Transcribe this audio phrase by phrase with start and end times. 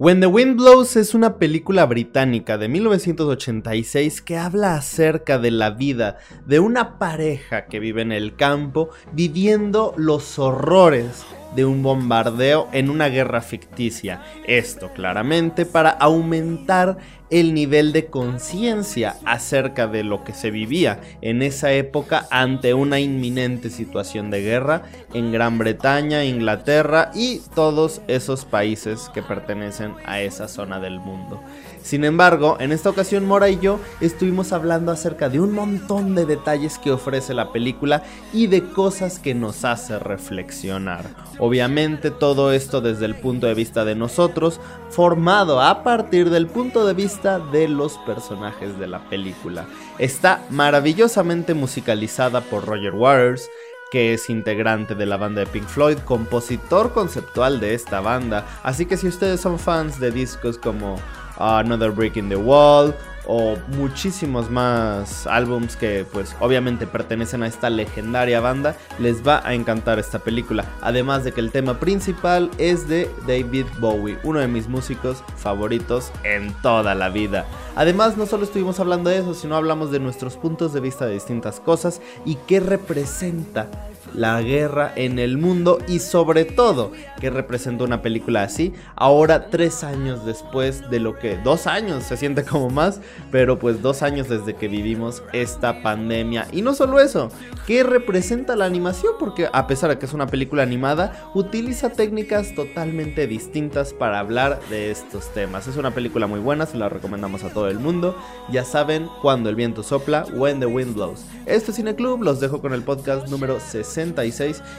[0.00, 5.72] When the Wind Blows es una película británica de 1986 que habla acerca de la
[5.72, 12.68] vida de una pareja que vive en el campo viviendo los horrores de un bombardeo
[12.72, 14.22] en una guerra ficticia.
[14.46, 16.98] Esto claramente para aumentar
[17.30, 22.98] el nivel de conciencia acerca de lo que se vivía en esa época ante una
[22.98, 24.82] inminente situación de guerra
[25.14, 31.40] en Gran Bretaña, Inglaterra y todos esos países que pertenecen a esa zona del mundo.
[31.82, 36.26] Sin embargo, en esta ocasión Mora y yo estuvimos hablando acerca de un montón de
[36.26, 41.06] detalles que ofrece la película y de cosas que nos hace reflexionar.
[41.38, 46.86] Obviamente todo esto desde el punto de vista de nosotros, formado a partir del punto
[46.86, 49.66] de vista de los personajes de la película.
[49.98, 53.48] Está maravillosamente musicalizada por Roger Waters,
[53.90, 58.46] que es integrante de la banda de Pink Floyd, compositor conceptual de esta banda.
[58.62, 60.96] Así que si ustedes son fans de discos como
[61.40, 62.94] Another Break in the Wall
[63.26, 69.54] o muchísimos más álbums que pues obviamente pertenecen a esta legendaria banda, les va a
[69.54, 70.64] encantar esta película.
[70.80, 76.10] Además de que el tema principal es de David Bowie, uno de mis músicos favoritos
[76.24, 77.46] en toda la vida.
[77.76, 81.14] Además no solo estuvimos hablando de eso, sino hablamos de nuestros puntos de vista de
[81.14, 83.68] distintas cosas y qué representa
[84.14, 88.72] la guerra en el mundo y sobre todo que representa una película así.
[88.96, 93.82] Ahora tres años después de lo que, dos años se siente como más, pero pues
[93.82, 96.46] dos años desde que vivimos esta pandemia.
[96.52, 97.30] Y no solo eso,
[97.66, 102.54] que representa la animación porque a pesar de que es una película animada, utiliza técnicas
[102.54, 105.66] totalmente distintas para hablar de estos temas.
[105.66, 108.16] Es una película muy buena, se la recomendamos a todo el mundo.
[108.50, 111.24] Ya saben, cuando el viento sopla, when the wind blows.
[111.46, 113.99] Este Club los dejo con el podcast número 60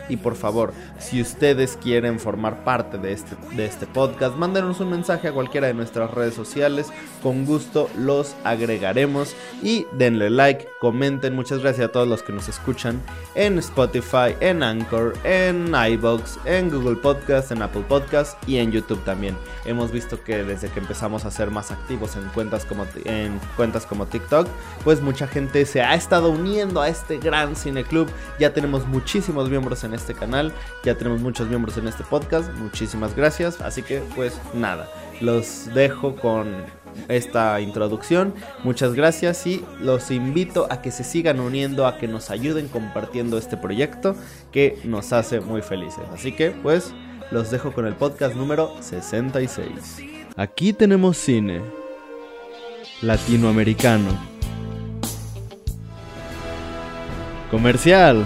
[0.09, 4.89] y por favor, si ustedes quieren formar parte de este, de este podcast, mándenos un
[4.89, 6.88] mensaje a cualquiera de nuestras redes sociales.
[7.22, 11.36] Con gusto los agregaremos y denle like, comenten.
[11.36, 13.00] Muchas gracias a todos los que nos escuchan
[13.35, 19.03] en Spotify, en Anchor, en iBox, en Google Podcast, en Apple Podcast y en YouTube
[19.03, 19.38] también.
[19.66, 23.85] Hemos visto que desde que empezamos a ser más activos en cuentas como, en cuentas
[23.85, 24.47] como TikTok,
[24.84, 28.09] pues mucha gente se ha estado uniendo a este gran cine club.
[28.40, 30.53] Ya tenemos muchísimos muchísimos miembros en este canal,
[30.85, 34.89] ya tenemos muchos miembros en este podcast, muchísimas gracias, así que pues nada,
[35.19, 36.63] los dejo con
[37.09, 38.33] esta introducción,
[38.63, 43.38] muchas gracias y los invito a que se sigan uniendo, a que nos ayuden compartiendo
[43.38, 44.16] este proyecto
[44.53, 46.94] que nos hace muy felices, así que pues
[47.31, 49.67] los dejo con el podcast número 66.
[50.38, 51.59] Aquí tenemos cine
[53.01, 54.17] latinoamericano.
[57.50, 58.25] Comercial.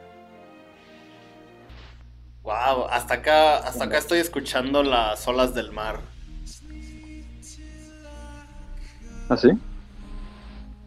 [3.11, 5.99] Hasta acá, hasta acá estoy escuchando las olas del mar.
[9.27, 9.49] ¿Ah, sí?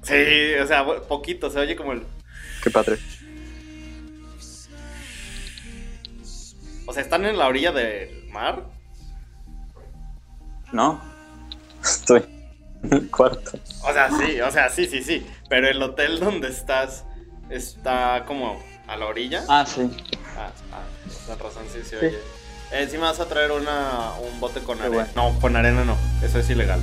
[0.02, 2.06] Sí, o sea, poquito, se oye como el.
[2.62, 2.98] Qué padre.
[6.86, 8.64] O sea, ¿están en la orilla del mar?
[10.72, 11.02] No.
[11.82, 12.24] Estoy
[12.84, 13.58] en el cuarto.
[13.82, 15.26] O sea, sí, o sea, sí, sí, sí.
[15.50, 17.04] Pero el hotel donde estás
[17.50, 19.44] está como a la orilla.
[19.46, 19.90] Ah, sí.
[21.28, 22.18] La razón sí se oye.
[22.70, 25.08] encima vas a traer una, un bote con arena.
[25.14, 26.80] No, con arena no, eso es ilegal.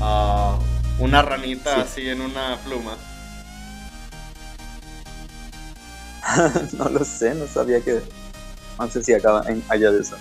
[0.00, 0.58] Ah,
[0.98, 2.96] una ranita así en una pluma.
[6.72, 8.00] no lo sé, no sabía que.
[8.78, 10.16] No sé si acaba en, allá de eso.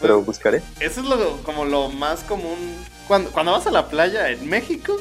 [0.00, 0.62] Pero pues, buscaré.
[0.78, 2.58] Eso es lo, como lo más común.
[3.08, 4.96] Cuando, cuando vas a la playa en México,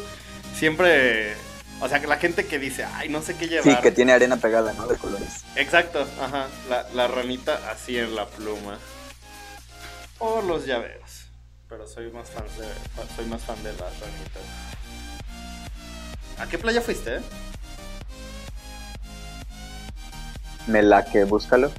[0.55, 1.35] siempre
[1.81, 3.63] o sea, que la gente que dice, ay, no sé qué llevar.
[3.63, 4.87] Sí, que tiene arena pegada, ¿no?
[4.87, 5.43] De colores.
[5.55, 6.47] Exacto, ajá.
[6.69, 8.77] La, la ranita así en la pluma.
[10.19, 11.25] O los llaveros.
[11.69, 12.67] Pero soy más fan de,
[13.15, 14.43] soy más fan de las ranitas.
[16.39, 17.19] ¿A qué playa fuiste?
[20.67, 21.71] Melaque, búscalo.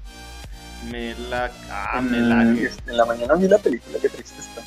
[0.90, 1.54] Melaque.
[1.70, 2.72] Ah, mm, Melaque.
[2.86, 4.62] En la mañana vi la película, qué triste está.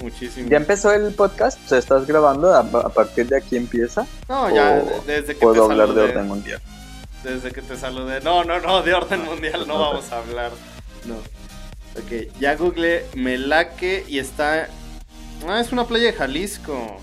[0.00, 0.48] Muchísimo.
[0.48, 1.58] ¿Ya empezó el podcast?
[1.64, 2.54] ¿O sea, estás grabando?
[2.54, 4.06] ¿A, partir de aquí empieza?
[4.28, 6.60] No, ya, desde que ¿Puedo hablar de orden mundial?
[7.22, 8.20] Desde que te saludé.
[8.20, 10.50] No, no, no, de orden mundial no vamos a hablar.
[11.06, 11.16] No.
[11.96, 14.68] Ok, ya googleé Melaque y está.
[15.46, 16.98] Ah, es una playa de Jalisco.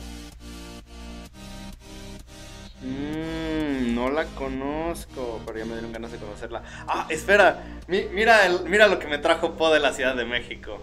[2.81, 6.63] Mmm, no la conozco, pero ya me dieron ganas de conocerla.
[6.87, 10.79] Ah, espera, mira, el, mira lo que me trajo Po de la Ciudad de México.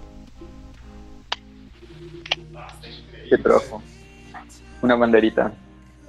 [3.29, 3.83] ¿Qué trajo?
[4.83, 5.53] Una banderita.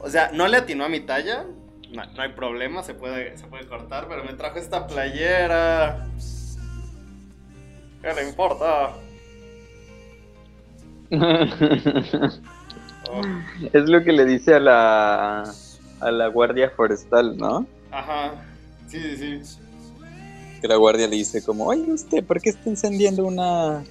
[0.01, 1.45] O sea, no le atinó a mi talla,
[1.91, 6.07] no, hay problema, se puede, se puede cortar, pero me trajo esta playera.
[8.01, 8.94] ¿Qué le importa?
[11.11, 13.21] Oh.
[13.73, 15.44] Es lo que le dice a la
[16.00, 17.65] a la guardia forestal, ¿no?
[17.91, 18.33] Ajá.
[18.88, 19.59] Sí, sí, sí.
[20.61, 23.83] Que la guardia le dice como, "Oye, usted, ¿por qué está encendiendo una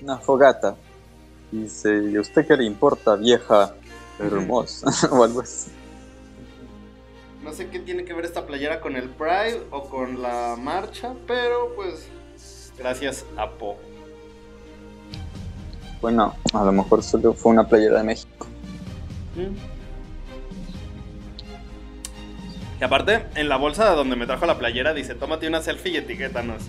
[0.00, 0.76] una fogata?"
[1.58, 3.74] Dice, ¿y a usted qué le importa, vieja
[4.18, 4.90] hermosa?
[5.10, 5.70] o algo así.
[7.42, 11.12] No sé qué tiene que ver esta playera con el Pride o con la marcha,
[11.26, 12.08] pero pues
[12.78, 13.76] gracias a Po.
[16.00, 18.46] Bueno, a lo mejor solo fue una playera de México.
[19.36, 19.56] Mm.
[22.80, 25.96] Y aparte, en la bolsa donde me trajo la playera dice, tómate una selfie y
[25.98, 26.64] etiquétanos.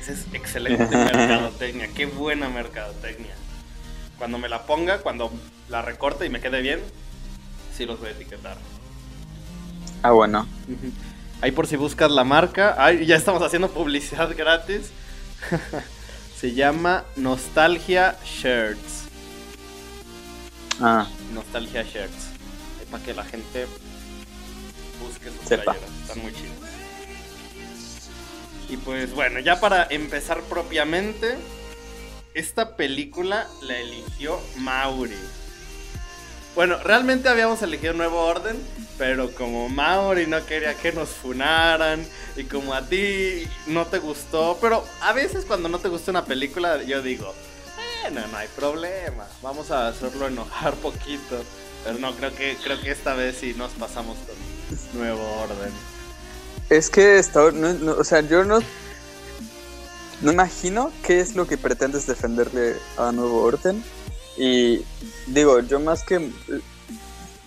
[0.00, 3.34] Esa es excelente mercadotecnia, qué buena mercadotecnia.
[4.20, 5.32] Cuando me la ponga, cuando
[5.70, 6.82] la recorte y me quede bien,
[7.74, 8.58] sí los voy a etiquetar.
[10.02, 10.46] Ah, bueno.
[11.40, 12.74] Ahí por si buscas la marca.
[12.76, 14.90] Ay, ya estamos haciendo publicidad gratis.
[16.38, 19.04] Se llama Nostalgia Shirts.
[20.82, 21.08] Ah.
[21.32, 22.28] Nostalgia Shirts.
[22.90, 23.66] para que la gente
[25.02, 25.74] busque sus Sepa.
[26.02, 26.56] Están muy chidos.
[28.68, 31.38] Y pues bueno, ya para empezar propiamente,
[32.34, 35.18] esta película la eligió Mauri.
[36.54, 38.56] Bueno, realmente habíamos elegido Nuevo Orden,
[38.98, 42.04] pero como Mauri no quería que nos funaran
[42.36, 46.24] y como a ti no te gustó, pero a veces cuando no te gusta una
[46.24, 47.34] película yo digo,
[48.02, 51.44] bueno, no hay problema, vamos a hacerlo enojar poquito.
[51.84, 55.72] Pero no, creo que creo que esta vez sí nos pasamos con Nuevo Orden.
[56.68, 58.60] Es que está, o sea, yo no
[60.20, 63.82] no imagino qué es lo que pretendes defenderle a Nuevo Orden
[64.36, 64.84] y
[65.26, 66.30] digo, yo más que,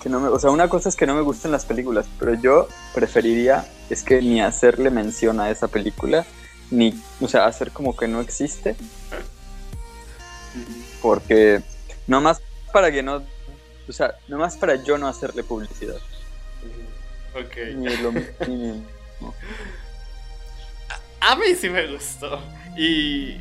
[0.02, 2.34] que no me, o sea, una cosa es que no me gusten las películas, pero
[2.34, 6.26] yo preferiría es que ni hacerle mención a esa película,
[6.72, 8.76] ni, o sea, hacer como que no existe.
[11.02, 11.62] Porque
[12.08, 12.42] nomás
[12.72, 13.24] para que no,
[13.88, 15.98] o sea, nomás para yo no hacerle publicidad.
[17.36, 17.58] Ok.
[21.26, 22.42] A mí sí me gustó.
[22.76, 23.38] Y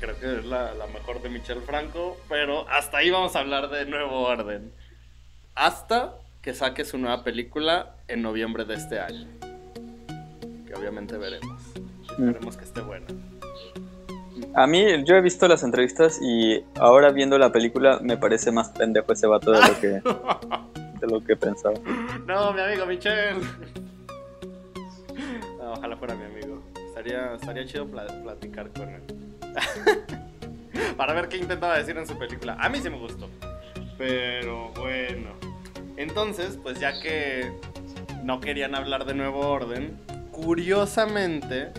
[0.00, 3.86] creo que es la, mejor de Michel Franco, pero hasta ahí vamos a hablar de
[3.86, 4.72] Nuevo Orden.
[5.54, 9.28] Hasta que saque su nueva película en noviembre de este año.
[10.66, 11.60] Que obviamente veremos.
[12.16, 12.28] Mm.
[12.28, 13.06] Esperemos que esté buena.
[14.54, 18.70] A mí, yo he visto las entrevistas y ahora viendo la película me parece más
[18.70, 19.88] pendejo ese vato de lo que,
[21.00, 21.78] de lo que pensaba.
[22.26, 23.36] No, mi amigo Michel.
[25.60, 26.62] ojalá fuera mi amigo.
[26.98, 29.02] Estaría, estaría chido platicar con él.
[30.96, 32.56] Para ver qué intentaba decir en su película.
[32.58, 33.28] A mí sí me gustó.
[33.96, 35.30] Pero bueno.
[35.96, 37.52] Entonces, pues ya que
[38.24, 39.96] no querían hablar de Nuevo Orden,
[40.32, 41.70] curiosamente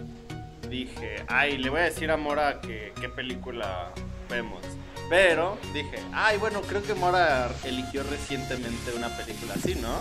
[0.69, 3.91] dije, ay, le voy a decir a Mora que, qué película
[4.29, 4.61] vemos.
[5.09, 9.99] Pero dije, ay, bueno, creo que Mora eligió recientemente una película así, ¿no?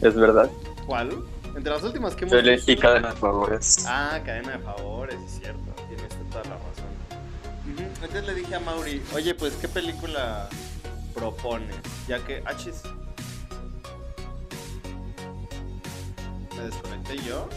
[0.00, 0.48] Es verdad.
[0.86, 1.22] ¿Cuál?
[1.56, 3.84] Entre las últimas que hemos Yo elegí Cadena de Favores.
[3.86, 5.74] Ah, Cadena de Favores, es cierto.
[5.88, 6.90] Tienes toda la razón.
[7.78, 10.48] Entonces le dije a Mauri, oye, pues, ¿qué película
[11.14, 11.66] propone?
[12.08, 12.82] Ya que, achis.
[16.56, 17.48] Me desconecté yo.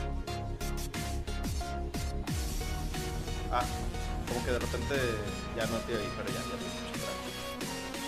[3.52, 3.64] Ah,
[4.28, 4.96] como que de repente
[5.56, 7.06] ya no te oí, pero ya, ya te escuché.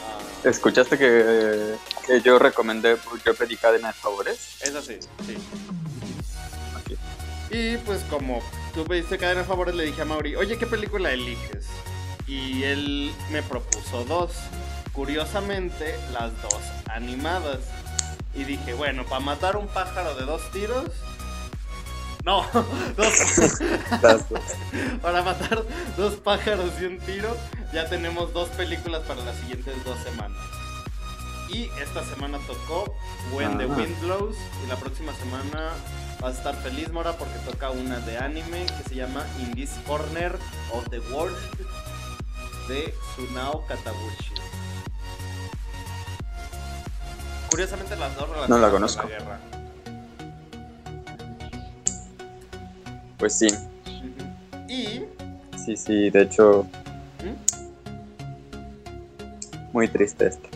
[0.04, 0.50] Ah.
[0.50, 1.76] ¿Escuchaste que,
[2.06, 4.62] que, yo recomendé, yo pedí cadena de favores?
[4.62, 5.38] Es así, sí.
[7.52, 8.42] Y pues como
[8.74, 11.68] tú pediste cadena de favores, le dije a Mauri, oye, ¿qué película eliges?
[12.28, 14.32] y él me propuso dos.
[14.94, 16.60] Curiosamente, las dos
[16.90, 17.60] animadas.
[18.34, 20.90] Y dije, bueno, para matar un pájaro de dos tiros.
[22.24, 22.46] No,
[22.98, 23.14] dos.
[25.02, 25.64] para matar
[25.96, 27.36] dos pájaros de un tiro,
[27.74, 30.55] ya tenemos dos películas para las siguientes dos semanas.
[31.50, 32.96] Y esta semana tocó
[33.34, 34.36] When the Wind Blows.
[34.64, 35.72] Y la próxima semana
[36.22, 39.72] vas a estar feliz, Mora, porque toca una de anime que se llama In This
[39.86, 40.38] Corner
[40.74, 41.36] of the World
[42.68, 44.34] de Sunao Katabuchi.
[47.50, 49.04] Curiosamente las dos no la conozco.
[49.04, 49.40] la guerra.
[53.18, 53.48] Pues sí.
[54.68, 55.04] Y...
[55.58, 56.68] Sí, sí, de hecho...
[57.24, 57.36] ¿Mm?
[59.72, 60.50] Muy triste esto,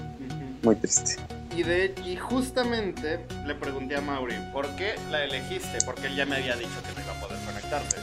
[0.64, 1.16] muy triste.
[1.56, 5.80] Y, de, y justamente le pregunté a Mauri, ¿por qué la elegiste?
[5.86, 7.98] Porque él ya me había dicho que no iba a poder conectarse.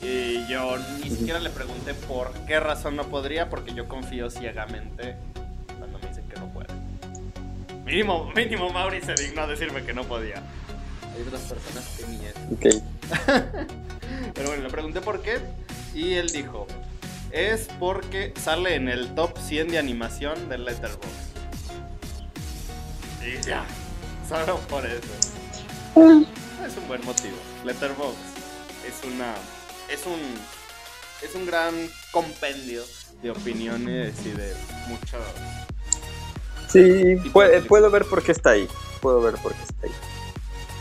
[0.00, 5.16] Y yo ni siquiera le pregunté por qué razón no podría, porque yo confío ciegamente
[5.78, 6.68] cuando me dicen que no puede.
[7.84, 10.42] Mínimo, mínimo Mauri se dignó a decirme que no podía.
[11.14, 12.34] Hay otras personas que ni es.
[12.52, 12.82] Ok.
[14.34, 15.38] Pero bueno, le pregunté por qué
[15.94, 16.66] y él dijo,
[17.32, 21.27] es porque sale en el top 100 de animación de Letterboxd.
[23.24, 23.64] Y ya,
[24.28, 24.98] solo por eso.
[26.66, 27.36] Es un buen motivo.
[27.64, 28.16] Letterboxd
[28.86, 29.34] es una
[29.90, 30.20] es un
[31.22, 31.74] es un gran
[32.12, 32.82] compendio
[33.22, 34.54] de opiniones y de
[34.88, 35.20] muchos
[36.68, 38.68] Sí, puede- puedo ver por qué está ahí.
[39.00, 39.92] Puedo ver por qué está ahí.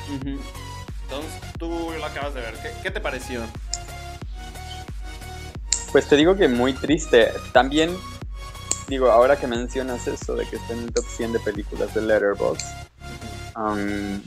[0.10, 2.54] Entonces, tú lo acabas de ver.
[2.62, 3.42] ¿Qué, qué te pareció?
[5.92, 7.32] Pues te digo que muy triste.
[7.54, 7.98] También,
[8.88, 12.02] digo, ahora que mencionas eso de que está en el top 100 de películas de
[12.02, 12.66] Letterboxd,
[13.56, 14.22] um,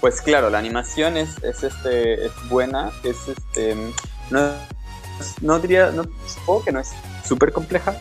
[0.00, 3.76] pues claro, la animación es, es, este, es buena, es este,
[4.30, 4.50] no,
[5.40, 6.90] no diría, no, supongo que no es
[7.26, 7.96] súper compleja,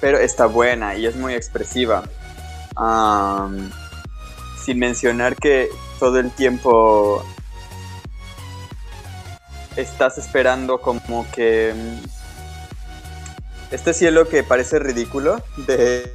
[0.00, 2.04] pero está buena y es muy expresiva.
[2.76, 3.70] Um,
[4.64, 7.24] sin mencionar que todo el tiempo
[9.76, 11.74] estás esperando como que
[13.70, 16.12] este cielo que parece ridículo de,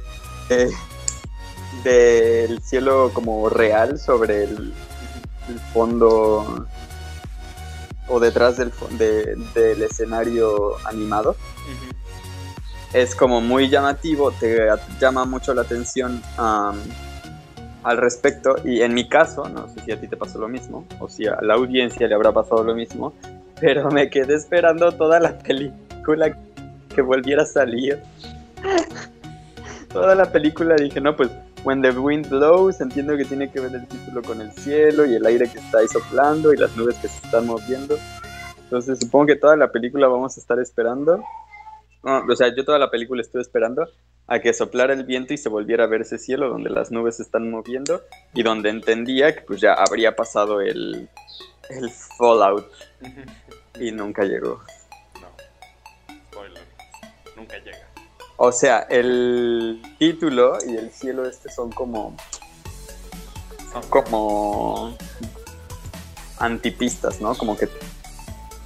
[0.48, 0.70] de-
[1.84, 4.72] del cielo como real sobre el,
[5.48, 6.66] el fondo
[8.08, 11.36] o detrás del, de- del escenario animado
[12.92, 14.68] es como muy llamativo, te
[15.00, 18.56] llama mucho la atención al respecto.
[18.64, 21.26] Y en mi caso, no sé si a ti te pasó lo mismo, o si
[21.26, 23.12] a la audiencia le habrá pasado lo mismo,
[23.60, 26.34] pero me quedé esperando toda la película
[26.96, 28.02] que volviera a salir.
[29.92, 31.30] toda la película dije, no, pues,
[31.62, 35.14] When the Wind Blows, entiendo que tiene que ver el título con el cielo y
[35.14, 37.98] el aire que está ahí soplando y las nubes que se están moviendo.
[38.64, 41.22] Entonces supongo que toda la película vamos a estar esperando.
[42.02, 43.86] No, o sea, yo toda la película estuve esperando
[44.28, 47.16] a que soplara el viento y se volviera a ver ese cielo donde las nubes
[47.16, 48.00] se están moviendo
[48.32, 51.08] y donde entendía que pues ya habría pasado el,
[51.68, 52.66] el fallout
[53.80, 54.62] y nunca llegó.
[57.36, 57.88] Nunca llega.
[58.38, 62.14] O sea, el título y el cielo este son como
[63.72, 64.96] son como
[66.38, 67.34] antipistas, ¿no?
[67.34, 67.68] Como que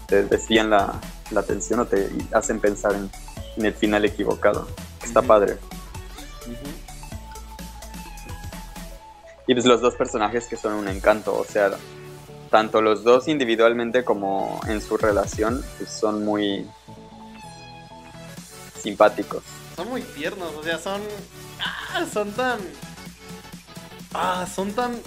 [0.06, 1.00] te desvían la,
[1.30, 3.10] la atención o te hacen pensar en,
[3.56, 4.66] en el final equivocado.
[5.02, 5.56] Está padre.
[9.46, 11.70] Y pues los dos personajes que son un encanto, o sea,
[12.50, 16.68] tanto los dos individualmente como en su relación, pues son muy
[18.80, 19.42] simpáticos.
[19.76, 21.00] Son muy tiernos, o sea, son.
[21.60, 22.58] Ah, son tan.
[24.12, 25.00] Ah, son tan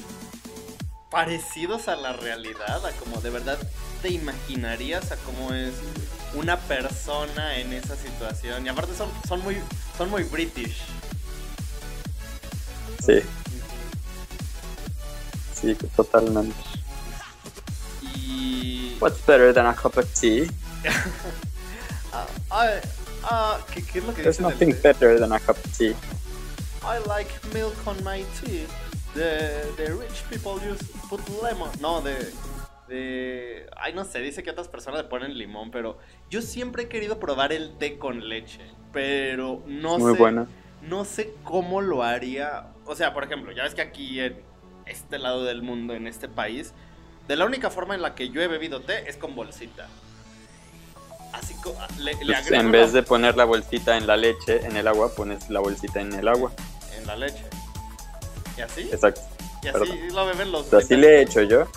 [1.09, 3.59] parecidos a la realidad, a como de verdad
[4.01, 5.73] te imaginarías a cómo es
[6.33, 8.65] una persona en esa situación.
[8.65, 9.57] Y aparte son, son muy
[9.97, 10.81] son muy british.
[13.05, 13.21] Sí,
[15.59, 16.55] sí, totalmente.
[18.01, 18.97] Y.
[18.99, 20.47] What's better than a cup of tea?
[22.51, 22.69] Ah,
[23.23, 24.49] ah, ¿qué, qué es lo que There's dice?
[24.49, 25.95] nothing better than a cup of tea.
[26.83, 28.65] I like milk on my tea.
[29.15, 31.69] The, the rich people use put lemon.
[31.79, 32.31] No, de,
[32.87, 33.67] de.
[33.77, 35.97] Ay, no sé, dice que otras personas le ponen limón, pero
[36.29, 38.61] yo siempre he querido probar el té con leche.
[38.91, 40.19] Pero no Muy sé.
[40.19, 40.47] buena.
[40.81, 42.67] No sé cómo lo haría.
[42.85, 44.35] O sea, por ejemplo, ya ves que aquí en
[44.85, 46.73] este lado del mundo, en este país,
[47.27, 49.87] de la única forma en la que yo he bebido té es con bolsita.
[51.33, 54.77] Así co- le, le Pues, en vez de poner la bolsita en la leche, en
[54.77, 56.51] el agua, pones la bolsita en el agua.
[56.97, 57.43] en la leche.
[58.57, 58.81] ¿Y así?
[58.91, 59.21] Exacto.
[59.63, 59.97] Y así perdón.
[60.13, 60.67] lo beben los.
[60.67, 61.67] O sea, sí le he hecho yo.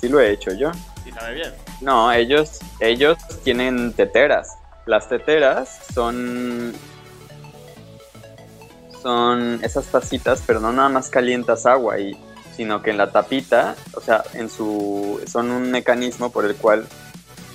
[0.00, 0.70] Sí lo he hecho yo.
[1.06, 1.52] Y sabe bien.
[1.80, 4.56] No, ellos, ellos tienen teteras.
[4.86, 6.72] Las teteras son.
[9.02, 12.16] Son esas tacitas, pero no nada más calientas agua, y,
[12.56, 15.20] sino que en la tapita, o sea, en su.
[15.30, 16.86] son un mecanismo por el cual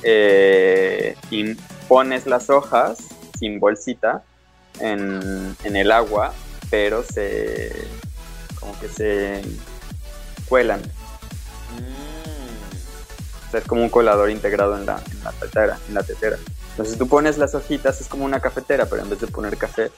[0.03, 2.97] eh, im- pones las hojas
[3.39, 4.23] sin bolsita
[4.79, 6.33] en, en el agua,
[6.69, 7.71] pero se.
[8.59, 9.41] como que se
[10.47, 10.81] cuelan.
[13.47, 16.37] O sea, es como un colador integrado en la, en la tetera, en la tetera.
[16.71, 19.89] Entonces tú pones las hojitas, es como una cafetera, pero en vez de poner café,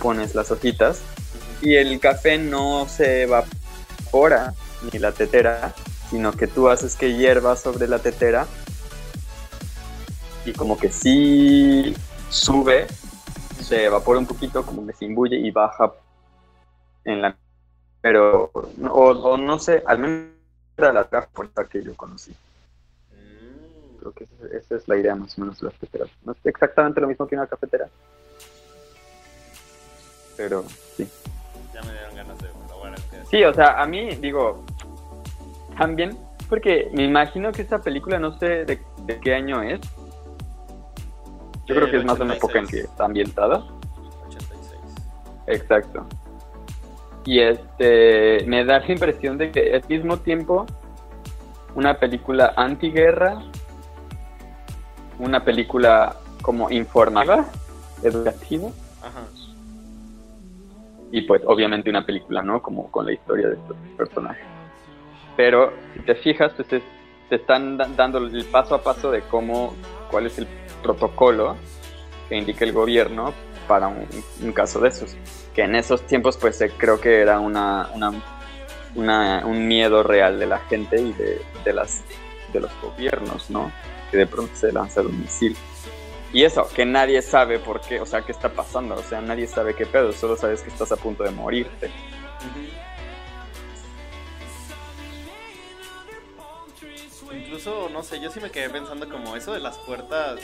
[0.00, 0.98] pones las hojitas
[1.60, 4.54] y el café no se evapora
[4.90, 5.74] ni la tetera,
[6.10, 8.46] sino que tú haces que hierva sobre la tetera
[10.44, 11.94] y como que sí
[12.28, 12.86] sube,
[13.60, 15.92] se evapora un poquito, como que se imbuye y baja
[17.04, 17.36] en la...
[18.00, 20.28] Pero, o, no sé, al menos
[20.76, 22.32] era la puerta que yo conocí.
[23.12, 23.98] Mm.
[23.98, 26.10] Creo que esa es la idea más o menos de las cafeteras.
[26.24, 27.88] No es exactamente lo mismo que una cafetera.
[30.36, 30.64] Pero
[30.96, 31.08] sí.
[31.72, 32.48] Ya me dieron ganas de
[33.30, 34.64] Sí, o sea, a mí, digo,
[35.78, 36.18] también,
[36.48, 38.80] porque me imagino que esta película, no sé de,
[39.22, 39.80] qué año es.
[41.66, 43.64] Yo creo que es más de una época en que está ambientada.
[44.26, 44.80] 86.
[45.46, 46.06] Exacto.
[47.24, 50.66] Y este, me da la impresión de que al mismo tiempo
[51.74, 53.42] una película antiguerra,
[55.18, 57.46] una película como informativa,
[58.02, 58.68] educativa.
[59.00, 59.22] Ajá
[61.12, 62.62] y pues obviamente una película, ¿no?
[62.62, 64.44] Como con la historia de estos personajes.
[65.36, 66.82] Pero si te fijas, pues te
[67.36, 69.74] están dando el paso a paso de cómo,
[70.10, 70.46] cuál es el
[70.82, 71.56] protocolo
[72.28, 73.32] que indica el gobierno
[73.66, 75.16] para un, caso de esos.
[75.54, 77.90] Que en esos tiempos pues creo que era una,
[78.94, 82.02] un miedo real de la gente y de, de, las,
[82.52, 83.72] de los gobiernos, ¿no?
[84.10, 85.56] Que de pronto se lanza un misil.
[86.32, 89.46] Y eso, que nadie sabe por qué, o sea, qué está pasando, o sea, nadie
[89.46, 91.90] sabe qué pedo, solo sabes que estás a punto de morirte.
[97.34, 100.40] Incluso, no sé, yo sí me quedé pensando como eso de las puertas,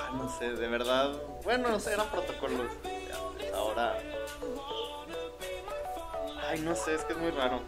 [0.00, 1.12] ah, no sé, de verdad,
[1.44, 2.70] bueno, no sé, eran protocolos,
[3.54, 3.98] ahora...
[6.48, 7.60] Ay, no sé, es que es muy raro.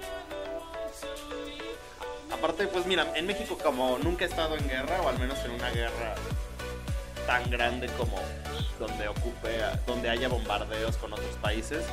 [2.32, 5.50] Aparte, pues mira, en México como nunca he estado en guerra, o al menos en
[5.50, 6.14] una guerra
[7.26, 8.18] tan grande como
[8.78, 11.84] donde ocupe, donde haya bombardeos con otros países.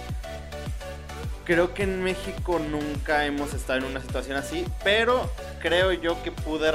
[1.44, 5.30] Creo que en México nunca hemos estado en una situación así, pero
[5.62, 6.72] creo yo que pude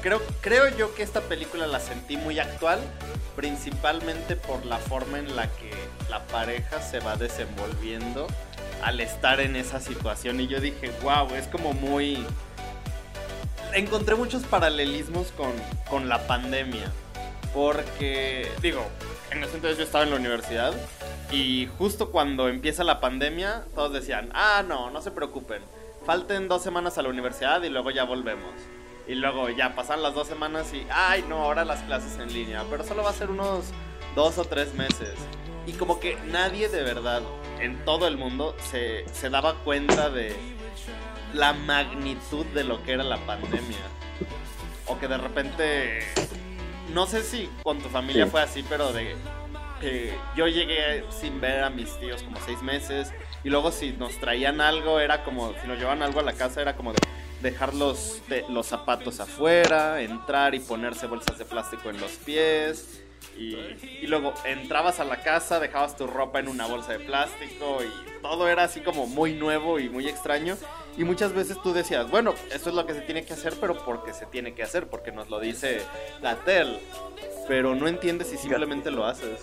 [0.00, 2.80] creo creo yo que esta película la sentí muy actual,
[3.36, 5.70] principalmente por la forma en la que
[6.10, 8.26] la pareja se va desenvolviendo
[8.82, 10.40] al estar en esa situación.
[10.40, 12.24] Y yo dije, "Wow, es como muy
[13.74, 15.52] encontré muchos paralelismos con,
[15.88, 16.90] con la pandemia
[17.52, 18.84] porque, digo,
[19.30, 20.74] en ese entonces yo estaba en la universidad
[21.30, 25.62] y justo cuando empieza la pandemia, todos decían, ah, no, no se preocupen,
[26.04, 28.52] falten dos semanas a la universidad y luego ya volvemos.
[29.06, 32.64] Y luego ya pasan las dos semanas y, ay, no, ahora las clases en línea,
[32.70, 33.66] pero solo va a ser unos
[34.14, 35.14] dos o tres meses.
[35.66, 37.22] Y como que nadie de verdad
[37.60, 40.34] en todo el mundo se, se daba cuenta de
[41.34, 43.78] la magnitud de lo que era la pandemia.
[44.86, 46.00] O que de repente
[46.94, 49.16] no sé si con tu familia fue así, pero de
[49.80, 53.12] que yo llegué sin ver a mis tíos como seis meses
[53.44, 56.62] y luego si nos traían algo era como, si nos llevaban algo a la casa
[56.62, 56.98] era como de
[57.42, 63.02] dejar los, de, los zapatos afuera, entrar y ponerse bolsas de plástico en los pies.
[63.38, 63.56] Y,
[64.00, 68.20] y, luego entrabas a la casa, dejabas tu ropa en una bolsa de plástico y
[68.22, 70.56] todo era así como muy nuevo y muy extraño.
[70.96, 73.76] Y muchas veces tú decías, bueno, esto es lo que se tiene que hacer, pero
[73.84, 75.82] porque se tiene que hacer, porque nos lo dice
[76.22, 76.78] la TEL.
[77.48, 79.40] Pero no entiendes si simplemente lo haces.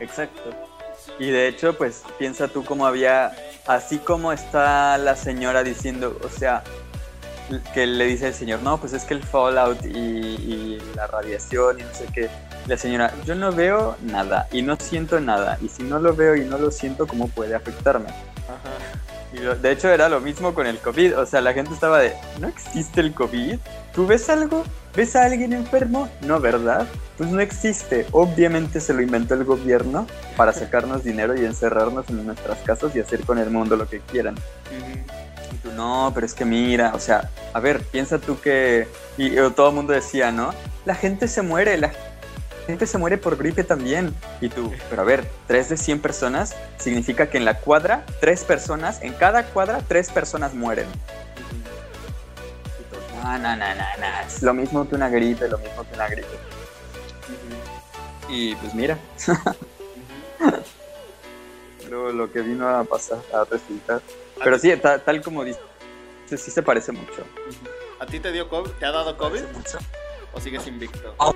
[0.00, 0.50] Exacto.
[1.18, 3.32] Y de hecho, pues piensa tú cómo había,
[3.66, 6.62] así como está la señora diciendo, o sea,
[7.74, 11.80] que le dice el señor, no, pues es que el fallout y, y la radiación
[11.80, 12.30] y no sé qué.
[12.66, 15.58] La señora, yo no veo nada y no siento nada.
[15.60, 18.08] Y si no lo veo y no lo siento, ¿cómo puede afectarme?
[18.08, 19.00] Ajá
[19.32, 22.48] de hecho era lo mismo con el COVID, o sea, la gente estaba de, ¿no
[22.48, 23.58] existe el COVID?
[23.94, 24.64] ¿Tú ves algo?
[24.94, 26.08] ¿Ves a alguien enfermo?
[26.20, 26.86] No, ¿verdad?
[27.16, 28.06] Pues no existe.
[28.12, 33.00] Obviamente se lo inventó el gobierno para sacarnos dinero y encerrarnos en nuestras casas y
[33.00, 34.34] hacer con el mundo lo que quieran.
[35.50, 38.86] Y tú, no, pero es que mira, o sea, a ver, piensa tú que...
[39.16, 40.50] Y, y todo el mundo decía, ¿no?
[40.84, 41.92] La gente se muere, la
[42.66, 44.14] gente se muere por gripe también.
[44.42, 48.44] Y tú, pero a ver, 3 de 100 personas significa que en la cuadra, 3
[48.44, 50.86] personas, en cada cuadra, 3 personas mueren.
[53.22, 56.08] No, no, no, no, no, es lo mismo que una gripe, lo mismo que una
[56.08, 56.38] gripe.
[58.28, 58.98] Y pues mira.
[61.88, 64.02] lo, lo que vino a pasar, a resultar.
[64.42, 65.62] Pero sí, tal, como dices,
[66.28, 67.24] sí se parece mucho.
[68.00, 68.70] ¿A ti te dio COVID?
[68.72, 69.42] ¿Te ha dado COVID?
[70.32, 71.14] ¿O sigues invicto?
[71.18, 71.34] Oh.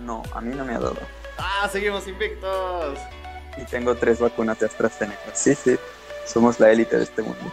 [0.00, 0.96] No, a mí no me ha dado.
[1.36, 2.98] ¡Ah, seguimos invictos!
[3.58, 5.34] Y tengo tres vacunas de AstraZeneca.
[5.34, 5.76] Sí, sí,
[6.26, 7.52] somos la élite de este mundo.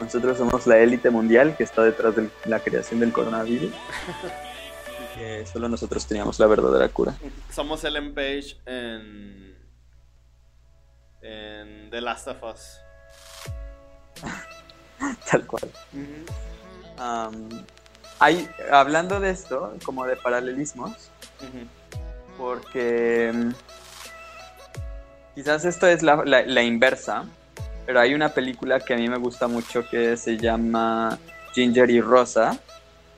[0.00, 3.70] Nosotros somos la élite mundial que está detrás de la creación del coronavirus.
[3.70, 7.14] y que solo nosotros teníamos la verdadera cura.
[7.52, 9.56] Somos el Page en.
[11.20, 12.80] en The Last of Us.
[15.30, 15.70] Tal cual.
[18.18, 21.10] hay, hablando de esto, como de paralelismos,
[22.36, 23.50] porque mm,
[25.34, 27.26] quizás esto es la, la, inversa,
[27.86, 31.18] pero hay una película que a mí me gusta mucho que se llama
[31.54, 32.58] Ginger y Rosa,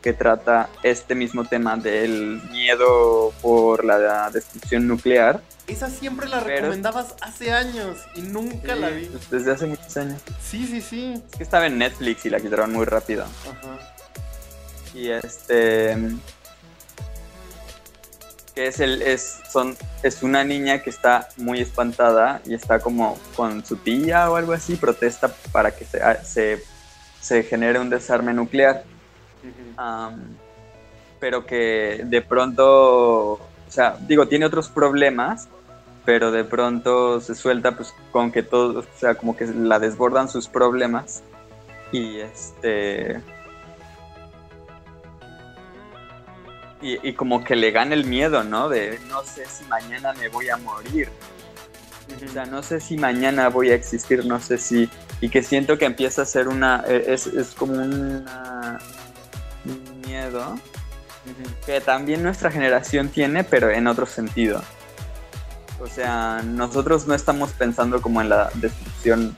[0.00, 5.40] que trata este mismo tema del miedo por la destrucción nuclear.
[5.68, 9.08] Esa siempre la recomendabas hace años y nunca la vi.
[9.30, 10.20] Desde hace muchos años.
[10.42, 11.22] Sí, sí, sí.
[11.30, 13.24] Es que estaba en Netflix y la quitaron muy rápido.
[13.24, 13.78] Ajá.
[14.94, 15.96] Y este
[18.54, 23.18] que es el es son es una niña que está muy espantada y está como
[23.34, 28.34] con su tía o algo así protesta para que se, ah, se, genere un desarme
[28.34, 28.84] nuclear.
[31.18, 35.48] Pero que de pronto o sea digo tiene otros problemas
[36.04, 40.28] pero de pronto se suelta pues con que todo o sea como que la desbordan
[40.28, 41.22] sus problemas
[41.92, 43.20] y este
[46.82, 48.68] y, como que le gana el miedo, ¿no?
[48.68, 51.08] De no sé si mañana me voy a morir.
[52.24, 54.90] O sea, no sé si mañana voy a existir, no sé si...
[55.20, 56.84] Y que siento que empieza a ser una...
[56.86, 58.78] E, es, como una,
[59.64, 60.58] un miedo
[61.64, 64.62] que también nuestra generación tiene, pero en otro sentido.
[65.80, 69.36] O sea, nosotros no estamos pensando como en la destrucción,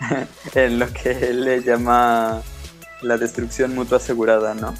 [0.54, 2.42] en lo que él le llama
[3.02, 4.74] la destrucción mutua asegurada, ¿no?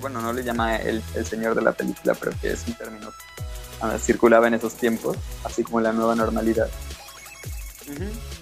[0.00, 3.98] Bueno, no le llama el, señor de la película, pero que es un término que
[3.98, 6.68] circulaba en esos tiempos, así como la nueva normalidad.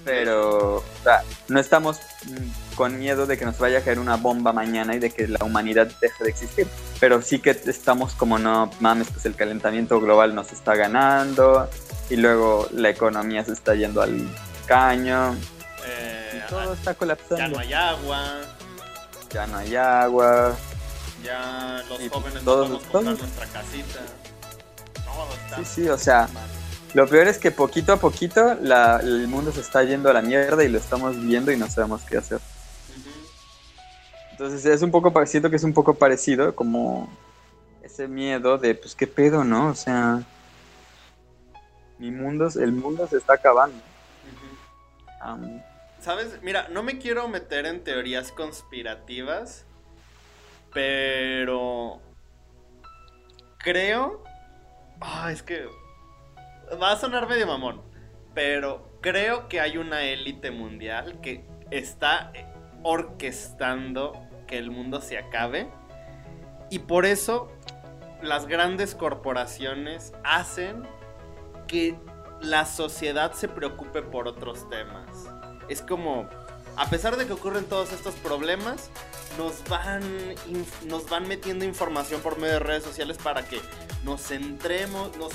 [0.04, 4.16] Pero, o sea, no estamos mm, con miedo de que nos vaya a caer una
[4.16, 6.66] bomba mañana y de que la humanidad deje de existir.
[7.00, 11.68] Pero sí que estamos como, no mames, pues el calentamiento global nos está ganando
[12.10, 14.28] y luego la economía se está yendo al
[14.66, 15.34] caño.
[15.86, 17.36] Eh, y todo está colapsando.
[17.36, 18.40] Ya no hay agua.
[19.30, 20.56] Ya no hay agua.
[21.24, 24.00] Ya los jóvenes todos, podemos comprar nuestra casita.
[25.56, 26.28] sí, sí, o sea,
[26.94, 30.64] lo peor es que poquito a poquito el mundo se está yendo a la mierda
[30.64, 32.40] y lo estamos viendo y no sabemos qué hacer.
[34.30, 37.10] Entonces es un poco, siento que es un poco parecido como
[37.82, 39.70] ese miedo de, pues, ¿qué pedo, no?
[39.70, 40.22] O sea,
[41.98, 43.76] mi mundo, el mundo se está acabando.
[46.00, 46.40] ¿Sabes?
[46.42, 49.64] Mira, no me quiero meter en teorías conspirativas,
[50.72, 52.00] pero
[53.58, 54.22] creo...
[55.00, 55.66] Ah, es que...
[56.80, 57.82] Va a sonar medio mamón.
[58.34, 62.32] Pero creo que hay una élite mundial que está
[62.82, 65.68] orquestando que el mundo se acabe.
[66.70, 67.50] Y por eso
[68.22, 70.82] las grandes corporaciones hacen
[71.66, 71.96] que
[72.40, 75.08] la sociedad se preocupe por otros temas.
[75.68, 76.28] Es como,
[76.78, 78.88] a pesar de que ocurren todos estos problemas,
[79.36, 80.02] nos van,
[80.86, 83.60] nos van metiendo información por medio de redes sociales para que
[84.04, 85.32] nos centremos, nos,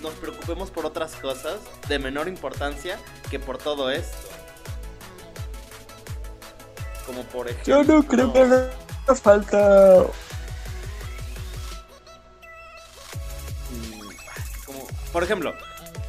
[0.00, 2.98] nos, preocupemos por otras cosas de menor importancia
[3.30, 4.16] que por todo esto.
[7.04, 7.82] Como por ejemplo...
[7.82, 8.70] Yo no creo que haga
[9.22, 10.06] falta...
[14.64, 15.54] Como, por ejemplo,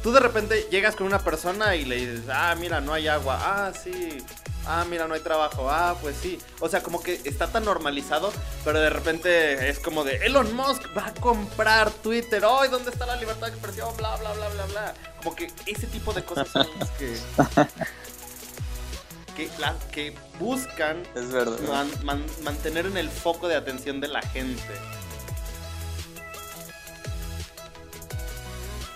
[0.02, 3.38] tú de repente llegas con una persona y le dices, ah, mira, no hay agua,
[3.40, 4.18] ah, sí,
[4.66, 6.38] ah, mira, no hay trabajo, ah, pues sí.
[6.60, 8.32] O sea, como que está tan normalizado,
[8.64, 13.06] pero de repente es como de Elon Musk va a comprar Twitter, ¡ay, ¿dónde está
[13.06, 13.96] la libertad de expresión?
[13.96, 14.94] Bla, bla, bla, bla, bla.
[15.18, 17.16] Como que ese tipo de cosas son las que...
[19.36, 19.48] que,
[19.92, 21.86] que buscan es verdad.
[22.42, 24.74] mantener en el foco de atención de la gente.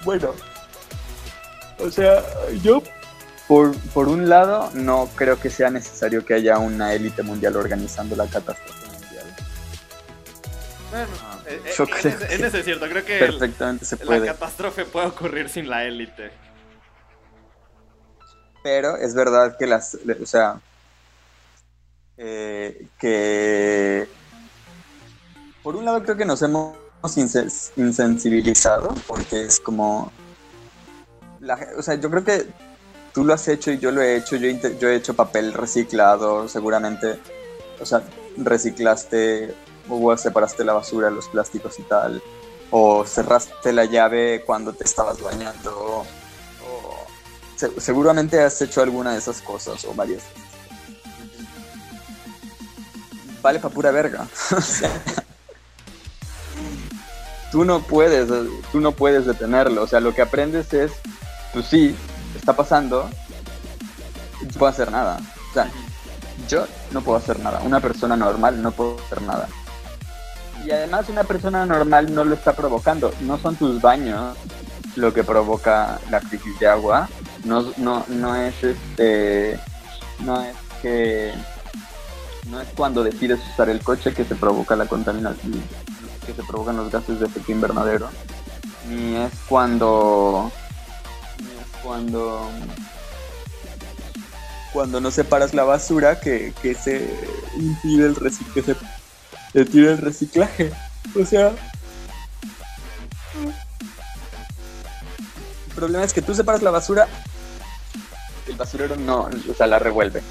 [0.04, 0.34] Bueno,
[1.78, 2.22] o sea,
[2.62, 2.82] yo
[3.48, 8.16] por, por un lado, no creo que sea necesario que haya una élite mundial organizando
[8.16, 9.26] la catástrofe mundial.
[10.90, 14.20] Bueno, ah, eh, eh, yo creo en, ese, es cierto, creo que perfectamente se puede.
[14.20, 16.30] la catástrofe puede ocurrir sin la élite.
[18.62, 20.58] Pero es verdad que las, o sea,
[22.16, 24.08] eh, que
[25.62, 26.76] por un lado creo que nos hemos
[27.76, 30.10] insensibilizado porque es como,
[31.76, 32.46] o sea, yo creo que
[33.12, 36.48] tú lo has hecho y yo lo he hecho, yo, yo he hecho papel reciclado,
[36.48, 37.18] seguramente,
[37.80, 38.02] o sea,
[38.36, 39.54] reciclaste
[39.88, 42.22] o separaste la basura, los plásticos y tal,
[42.70, 46.06] o cerraste la llave cuando te estabas bañando, o,
[47.78, 50.24] seguramente has hecho alguna de esas cosas o varias.
[53.42, 54.26] Vale para pura verga.
[57.52, 58.28] tú no puedes,
[58.72, 60.92] tú no puedes detenerlo, o sea, lo que aprendes es,
[61.54, 61.94] pues sí,
[62.36, 63.08] está pasando,
[64.42, 65.18] no puedo hacer nada.
[65.50, 65.70] O sea,
[66.48, 67.60] yo no puedo hacer nada.
[67.64, 69.48] Una persona normal no puede hacer nada.
[70.66, 73.12] Y además una persona normal no lo está provocando.
[73.20, 74.36] No son tus baños
[74.96, 77.08] lo que provoca la crisis de agua.
[77.44, 79.58] No, no, no es este.
[80.24, 81.32] No es que.
[82.50, 85.62] No es cuando decides usar el coche que se provoca la contaminación,
[86.26, 88.08] que se provocan los gases de efecto invernadero.
[88.88, 90.50] Ni es cuando.
[91.84, 92.50] Cuando
[94.74, 97.08] cuando no separas la basura que, se
[97.56, 98.74] impide el reciclaje.
[99.52, 100.72] Se impide el reciclaje.
[101.14, 101.52] O sea.
[105.68, 107.06] El problema es que tú separas la basura,
[108.48, 110.22] el basurero no, o sea, la revuelve.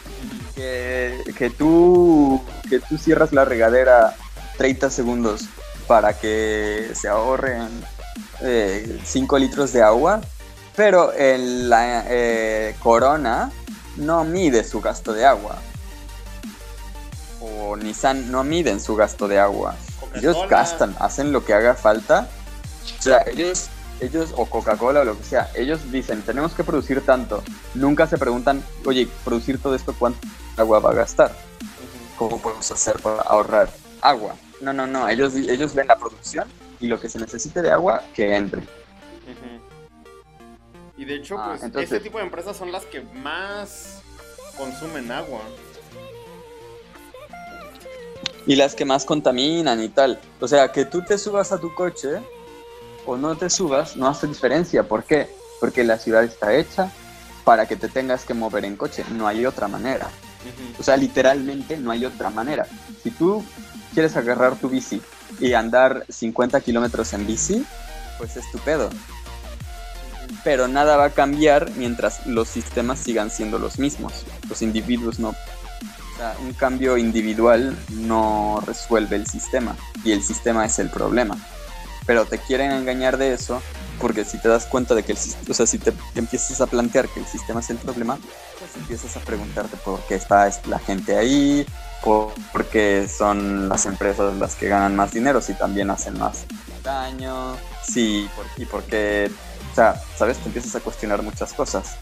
[0.54, 4.16] que, que, tú, que tú cierras la regadera
[4.56, 5.48] 30 segundos
[5.86, 7.68] para que se ahorren
[9.04, 10.22] 5 eh, litros de agua,
[10.76, 13.50] pero en la eh, corona
[13.96, 15.58] no mide su gasto de agua.
[17.40, 19.74] O Nissan no miden su gasto de agua.
[20.14, 22.28] Ellos gastan, hacen lo que haga falta.
[22.98, 23.68] O sea, ellos,
[24.00, 27.42] ellos, o Coca-Cola o lo que sea, ellos dicen, tenemos que producir tanto.
[27.74, 31.32] Nunca se preguntan, oye, producir todo esto, ¿cuánto agua va a gastar?
[32.16, 34.34] ¿Cómo podemos hacer para ahorrar agua?
[34.60, 36.46] No, no, no, ellos, ellos ven la producción
[36.78, 38.62] y lo que se necesite de agua, que entre.
[41.02, 44.02] Y de hecho, ah, pues, este tipo de empresas son las que más
[44.56, 45.40] consumen agua.
[48.46, 50.20] Y las que más contaminan y tal.
[50.38, 52.20] O sea, que tú te subas a tu coche
[53.04, 54.84] o no te subas, no hace diferencia.
[54.84, 55.28] ¿Por qué?
[55.58, 56.92] Porque la ciudad está hecha
[57.42, 59.04] para que te tengas que mover en coche.
[59.10, 60.08] No hay otra manera.
[60.78, 62.64] O sea, literalmente no hay otra manera.
[63.02, 63.44] Si tú
[63.92, 65.02] quieres agarrar tu bici
[65.40, 67.66] y andar 50 kilómetros en bici,
[68.18, 68.88] pues estupendo
[70.44, 74.12] pero nada va a cambiar mientras los sistemas sigan siendo los mismos.
[74.48, 75.30] Los individuos no.
[75.30, 81.36] O sea, un cambio individual no resuelve el sistema y el sistema es el problema.
[82.06, 83.62] Pero te quieren engañar de eso
[84.00, 85.18] porque si te das cuenta de que el
[85.48, 88.18] o sea, si te empiezas a plantear que el sistema es el problema,
[88.58, 91.64] pues empiezas a preguntarte por qué está la gente ahí,
[92.02, 92.32] por,
[92.70, 96.44] qué son las empresas las que ganan más dinero, si también hacen más
[96.82, 99.30] daño, sí, y por qué
[99.72, 100.38] o sea, ¿sabes?
[100.38, 101.96] Te empiezas a cuestionar muchas cosas.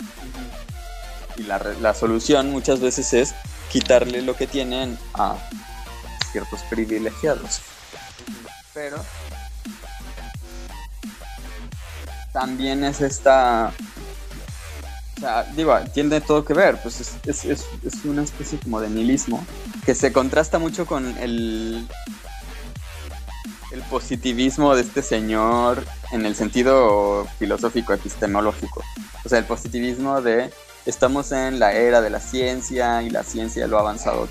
[1.36, 3.34] Y la, la solución muchas veces es
[3.70, 5.36] quitarle lo que tienen a
[6.32, 7.60] ciertos privilegiados.
[8.74, 9.02] Pero
[12.32, 13.72] también es esta
[15.16, 18.80] o sea, digo, tiene todo que ver, pues es, es, es, es, una especie como
[18.80, 19.44] de nihilismo
[19.84, 21.86] que se contrasta mucho con el,
[23.70, 28.82] el positivismo de este señor en el sentido filosófico, epistemológico.
[29.24, 30.50] O sea, el positivismo de
[30.86, 34.28] estamos en la era de la ciencia y la ciencia lo ha avanzado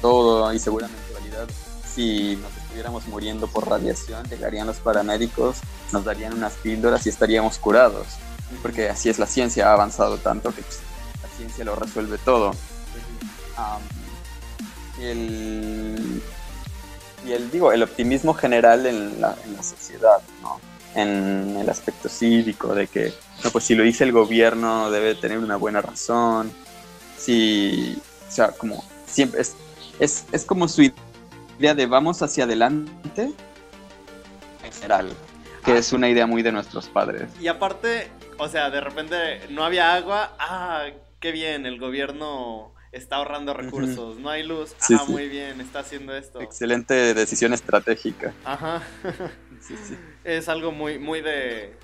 [0.00, 1.48] todo y seguramente realidad
[1.94, 5.58] si nos estuviéramos muriendo por radiación llegarían los paramédicos,
[5.92, 8.06] nos darían unas píldoras y estaríamos curados.
[8.62, 10.80] Porque así es la ciencia, ha avanzado tanto que pues,
[11.22, 12.52] la ciencia lo resuelve todo.
[15.00, 16.22] el
[17.24, 20.60] y el, digo, el optimismo general en la, en la sociedad, ¿no?
[20.94, 25.38] En el aspecto cívico, de que, no, pues si lo dice el gobierno debe tener
[25.38, 26.52] una buena razón,
[27.16, 29.56] si, o sea, como siempre, es,
[29.98, 30.82] es, es como su
[31.58, 33.32] idea de vamos hacia adelante
[34.62, 35.12] en general,
[35.64, 37.28] que es una idea muy de nuestros padres.
[37.40, 40.84] Y aparte, o sea, de repente no había agua, ah,
[41.20, 46.16] qué bien, el gobierno está ahorrando recursos, no hay luz, ah, muy bien, está haciendo
[46.16, 46.40] esto.
[46.40, 48.32] Excelente decisión estratégica.
[48.44, 48.82] Ajá.
[50.22, 51.74] Es algo muy, muy de,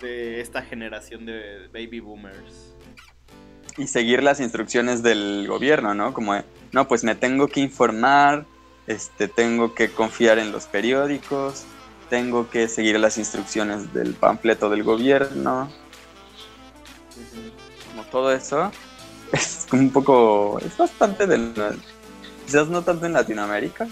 [0.00, 2.74] de esta generación de baby boomers.
[3.78, 6.12] Y seguir las instrucciones del gobierno, ¿no?
[6.12, 6.34] Como,
[6.72, 8.46] no, pues me tengo que informar,
[8.86, 11.64] este, tengo que confiar en los periódicos,
[12.08, 15.70] tengo que seguir las instrucciones del panfleto del gobierno.
[17.90, 18.72] Como todo eso
[19.32, 21.54] es un poco, es bastante del,
[22.44, 23.86] quizás no tanto en Latinoamérica,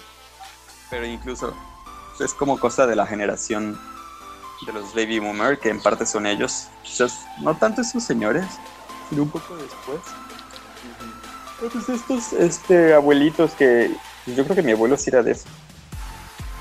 [0.90, 1.54] pero incluso
[2.20, 3.78] es como cosa de la generación
[4.66, 8.46] de los baby boomer, que en parte son ellos, quizás no tanto esos señores,
[9.08, 10.00] sino un poco después.
[11.60, 13.94] Entonces estos este, abuelitos que,
[14.26, 15.48] yo creo que mi abuelo sí era de eso,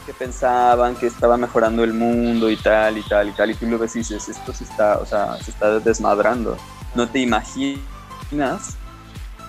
[0.05, 3.67] que pensaban que estaba mejorando el mundo y tal y tal y tal, y tú
[3.67, 6.57] lo ves y dices, esto se está, o sea, se está desmadrando.
[6.95, 7.92] No te imaginas
[8.33, 8.75] dignas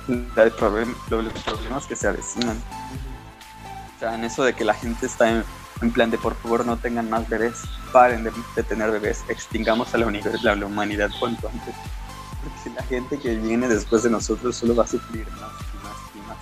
[0.06, 2.62] de problemas que se avecinan.
[3.96, 5.44] O sea, en eso de que la gente está en,
[5.92, 10.06] plan de por favor no tengan más bebés, paren de, tener bebés, extingamos a la,
[10.66, 11.74] humanidad cuanto antes.
[12.42, 15.96] Porque la gente que viene después de nosotros solo va a sufrir más y más
[16.14, 16.38] y más.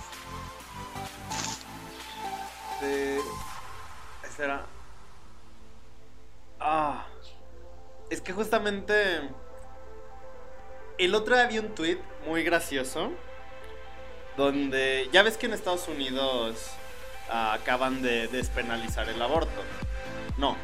[4.35, 4.65] Será.
[6.59, 7.05] Ah.
[8.09, 9.29] Es que justamente
[10.97, 13.11] el otro día vi un tweet muy gracioso.
[14.37, 15.09] Donde.
[15.11, 16.71] Ya ves que en Estados Unidos.
[17.29, 19.61] ah, acaban de despenalizar el aborto.
[20.37, 20.55] No.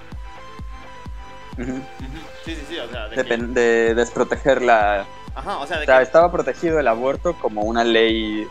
[2.46, 2.80] Sí, sí, sí.
[2.80, 5.06] O sea, de que- Depen- de desproteger la...
[5.36, 6.04] Ajá, o sea, de O sea, que.
[6.04, 8.48] estaba protegido el aborto como una ley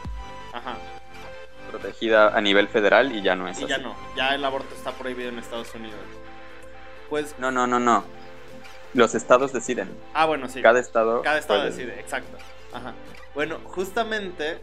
[0.53, 0.77] Ajá.
[1.71, 3.71] protegida a nivel federal y ya no es Y así.
[3.71, 3.95] ya no.
[4.17, 5.99] Ya el aborto está prohibido en Estados Unidos.
[7.09, 7.35] Pues.
[7.39, 8.05] No, no, no, no.
[8.95, 9.89] Los estados deciden.
[10.15, 10.63] Ah, bueno, sí.
[10.63, 11.23] Cada estado.
[11.23, 12.37] Cada estado puede- decide, exacto.
[12.73, 12.95] Ajá.
[13.35, 14.59] Bueno, justamente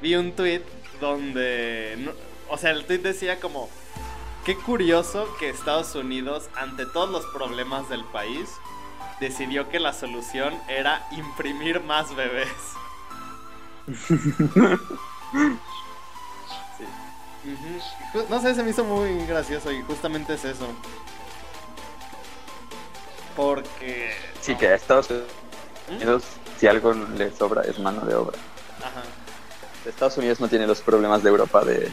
[0.00, 0.62] vi un tweet
[1.00, 1.96] donde.
[1.98, 2.12] no-
[2.48, 3.68] o sea, el tweet decía como.
[4.44, 8.48] Qué curioso que Estados Unidos, ante todos los problemas del país,
[9.20, 12.48] decidió que la solución era imprimir más bebés.
[16.78, 16.84] Sí.
[18.28, 20.66] No sé, se me hizo muy gracioso y justamente es eso.
[23.38, 24.16] Porque.
[24.40, 24.58] Sí, no.
[24.58, 25.94] que a Estados ¿Mm?
[25.94, 26.24] Unidos,
[26.58, 28.36] si algo le sobra, es mano de obra.
[28.80, 29.04] Ajá.
[29.86, 31.88] Estados Unidos no tiene los problemas de Europa de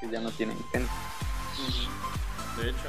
[0.00, 0.90] que ya no tienen gente.
[2.56, 2.88] De hecho.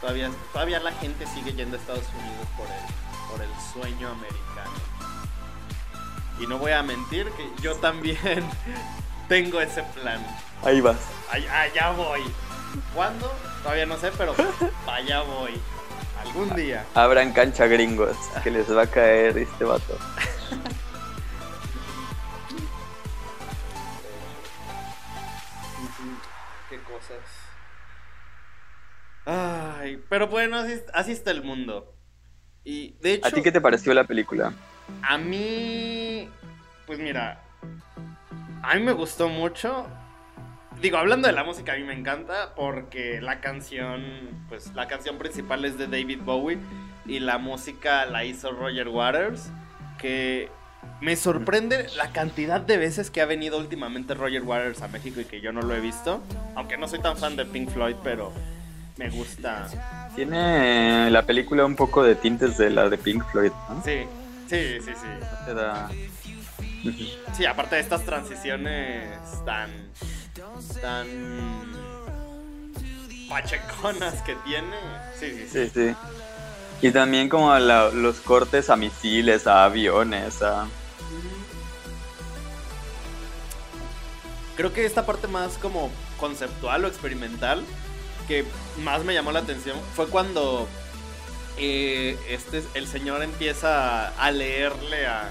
[0.00, 4.78] Todavía, todavía la gente sigue yendo a Estados Unidos por el, por el sueño americano.
[6.40, 8.18] Y no voy a mentir que yo también
[9.28, 10.24] tengo ese plan.
[10.64, 10.96] Ahí vas.
[11.30, 12.22] Allá voy.
[12.94, 13.32] ¿Cuándo?
[13.62, 14.34] Todavía no sé, pero
[14.86, 15.60] allá voy.
[16.24, 16.84] Algún día.
[16.94, 19.96] Abran cancha gringos, que les va a caer este vato.
[26.68, 27.18] Qué cosas.
[29.24, 31.94] Ay, pero bueno, así, así está el mundo.
[32.64, 34.52] Y de hecho, ¿A ti qué te pareció la película?
[35.02, 36.28] a mí,
[36.86, 37.42] pues mira,
[38.62, 39.86] a mí me gustó mucho.
[40.80, 44.02] Digo, hablando de la música, a mí me encanta porque la canción,
[44.48, 46.58] pues la canción principal es de David Bowie
[47.04, 49.50] y la música la hizo Roger Waters,
[49.98, 50.48] que
[51.00, 55.24] me sorprende la cantidad de veces que ha venido últimamente Roger Waters a México y
[55.24, 56.22] que yo no lo he visto,
[56.54, 58.32] aunque no soy tan fan de Pink Floyd, pero
[58.98, 59.66] me gusta.
[60.14, 63.82] Tiene la película un poco de tintes de la de Pink Floyd, ¿no?
[63.84, 64.04] Sí,
[64.48, 65.26] sí, sí, sí.
[65.44, 65.90] Te da-
[67.32, 69.08] Sí, aparte de estas transiciones
[69.44, 69.68] tan.
[70.80, 71.68] Tan.
[73.28, 74.76] pacheconas que tiene.
[75.18, 75.66] Sí, sí, sí.
[75.66, 75.96] Sí, sí.
[76.80, 80.66] Y también como la- los cortes a misiles, a aviones, a...
[84.56, 87.62] Creo que esta parte más como conceptual o experimental
[88.26, 88.44] que
[88.78, 90.68] más me llamó la atención fue cuando
[91.56, 95.30] eh, este el señor empieza a leerle a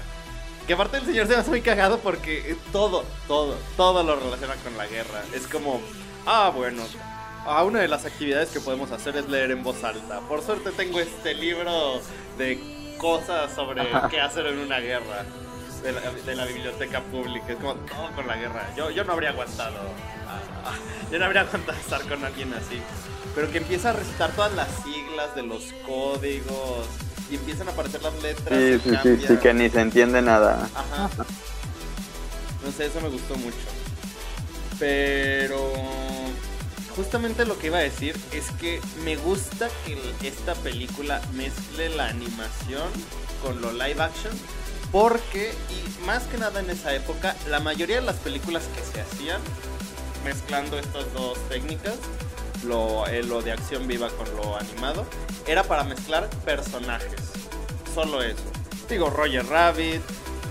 [0.68, 4.54] que aparte el señor se me hace muy cagado porque todo, todo, todo lo relaciona
[4.56, 5.24] con la guerra.
[5.34, 5.80] Es como,
[6.26, 6.82] ah, bueno,
[7.46, 10.20] ah, una de las actividades que podemos hacer es leer en voz alta.
[10.28, 12.02] Por suerte tengo este libro
[12.36, 12.60] de
[12.98, 15.24] cosas sobre qué hacer en una guerra
[15.82, 17.46] de la, de la biblioteca pública.
[17.48, 18.70] Es como todo con la guerra.
[18.76, 19.78] Yo, yo no habría aguantado.
[20.28, 20.74] ah, ah,
[21.10, 22.78] yo no habría aguantado estar con alguien así.
[23.34, 26.86] Pero que empieza a recitar todas las siglas de los códigos
[27.30, 28.58] y empiezan a aparecer las letras.
[28.58, 29.28] Sí, y sí, sí, cambia.
[29.28, 30.68] sí, que ni se entiende nada.
[30.74, 31.10] Ajá.
[32.64, 33.56] No sé, eso me gustó mucho.
[34.78, 35.72] Pero
[36.94, 42.08] justamente lo que iba a decir es que me gusta que esta película mezcle la
[42.08, 42.88] animación
[43.42, 44.32] con lo live action.
[44.90, 49.00] Porque, y más que nada en esa época, la mayoría de las películas que se
[49.02, 49.40] hacían
[50.24, 51.96] mezclando estas dos técnicas,
[52.64, 55.04] lo, eh, lo de acción viva con lo animado,
[55.46, 57.20] era para mezclar personajes.
[57.94, 58.42] Solo eso.
[58.88, 60.02] Digo, Roger Rabbit.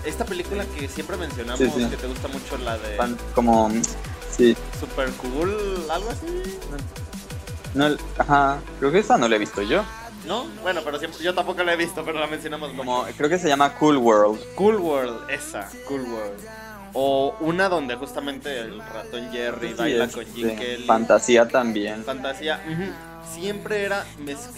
[0.04, 1.84] Esta película que siempre mencionamos, Sí, sí.
[1.90, 2.96] que te gusta mucho, la de
[3.34, 3.70] Como...
[4.30, 4.56] Sí.
[4.78, 6.58] Super Cool, algo así.
[7.74, 9.82] No, ajá, creo que esa no la he visto yo.
[10.26, 10.46] ¿No?
[10.62, 13.48] Bueno, pero siempre, yo tampoco la he visto, pero la mencionamos Como, creo que se
[13.48, 14.38] llama Cool World.
[14.54, 16.38] Cool World, esa, Cool World.
[16.94, 20.84] O una donde justamente el ratón Jerry Sí, baila es con Jim Kelly.
[20.84, 22.04] Fantasía también.
[22.04, 22.60] fantasía.
[23.34, 24.06] Siempre era,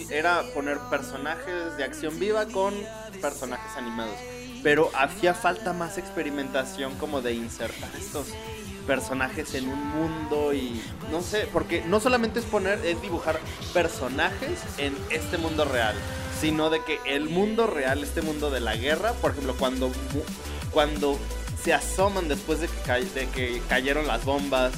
[0.09, 2.73] era poner personajes de acción viva con
[3.21, 4.15] personajes animados.
[4.63, 8.27] Pero hacía falta más experimentación como de insertar estos
[8.87, 13.39] personajes en un mundo y no sé, porque no solamente es poner, es dibujar
[13.73, 15.95] personajes en este mundo real,
[16.39, 19.91] sino de que el mundo real, este mundo de la guerra, por ejemplo, cuando,
[20.71, 21.17] cuando
[21.63, 24.73] se asoman después de que, de que cayeron las bombas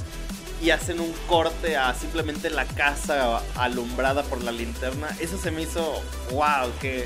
[0.61, 5.61] y hacen un corte a simplemente la casa alumbrada por la linterna, eso se me
[5.63, 7.05] hizo, wow, que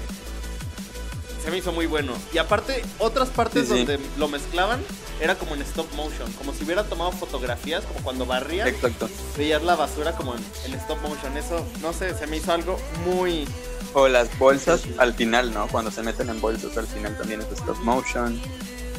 [1.43, 2.13] se me hizo muy bueno.
[2.33, 3.77] Y aparte, otras partes Sí, sí.
[3.85, 4.79] donde lo mezclaban
[5.19, 9.09] era como en stop motion, como si hubieran tomado fotografías, como cuando barrían, Exacto.
[9.35, 11.35] veías la basura como en, en stop motion.
[11.37, 13.47] Eso, no sé, se me hizo algo muy...
[13.93, 15.67] O las bolsas al final, ¿no?
[15.69, 18.39] Cuando se meten en bolsas al final también es stop motion.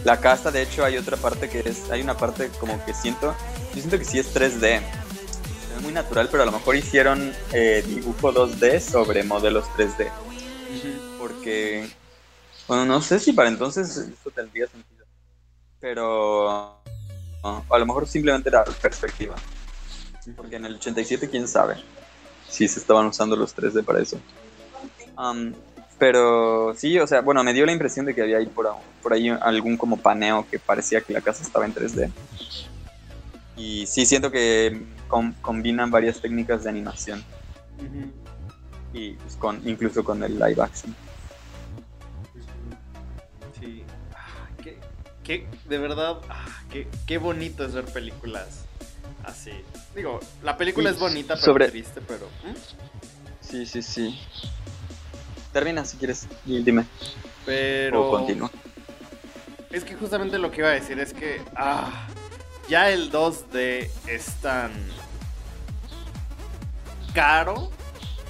[0.08, 3.36] La casa, de hecho, hay otra parte que es, hay una parte como que siento,
[3.74, 4.80] yo siento que sí es 3D.
[5.76, 10.10] Es muy natural, pero a lo mejor hicieron eh, dibujo 2D sobre modelos 3D.
[11.18, 11.90] Porque,
[12.66, 15.04] bueno, no sé si para entonces eso tendría sentido.
[15.78, 19.34] Pero ah, a lo mejor simplemente era perspectiva.
[20.34, 21.84] Porque en el 87, quién sabe
[22.48, 24.18] si se estaban usando los 3D para eso.
[25.16, 25.54] Am,
[25.98, 28.72] pero sí, o sea, bueno, me dio la impresión de que había ahí por, ahí-
[29.02, 32.10] por ahí algún como paneo que parecía que la casa estaba en 3D.
[33.56, 37.24] Y sí, siento que com- combinan varias técnicas de animación.
[38.92, 40.94] Y pues, con, incluso con el live action.
[43.60, 43.84] Sí.
[44.14, 44.78] Ah, qué,
[45.24, 48.64] qué- de verdad, ah, qué, qué bonito es ver películas
[49.24, 49.50] así.
[49.94, 52.28] Digo, la película es bonita, pero sobre- triste, pero...
[53.40, 54.18] Sí, sí, sí.
[55.52, 56.84] Termina si quieres y dime.
[57.46, 58.08] Pero...
[58.08, 58.50] O continúa.
[59.70, 62.06] Es que justamente lo que iba a decir es que ah,
[62.68, 64.72] ya el 2D es tan
[67.12, 67.70] caro.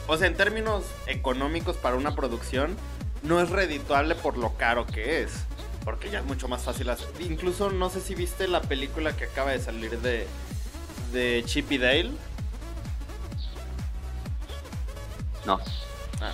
[0.07, 2.77] O sea, en términos económicos para una producción,
[3.23, 5.45] no es redituable por lo caro que es.
[5.85, 7.09] Porque ya es mucho más fácil hacer.
[7.21, 10.27] Incluso no sé si viste la película que acaba de salir de,
[11.13, 12.11] de Chip y Dale.
[15.47, 15.59] No.
[16.21, 16.33] Ah,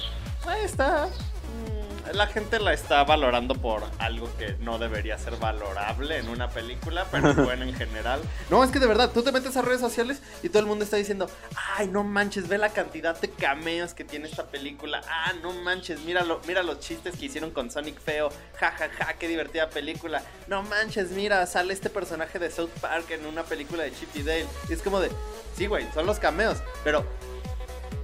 [0.52, 1.06] está.
[1.06, 6.48] Mm, La gente la está valorando por algo que no debería ser valorable en una
[6.50, 8.20] película, pero es buena en general.
[8.50, 10.84] No, es que de verdad, tú te metes a redes sociales y todo el mundo
[10.84, 11.28] está diciendo,
[11.76, 15.00] ay, no manches, ve la cantidad de cameos que tiene esta película.
[15.08, 18.28] Ah, no manches, míralo, mira los chistes que hicieron con Sonic Feo.
[18.60, 20.22] Ja, ja, ja, qué divertida película.
[20.46, 24.22] No manches, mira, sale este personaje de South Park en una película de Chip y
[24.22, 24.46] Dale.
[24.68, 25.10] Y es como de,
[25.56, 27.04] sí, güey, son los cameos, pero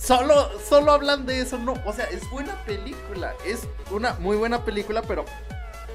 [0.01, 1.75] Solo, solo hablan de eso, no.
[1.85, 3.35] O sea, es buena película.
[3.45, 5.25] Es una muy buena película, pero.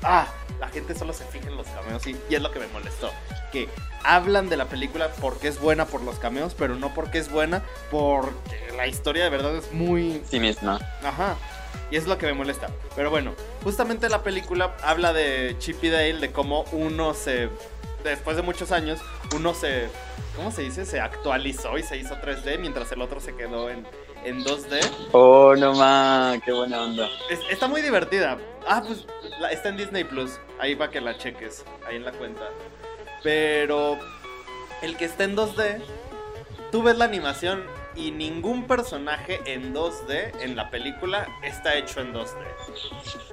[0.04, 0.28] Ah,
[0.60, 3.10] la gente solo se fija en los cameos y, y es lo que me molestó.
[3.52, 3.68] Que
[4.04, 7.64] hablan de la película porque es buena por los cameos, pero no porque es buena
[7.90, 10.22] porque la historia de verdad es muy.
[10.30, 10.80] Sí misma.
[11.04, 11.36] Ajá.
[11.92, 12.68] Y es lo que me molesta.
[12.96, 13.34] Pero bueno,
[13.64, 17.50] justamente la película habla de Chip y Dale, de cómo uno se.
[18.10, 19.00] Después de muchos años,
[19.36, 19.90] uno se.
[20.36, 20.86] ¿Cómo se dice?
[20.86, 23.88] Se actualizó y se hizo 3D mientras el otro se quedó en,
[24.26, 24.80] en 2D.
[25.14, 27.08] Oh, no ma, qué buena onda.
[27.30, 28.38] Es- está muy divertida.
[28.68, 29.06] Ah, pues
[29.40, 30.40] la- está en Disney Plus.
[30.60, 31.64] Ahí para que la cheques.
[31.88, 32.44] Ahí en la cuenta.
[33.24, 33.98] Pero
[34.82, 35.82] el que está en 2D,
[36.72, 37.64] tú ves la animación
[37.96, 42.36] y ningún personaje en 2D en la película está hecho en 2D.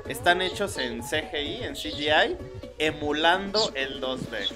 [0.09, 2.37] Están hechos en CGI, en CGI,
[2.79, 4.53] emulando el 2D.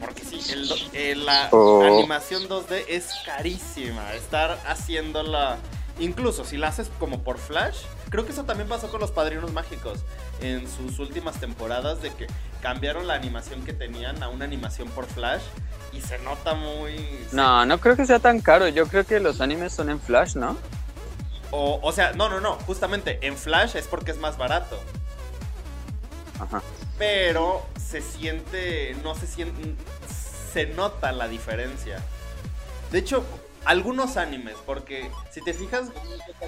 [0.00, 1.82] Porque sí, el eh, la Oh.
[1.82, 4.14] animación 2D es carísima.
[4.14, 5.58] Estar haciéndola,
[5.98, 7.78] incluso si la haces como por Flash,
[8.10, 10.00] creo que eso también pasó con los Padrinos Mágicos
[10.40, 12.26] en sus últimas temporadas de que
[12.62, 15.42] cambiaron la animación que tenían a una animación por Flash
[15.92, 17.20] y se nota muy...
[17.32, 18.68] No, no creo que sea tan caro.
[18.68, 20.56] Yo creo que los animes son en Flash, ¿no?
[21.50, 24.78] O, o sea, no, no, no, justamente en Flash es porque es más barato.
[26.40, 26.62] Ajá.
[26.98, 29.74] pero se siente, no se siente,
[30.52, 32.00] se nota la diferencia.
[32.92, 33.24] De hecho,
[33.68, 35.88] algunos animes, porque si te fijas,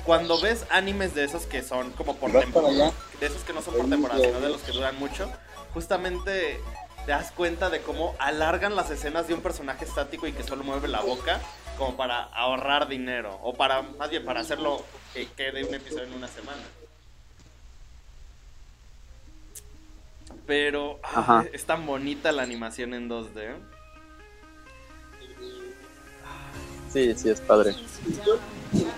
[0.06, 3.74] cuando ves animes de esos que son como por temporada, de esos que no son
[3.74, 5.30] por temporada, sino de los que duran mucho,
[5.74, 6.58] justamente
[7.04, 10.64] te das cuenta de cómo alargan las escenas de un personaje estático y que solo
[10.64, 11.38] mueve la boca
[11.76, 16.14] como para ahorrar dinero o para más bien para hacerlo que quede un episodio en
[16.14, 16.62] una semana.
[20.46, 23.56] Pero ah, es tan bonita la animación en 2D.
[26.93, 27.74] Sí, sí, es padre.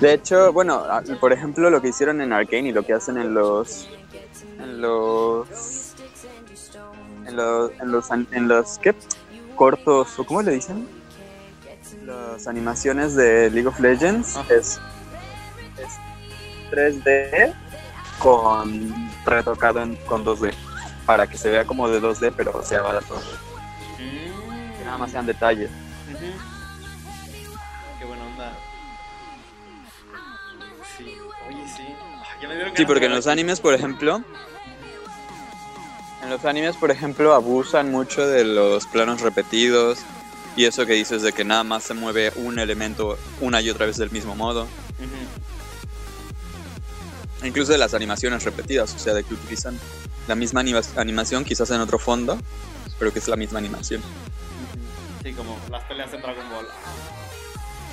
[0.01, 0.83] De hecho, bueno,
[1.21, 3.89] por ejemplo, lo que hicieron en Arcane y lo que hacen en los.
[4.59, 5.95] En los.
[7.27, 7.71] En los.
[7.81, 8.11] En los.
[8.11, 8.95] En los ¿Qué?
[9.57, 10.89] Cortos, o ¿cómo le dicen?
[12.07, 14.55] Las animaciones de League of Legends Ajá.
[14.55, 14.81] es.
[15.79, 15.93] Es
[16.71, 17.55] 3D
[18.19, 18.93] con.
[19.25, 20.53] retocado en- con 2D.
[21.07, 23.21] Para que se vea como de 2D, pero sea barato.
[23.99, 25.71] Que nada más sean detalles.
[32.77, 34.23] Sí, porque en los animes, por ejemplo,
[36.23, 40.01] en los animes, por ejemplo, abusan mucho de los planos repetidos
[40.57, 43.87] y eso que dices de que nada más se mueve un elemento una y otra
[43.87, 44.67] vez del mismo modo.
[47.45, 49.79] Incluso de las animaciones repetidas, o sea, de que utilizan
[50.29, 52.39] la misma anima- animación, quizás en otro fondo,
[52.99, 54.01] pero que es la misma animación.
[55.23, 56.67] Sí, como las peleas en Dragon Ball.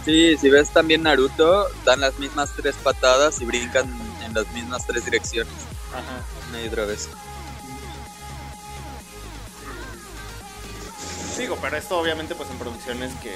[0.05, 3.87] Sí, si ves también Naruto, dan las mismas tres patadas y brincan
[4.29, 5.53] en las mismas tres direcciones,
[5.93, 6.23] Ajá.
[6.49, 7.09] una y otra vez.
[11.37, 13.33] Digo, pero esto obviamente pues en producciones que,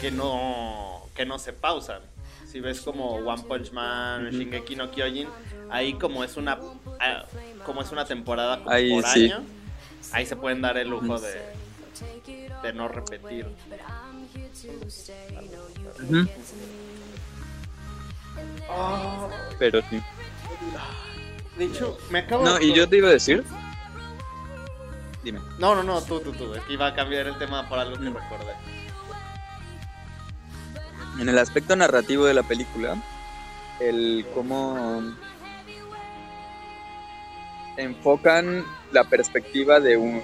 [0.00, 2.00] que no que no se pausan.
[2.50, 4.36] Si ves como One Punch Man, Ujú.
[4.38, 5.28] Shingeki no Kyojin,
[5.70, 6.58] ahí como es una
[7.00, 7.24] ah,
[7.64, 9.26] como es una temporada como Ahí por sí.
[9.26, 9.44] año,
[10.12, 11.20] ahí se pueden dar el lujo Ujú.
[11.20, 11.42] de,
[12.62, 13.46] de no repetir.
[18.68, 19.30] Ujú.
[19.58, 20.00] Pero sí.
[21.56, 23.42] De hecho, me acabo No, de y yo te iba a decir.
[25.22, 25.40] Dime.
[25.58, 26.54] No, no, no, tú, tú, tú.
[26.54, 28.14] Es que iba a cambiar el tema por algo que Mm.
[28.14, 28.52] recordé.
[31.18, 32.96] En el aspecto narrativo de la película,
[33.80, 35.02] el cómo
[37.76, 40.22] enfocan la perspectiva de un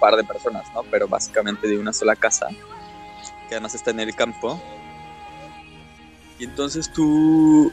[0.00, 0.82] par de personas, ¿no?
[0.84, 2.48] Pero básicamente de una sola casa,
[3.48, 4.60] que además está en el campo.
[6.44, 7.72] Y entonces tú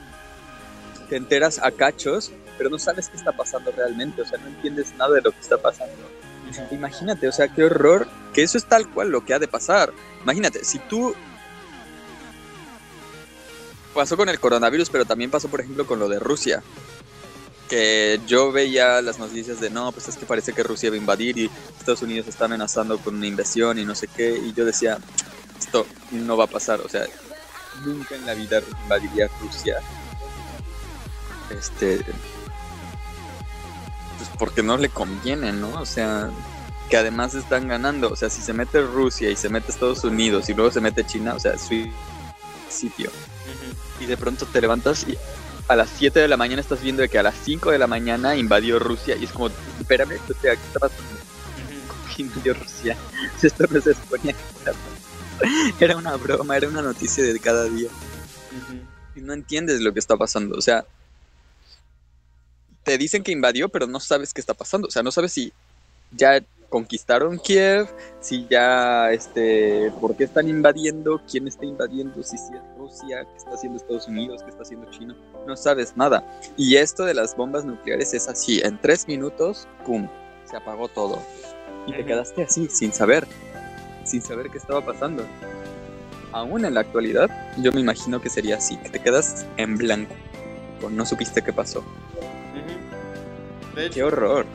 [1.09, 4.93] te enteras a cachos, pero no sabes qué está pasando realmente, o sea, no entiendes
[4.95, 5.93] nada de lo que está pasando.
[6.71, 9.91] Imagínate, o sea, qué horror, que eso es tal cual lo que ha de pasar.
[10.23, 11.13] Imagínate, si tú
[13.93, 16.63] pasó con el coronavirus, pero también pasó, por ejemplo, con lo de Rusia.
[17.67, 20.99] Que yo veía las noticias de no, pues es que parece que Rusia va a
[20.99, 24.37] invadir y Estados Unidos está amenazando con una invasión y no sé qué.
[24.37, 24.97] Y yo decía,
[25.59, 27.05] esto no va a pasar, o sea,
[27.83, 29.79] nunca en la vida invadiría Rusia.
[31.49, 32.03] Este.
[34.17, 35.79] Pues porque no le conviene, ¿no?
[35.79, 36.29] O sea,
[36.89, 38.09] que además están ganando.
[38.09, 41.05] O sea, si se mete Rusia y se mete Estados Unidos y luego se mete
[41.05, 41.89] China, o sea, es su
[42.69, 43.11] sitio
[44.01, 45.17] y de pronto te levantas y
[45.67, 48.35] a las 7 de la mañana estás viendo que a las 5 de la mañana
[48.35, 49.49] invadió Rusia y es como,
[49.79, 51.03] espérame, o sea, ¿qué está pasando?
[51.03, 52.15] Ujú.
[52.15, 52.97] ¿Qué invadió Rusia?
[53.41, 54.71] Esto no se suponía que
[55.79, 57.89] era, una broma, era una noticia de cada día
[59.15, 60.85] y no entiendes lo que está pasando, o sea,
[62.83, 65.53] te dicen que invadió, pero no sabes qué está pasando, o sea, no sabes si
[66.11, 67.87] ya conquistaron Kiev,
[68.21, 73.37] si ya, este, por qué están invadiendo, quién está invadiendo, si, si es Rusia, qué
[73.37, 75.15] está haciendo Estados Unidos, qué está haciendo China,
[75.45, 76.25] no sabes nada.
[76.55, 80.07] Y esto de las bombas nucleares es así, en tres minutos, ¡pum!,
[80.49, 81.21] se apagó todo.
[81.87, 83.27] Y te quedaste así, sin saber,
[84.05, 85.25] sin saber qué estaba pasando.
[86.31, 90.15] Aún en la actualidad, yo me imagino que sería así, que te quedas en blanco,
[90.89, 91.83] no supiste qué pasó.
[93.93, 94.45] ¡Qué horror!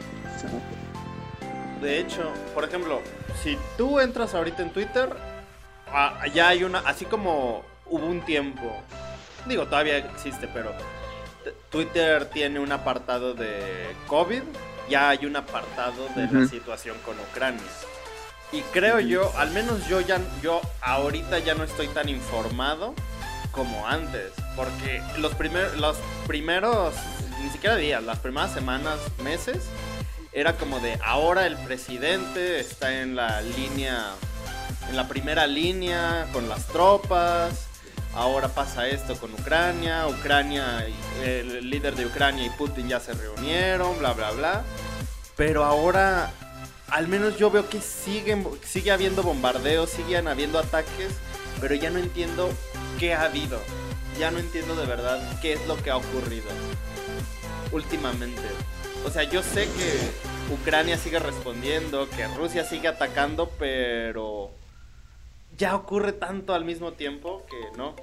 [1.80, 3.00] de hecho, por ejemplo,
[3.42, 5.14] si tú entras ahorita en Twitter,
[5.88, 8.82] ah, ya hay una, así como hubo un tiempo,
[9.46, 10.72] digo, todavía existe, pero
[11.70, 14.42] Twitter tiene un apartado de COVID,
[14.88, 17.62] ya hay un apartado de la situación con Ucrania.
[18.56, 22.94] Y creo yo, al menos yo ya, yo ahorita ya no estoy tan informado
[23.52, 26.94] como antes, porque los, primer, los primeros,
[27.42, 29.64] ni siquiera días, las primeras semanas, meses,
[30.32, 34.14] era como de ahora el presidente está en la línea,
[34.88, 37.66] en la primera línea con las tropas,
[38.14, 40.86] ahora pasa esto con Ucrania, Ucrania,
[41.22, 44.64] el líder de Ucrania y Putin ya se reunieron, bla, bla, bla.
[45.36, 46.32] Pero ahora,
[46.88, 51.12] al menos yo veo que siguen, sigue habiendo bombardeos, siguen habiendo ataques,
[51.60, 52.50] pero ya no entiendo
[52.98, 53.60] qué ha habido.
[54.18, 56.48] Ya no entiendo de verdad qué es lo que ha ocurrido
[57.72, 58.42] últimamente.
[59.04, 64.50] O sea, yo sé que Ucrania sigue respondiendo, que Rusia sigue atacando, pero
[65.56, 67.94] ya ocurre tanto al mismo tiempo que no.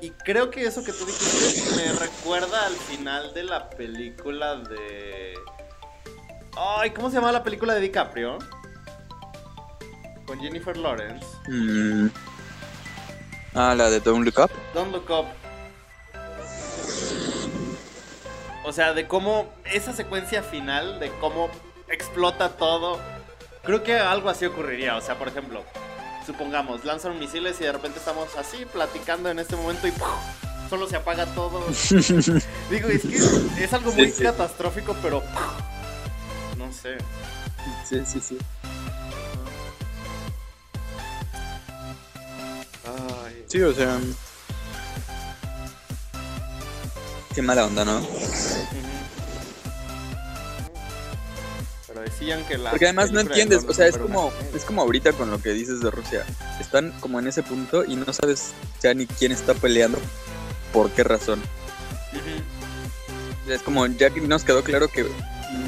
[0.00, 5.34] Y creo que eso que tú dijiste me recuerda al final de la película de...
[6.60, 8.38] Ay, ¿cómo se llama la película de DiCaprio?
[10.26, 11.24] Con Jennifer Lawrence.
[11.46, 12.08] Mm.
[13.54, 14.50] Ah, la de Don't Look Up.
[14.74, 15.26] Don't Look Up.
[18.64, 21.48] O sea, de cómo esa secuencia final, de cómo
[21.88, 22.98] explota todo.
[23.62, 24.96] Creo que algo así ocurriría.
[24.96, 25.62] O sea, por ejemplo,
[26.26, 30.08] supongamos, lanzan misiles y de repente estamos así platicando en este momento y ¡puf!
[30.68, 31.60] solo se apaga todo.
[32.70, 34.24] Digo, es que es algo muy sí.
[34.24, 35.22] catastrófico, pero.
[36.58, 36.98] No sé.
[37.88, 38.38] Sí, sí, sí.
[42.84, 43.98] Ay, Sí, o sea.
[47.34, 48.06] Qué mala onda, ¿no?
[51.86, 55.12] Pero decían que la Porque además no entiendes, o sea, es como, es como ahorita
[55.12, 56.26] con lo que dices de Rusia.
[56.60, 58.52] Están como en ese punto y no sabes
[58.82, 59.98] ya ni quién está peleando,
[60.72, 61.40] por qué razón.
[63.48, 65.06] Es como ya que nos quedó claro que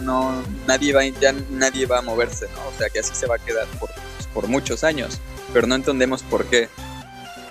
[0.02, 2.68] no nadie va ya nadie va a moverse, ¿no?
[2.68, 5.20] O sea que así se va a quedar por, pues, por muchos años,
[5.52, 6.68] pero no entendemos por qué.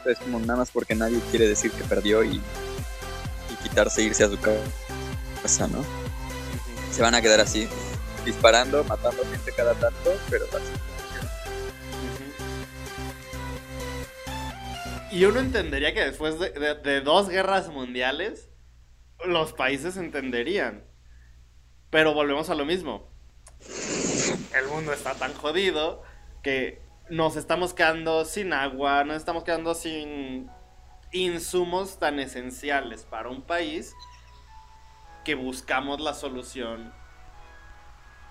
[0.05, 4.23] Es como nada más porque nadie quiere decir que perdió y, y quitarse e irse
[4.23, 5.83] a su casa, ¿no?
[6.91, 7.67] Se van a quedar así,
[8.25, 10.71] disparando, matando gente cada tanto, pero así.
[15.11, 18.49] Y uno entendería que después de, de- de dos guerras mundiales,
[19.25, 20.83] los países entenderían.
[21.89, 23.07] Pero volvemos a lo mismo.
[24.55, 26.03] El mundo está tan jodido
[26.43, 30.49] que nos estamos quedando sin agua, nos estamos quedando sin
[31.11, 33.93] insumos tan esenciales para un país
[35.25, 36.93] que buscamos la solución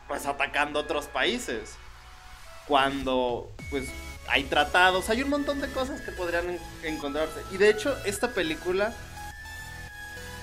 [0.06, 1.76] pues atacando otros países.
[2.66, 3.90] Cuando pues
[4.28, 7.42] hay tratados, hay un montón de cosas que podrían en- encontrarse.
[7.52, 8.94] Y de hecho, esta película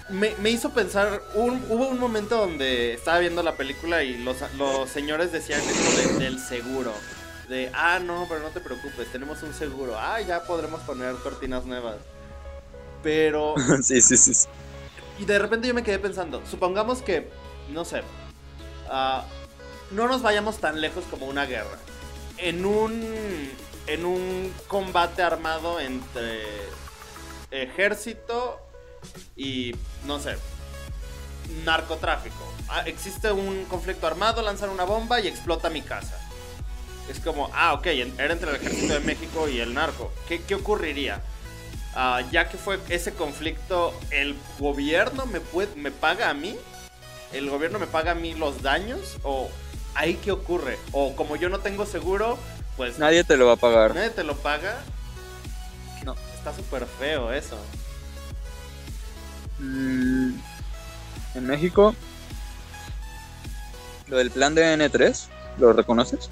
[0.09, 4.37] me, me hizo pensar, un- hubo un momento donde estaba viendo la película y los,
[4.57, 6.93] los señores decían esto de- del seguro.
[7.49, 9.97] De, ah, no, pero no te preocupes, tenemos un seguro.
[9.99, 11.97] Ah, ya podremos poner cortinas nuevas.
[13.03, 13.53] Pero
[13.83, 14.33] sí, sí, sí.
[14.33, 14.47] sí.
[15.19, 17.29] y de repente yo me quedé pensando, supongamos que,
[17.69, 18.01] no sé,
[18.89, 19.23] ah,
[19.91, 21.77] no nos vayamos tan lejos como una guerra.
[22.37, 23.03] En un,
[23.87, 26.43] en un combate armado entre
[27.51, 28.59] ejército
[29.35, 29.73] y,
[30.05, 30.35] no sé,
[31.63, 32.51] narcotráfico.
[32.69, 36.19] Ah, existe un conflicto armado, lanzan una bomba y explota mi casa.
[37.09, 40.11] Es como, ah, ok, era entre el ejército de México y el narco.
[40.27, 41.21] ¿Qué, qué ocurriría?
[41.93, 46.57] Ah, ya que fue ese conflicto, ¿el gobierno me, puede, me paga a mí?
[47.31, 49.17] ¿El gobierno me paga a mí los daños?
[49.23, 49.49] ¿O
[49.93, 50.79] ahí qué ocurre?
[50.91, 52.39] O como yo no tengo seguro,
[52.75, 53.93] pues Nadie te lo va a pagar.
[53.93, 54.75] nadie te lo paga.
[56.03, 56.15] No.
[56.35, 57.57] Está súper feo eso.
[59.59, 60.33] Mm,
[61.35, 61.95] en México,
[64.07, 65.27] lo del plan de N3,
[65.59, 66.29] ¿lo reconoces?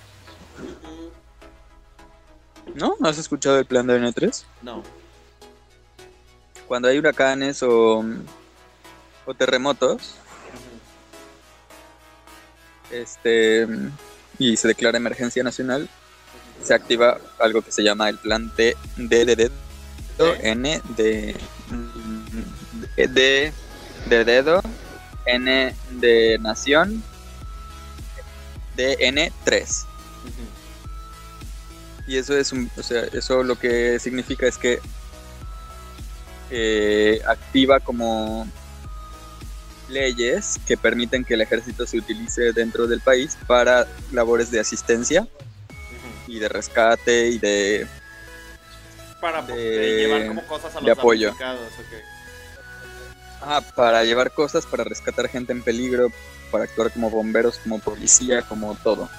[2.76, 2.96] ¿No?
[3.00, 4.44] ¿No has escuchado el plan de N3?
[4.62, 4.84] No.
[6.68, 8.04] Cuando hay huracanes o,
[9.26, 10.16] o terremotos,
[12.92, 13.68] este
[14.40, 15.90] y se declara emergencia nacional,
[16.64, 19.52] se activa algo que se llama el plan de de-
[20.44, 21.36] N de
[22.96, 23.54] de de
[24.08, 24.62] de dedo
[25.26, 27.04] N de nación
[28.76, 29.86] de N3
[32.06, 34.80] y eso es un, o sea, eso lo que significa es que
[36.52, 38.46] eh, activa como
[39.88, 45.26] leyes que permiten que el ejército se utilice dentro del país para labores de asistencia
[46.28, 47.88] y de rescate y de
[49.22, 51.28] Para De- de llevar como cosas a de los apoyo.
[51.28, 51.70] damnificados,
[53.44, 56.08] ajá, para llevar cosas para rescatar gente en peligro
[56.52, 59.10] para actuar como bomberos como policía como todo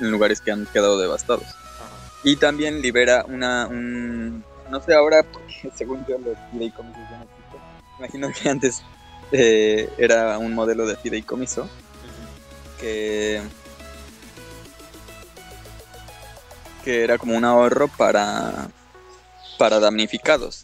[0.00, 1.88] en lugares que han quedado devastados Ajá.
[2.24, 7.24] y también libera una un no sé ahora porque según yo los fideicomisos ya no
[7.24, 7.60] existen.
[7.98, 8.82] imagino que antes
[9.32, 11.70] eh, era un modelo de fideicomiso Ujú.
[12.80, 13.40] que
[16.84, 18.68] que era como un ahorro para
[19.58, 20.62] para damnificados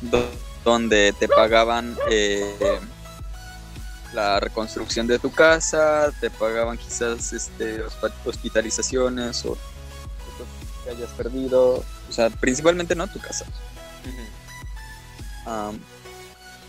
[0.00, 0.28] do-
[0.64, 2.78] donde te pagaban eh,
[4.12, 7.82] la reconstrucción de tu casa te pagaban quizás este
[8.24, 10.48] hospitalizaciones o cosas
[10.84, 13.46] que hayas perdido o sea principalmente no tu casa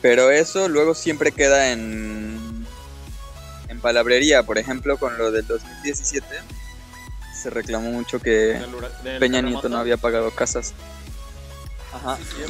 [0.03, 2.67] pero eso luego siempre queda en,
[3.69, 4.43] en palabrería.
[4.43, 6.25] Por ejemplo, con lo del 2017
[7.33, 8.61] se reclamó mucho que
[9.03, 10.73] Del Peña Nieto no había pagado casas.
[11.93, 12.17] Ajá.
[12.17, 12.43] Sí,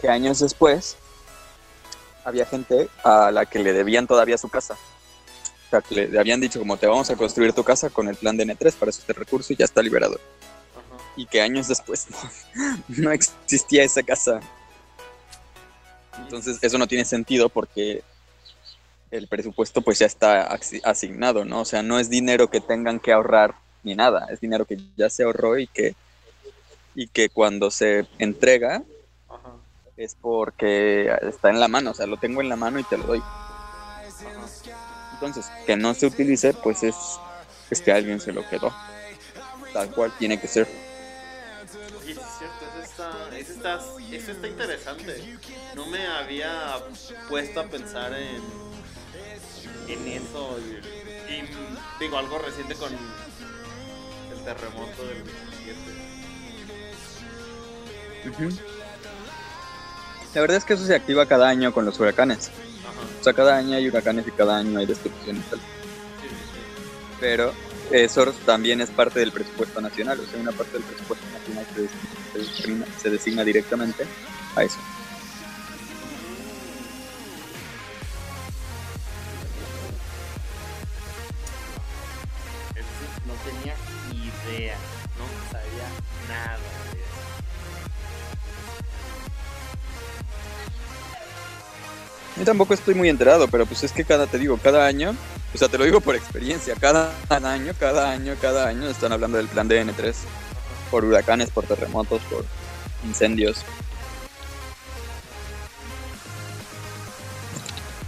[0.00, 0.96] Que años después
[2.24, 4.74] había gente a la que le debían todavía su casa.
[4.74, 8.16] O sea, que le habían dicho como te vamos a construir tu casa con el
[8.16, 10.14] plan de N3 para eso este recurso y ya está liberado.
[10.14, 11.02] Ajá.
[11.16, 12.06] Y que años después
[12.56, 14.40] no, no existía esa casa.
[16.18, 18.02] Entonces eso no tiene sentido porque
[19.10, 21.60] el presupuesto pues ya está asi- asignado, ¿no?
[21.60, 25.08] O sea, no es dinero que tengan que ahorrar ni nada, es dinero que ya
[25.10, 25.94] se ahorró y que
[26.98, 28.82] y que cuando se entrega
[29.28, 29.52] Ajá.
[29.96, 32.98] Es porque está en la mano, o sea, lo tengo en la mano y te
[32.98, 33.22] lo doy.
[35.14, 36.96] Entonces, que no se utilice, pues es,
[37.70, 38.74] es que alguien se lo quedó.
[39.72, 40.68] Tal cual tiene que ser.
[41.98, 43.80] Oye, sí es cierto, eso está, eso está,
[44.14, 45.38] eso está interesante.
[45.74, 46.78] No me había
[47.28, 48.42] puesto a pensar en,
[49.88, 50.58] en eso.
[50.58, 51.48] Y, y,
[51.98, 55.56] digo, algo reciente con el terremoto del 27.
[60.36, 62.50] La verdad es que eso se activa cada año con los huracanes.
[63.18, 65.42] O sea, cada año hay huracanes y cada año hay destrucciones.
[67.18, 67.54] Pero
[67.90, 70.20] eso también es parte del presupuesto nacional.
[70.20, 74.04] O sea, una parte del presupuesto nacional se designa, se designa directamente
[74.56, 74.76] a eso.
[92.36, 95.16] Yo tampoco estoy muy enterado, pero pues es que cada, te digo, cada año,
[95.54, 99.38] o sea, te lo digo por experiencia, cada año, cada año, cada año están hablando
[99.38, 100.14] del plan de N3,
[100.90, 102.44] por huracanes, por terremotos, por
[103.04, 103.64] incendios.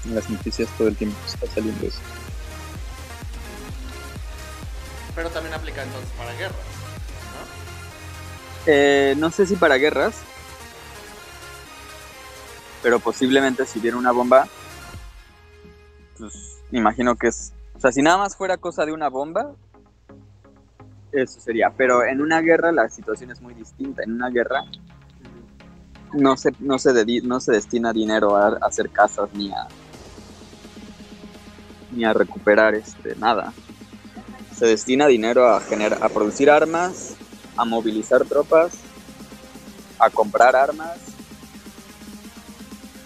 [0.05, 1.99] En las noticias todo el tiempo está saliendo eso.
[5.15, 6.53] Pero también aplica entonces para guerras,
[7.33, 8.73] ¿no?
[8.73, 10.17] Eh, no sé si para guerras,
[12.83, 14.47] pero posiblemente si viene una bomba,
[16.19, 19.55] pues imagino que es, o sea, si nada más fuera cosa de una bomba,
[21.13, 24.65] eso sería, pero en una guerra la situación es muy distinta, en una guerra
[26.13, 29.69] no se, no se, no se destina dinero a, hacer casas ni a
[31.91, 33.53] ni a recuperar este nada.
[34.55, 37.17] Se destina dinero a generar, a producir armas,
[37.57, 38.73] a movilizar tropas,
[39.99, 41.18] a comprar armas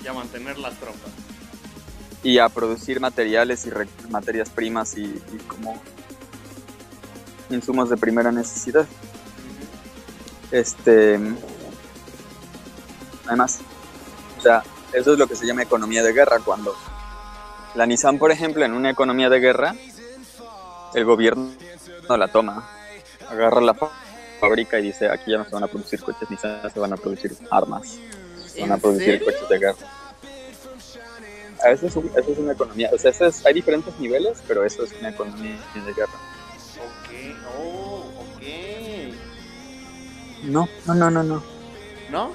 [0.03, 1.11] y a mantener las tropas.
[2.22, 5.80] Y a producir materiales y materias primas y, como
[7.50, 8.86] insumos de primera necesidad.
[10.50, 11.18] Este.
[13.26, 13.61] Además,
[14.38, 16.38] o sea, eso es lo que se llama economía de guerra.
[16.44, 16.74] Cuando
[17.74, 19.74] la Nissan, por ejemplo, en una economía de guerra,
[20.94, 21.50] el gobierno
[22.09, 22.68] no la toma,
[23.28, 23.74] agarra la
[24.40, 26.96] fábrica y dice: aquí ya no se van a producir coches Nissan, se van a
[26.96, 27.98] producir armas
[28.61, 29.78] van a producir coches de guerra.
[31.64, 34.92] Eso es, eso es una economía, o sea, es, hay diferentes niveles, pero eso es
[34.98, 36.12] una economía de guerra.
[36.76, 38.42] Ok, oh, ok.
[40.42, 41.42] No, no, no, no, no.
[42.11, 42.32] ¿No?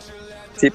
[0.56, 0.72] Sí.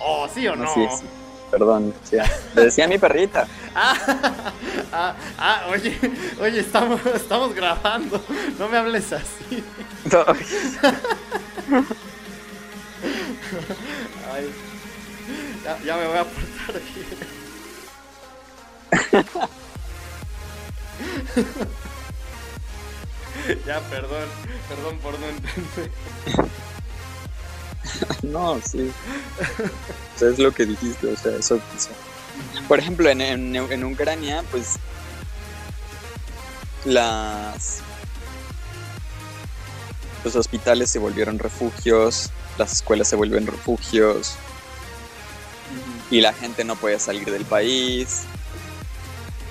[0.00, 0.74] Oh, sí o no.
[0.74, 1.06] sí, sí.
[1.52, 2.16] Perdón, sí,
[2.54, 3.46] le decía a mi perrita.
[3.74, 3.94] ah,
[4.90, 5.94] ah, ah, oye,
[6.40, 8.20] oye, estamos, estamos grabando.
[8.58, 9.62] No me hables así.
[10.10, 10.24] No.
[14.32, 14.52] Ay,
[15.84, 17.06] ya, me voy a portar bien.
[23.66, 24.28] ya, perdón,
[24.68, 25.90] perdón por no entender.
[28.22, 28.92] no, sí.
[30.14, 31.58] O sea, es lo que dijiste, o sea, eso.
[32.68, 34.78] Por ejemplo, en, en, en Ucrania, pues
[36.84, 37.80] las
[40.24, 44.36] los hospitales se volvieron refugios, las escuelas se vuelven refugios
[46.10, 48.24] y la gente no puede salir del país,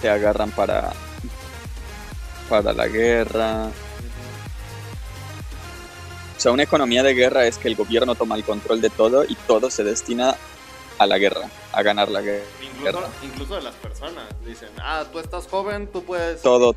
[0.02, 0.94] te agarran para,
[2.50, 3.72] para la guerra.
[6.38, 9.24] O sea, una economía de guerra es que el gobierno toma el control de todo
[9.24, 10.36] y todo se destina
[10.98, 12.46] a la guerra, a ganar la guerra.
[13.24, 16.42] Incluso, de las personas dicen, ah, tú estás joven, tú puedes...
[16.42, 16.76] Todo.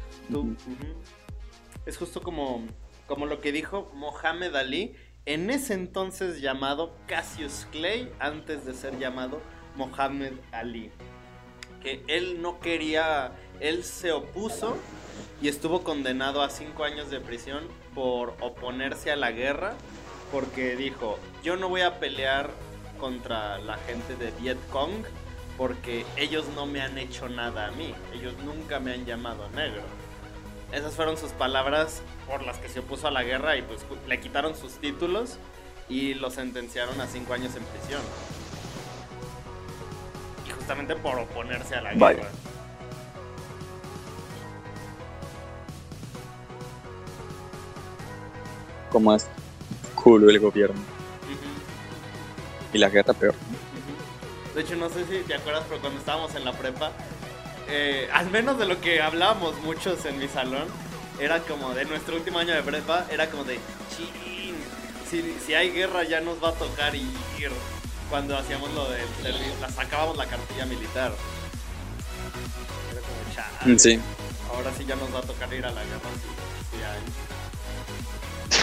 [1.84, 2.66] Es justo como,
[3.06, 4.94] como lo que dijo Mohamed Ali,
[5.26, 9.40] en ese entonces llamado Cassius Clay, antes de ser llamado
[9.76, 10.90] Mohamed Ali.
[11.82, 14.76] Que él no quería, él se opuso
[15.40, 17.64] y estuvo condenado a cinco años de prisión
[17.94, 19.74] por oponerse a la guerra,
[20.30, 22.50] porque dijo, yo no voy a pelear
[22.98, 25.04] contra la gente de Viet Cong,
[25.56, 29.82] porque ellos no me han hecho nada a mí, ellos nunca me han llamado negro.
[30.72, 34.20] Esas fueron sus palabras por las que se opuso a la guerra y pues le
[34.20, 35.38] quitaron sus títulos
[35.88, 38.00] y lo sentenciaron a cinco años en prisión.
[40.46, 42.28] Y justamente por oponerse a la guerra.
[48.90, 49.28] Como es
[49.94, 50.80] culo el gobierno.
[52.72, 53.34] Y la guerra peor.
[54.54, 56.92] De hecho, no sé si te acuerdas, pero cuando estábamos en la prepa,
[57.76, 60.68] eh, al menos de lo que hablábamos muchos en mi salón,
[61.18, 63.58] era como de nuestro último año de prepa, era como de,
[63.96, 64.54] chin,
[65.10, 67.10] si, si hay guerra ya nos va a tocar ir
[68.08, 69.00] cuando hacíamos lo de,
[69.60, 71.12] la, sacábamos la cartilla militar.
[72.92, 74.00] Era como, chale, sí.
[74.54, 76.10] Ahora sí ya nos va a tocar ir a la guerra
[76.70, 77.00] si, hay.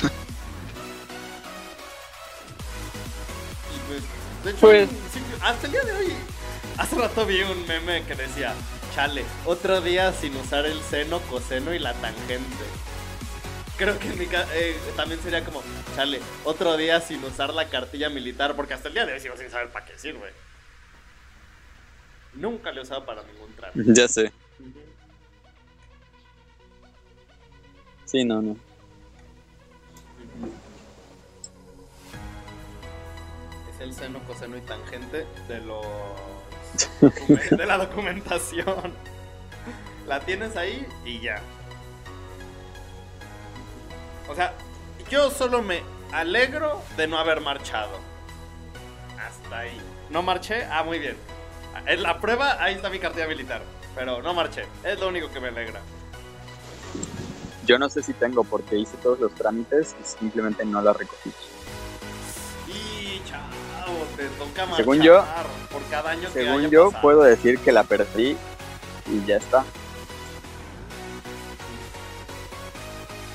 [3.76, 4.03] y pues,
[4.45, 4.89] de hecho, pues...
[5.41, 6.14] hasta el día de hoy,
[6.78, 8.55] hace rato vi un meme que decía,
[8.94, 12.66] chale, otro día sin usar el seno, coseno y la tangente.
[13.78, 15.64] creo que en mi ca- eh, también sería como,
[15.96, 19.36] chale, otro día sin usar la cartilla militar, porque hasta el día de hoy sigo
[19.38, 20.32] sin saber para qué sirve.
[22.34, 23.94] Nunca le he usado para ningún trámite.
[23.94, 24.32] Ya sé.
[28.06, 28.56] Sí, no, no.
[33.74, 35.86] Es el seno, coseno y tangente de los
[37.52, 38.94] de la documentación.
[40.08, 41.42] La tienes ahí y ya.
[44.28, 44.54] O sea,
[45.10, 48.00] yo solo me alegro de no haber marchado.
[49.20, 49.80] Hasta ahí.
[50.10, 50.66] ¿No marché?
[50.66, 51.18] Ah, muy bien.
[51.86, 53.62] En la prueba, ahí está mi cartilla militar.
[53.96, 54.66] Pero no marché.
[54.84, 55.82] Es lo único que me alegra.
[57.66, 61.32] Yo no sé si tengo porque hice todos los trámites y simplemente no la recogí.
[64.22, 65.26] Y chao, te toca marchar Según yo-
[65.72, 67.02] por cada año que Según haya yo, pasado.
[67.02, 68.38] puedo decir que la perdí
[69.08, 69.64] y ya está,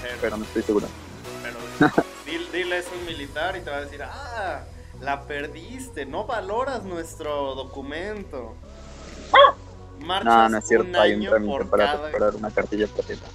[0.02, 0.86] Pero- pero no estoy seguro.
[1.42, 1.56] Pero
[2.26, 4.60] dil- dile es un militar y te va a decir, ah,
[5.00, 8.54] la perdiste, no valoras nuestro documento.
[10.00, 13.26] Marchas No, no es cierto, un hay un trámite para cada- recuperar una cartilla platita.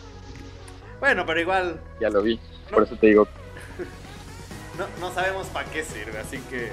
[0.99, 2.37] Bueno, pero igual Ya lo vi,
[2.69, 2.75] No.
[2.75, 3.27] por eso te digo,
[4.77, 6.71] no, no sabemos para qué sirve, así que...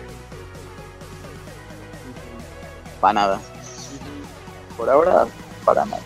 [3.00, 3.40] para nada.
[4.76, 5.26] Por ahora,
[5.64, 6.02] para nada.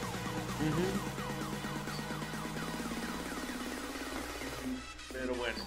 [5.13, 5.65] Pero bueno,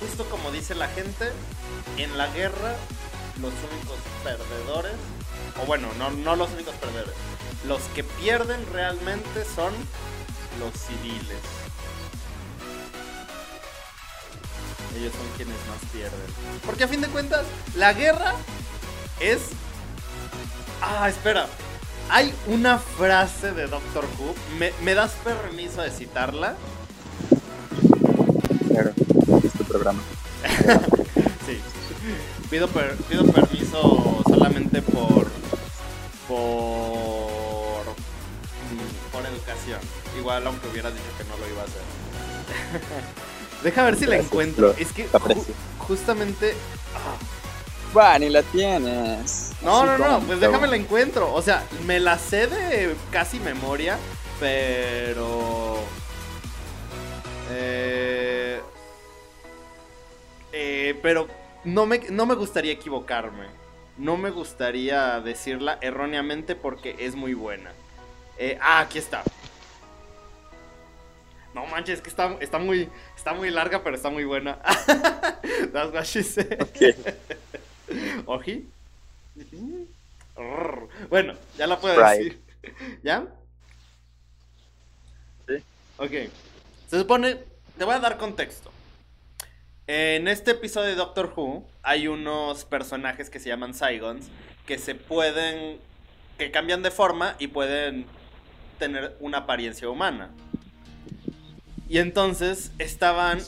[0.00, 1.32] justo como dice la gente,
[1.96, 2.76] en la guerra
[3.40, 4.92] los únicos perdedores,
[5.62, 7.14] o bueno, no, no los únicos perdedores,
[7.66, 9.72] los que pierden realmente son
[10.58, 11.38] los civiles.
[14.96, 16.20] Ellos son quienes más pierden.
[16.66, 18.34] Porque a fin de cuentas, la guerra
[19.20, 19.40] es...
[20.82, 21.46] Ah, espera.
[22.08, 24.34] Hay una frase de Doctor Who.
[24.58, 26.56] ¿Me, me das permiso de citarla?
[28.68, 28.92] Claro,
[29.44, 30.00] es tu programa.
[31.46, 31.60] Sí.
[32.48, 35.26] Pido, per- pido permiso solamente por.
[36.28, 37.84] por.
[39.12, 39.80] por educación.
[40.18, 41.82] Igual, aunque hubieras dicho que no lo iba a hacer.
[43.64, 44.68] Deja ver si la encuentro.
[44.68, 45.44] lo- Es que ju-
[45.78, 46.54] justamente.
[46.94, 49.39] ah, Va, ni la tienes.
[49.62, 51.32] No, no, no, pues déjame la encuentro.
[51.32, 53.98] O sea, me la sé de casi memoria,
[54.38, 55.78] pero.
[57.50, 58.60] Eh,
[60.52, 61.28] eh, pero
[61.64, 63.46] no me, no me gustaría equivocarme.
[63.98, 67.72] No me gustaría decirla erróneamente porque es muy buena.
[68.38, 69.22] Eh, ah, aquí está.
[71.52, 74.58] No manches, que está, está, muy, está muy larga, pero está muy buena.
[75.72, 76.62] That's what she said.
[76.62, 76.96] Ok.
[78.26, 78.70] ¿Oji?
[81.08, 82.40] Bueno, ya la puedo decir.
[83.02, 83.26] ¿Ya?
[85.46, 85.54] Sí.
[85.98, 86.12] Ok.
[86.88, 87.38] Se supone.
[87.78, 88.70] Te voy a dar contexto.
[89.86, 94.28] En este episodio de Doctor Who hay unos personajes que se llaman Saigons
[94.66, 95.78] que se pueden.
[96.38, 98.06] que cambian de forma y pueden
[98.78, 100.30] tener una apariencia humana.
[101.88, 103.40] Y entonces estaban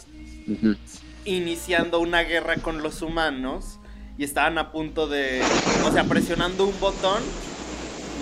[1.24, 3.78] iniciando una guerra con los humanos
[4.18, 5.42] y estaban a punto de,
[5.86, 7.22] o sea, presionando un botón,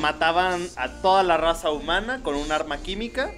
[0.00, 3.30] mataban a toda la raza humana con un arma química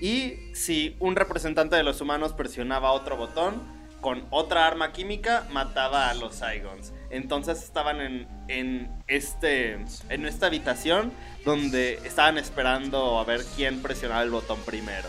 [0.00, 3.60] y si un representante de los humanos presionaba otro botón
[4.00, 6.92] con otra arma química, mataba a los Saigons.
[7.10, 9.72] Entonces estaban en, en, este,
[10.08, 11.12] en esta habitación
[11.44, 15.08] donde estaban esperando a ver quién presionaba el botón primero.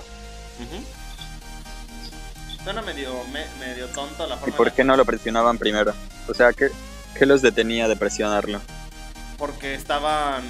[0.60, 0.84] Ujú.
[2.64, 5.58] Suena medio, me- medio tonto la ¿Y forma por en la qué no lo presionaban
[5.58, 5.93] primero?
[6.28, 6.70] O sea, ¿qué,
[7.18, 8.62] qué los detenía de presionarlo?
[9.39, 10.43] porque estaban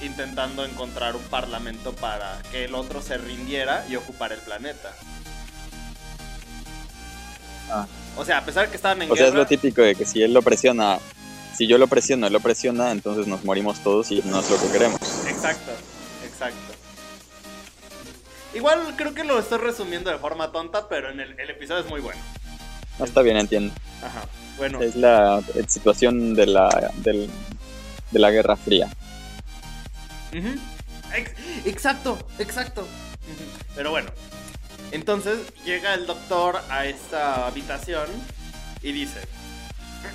[0.00, 4.94] intentando encontrar un parlamento para que el otro se rindiera y ocupara el planeta.
[7.70, 7.86] Ah.
[8.16, 10.06] O sea, a pesar de que estaban en O sea, es lo típico de que
[10.06, 11.00] si él lo presiona,
[11.56, 14.60] si yo lo presiono, él lo presiona, entonces nos morimos todos y no es lo
[14.60, 15.00] que queremos.
[15.26, 15.72] exacto,
[16.24, 16.56] exacto.
[18.54, 21.90] Igual creo que lo estoy resumiendo de forma tonta, pero en el, el episodio es
[21.90, 22.20] muy bueno.
[22.98, 23.74] No está bien, entiendo.
[24.02, 24.22] Ajá.
[24.56, 27.30] Bueno, Es la situación de la, del-
[28.10, 28.88] de la Guerra Fría.
[31.64, 32.86] Exacto, exacto.
[33.74, 34.10] Pero bueno,
[34.92, 38.06] entonces llega el doctor a esta habitación
[38.82, 39.20] y dice,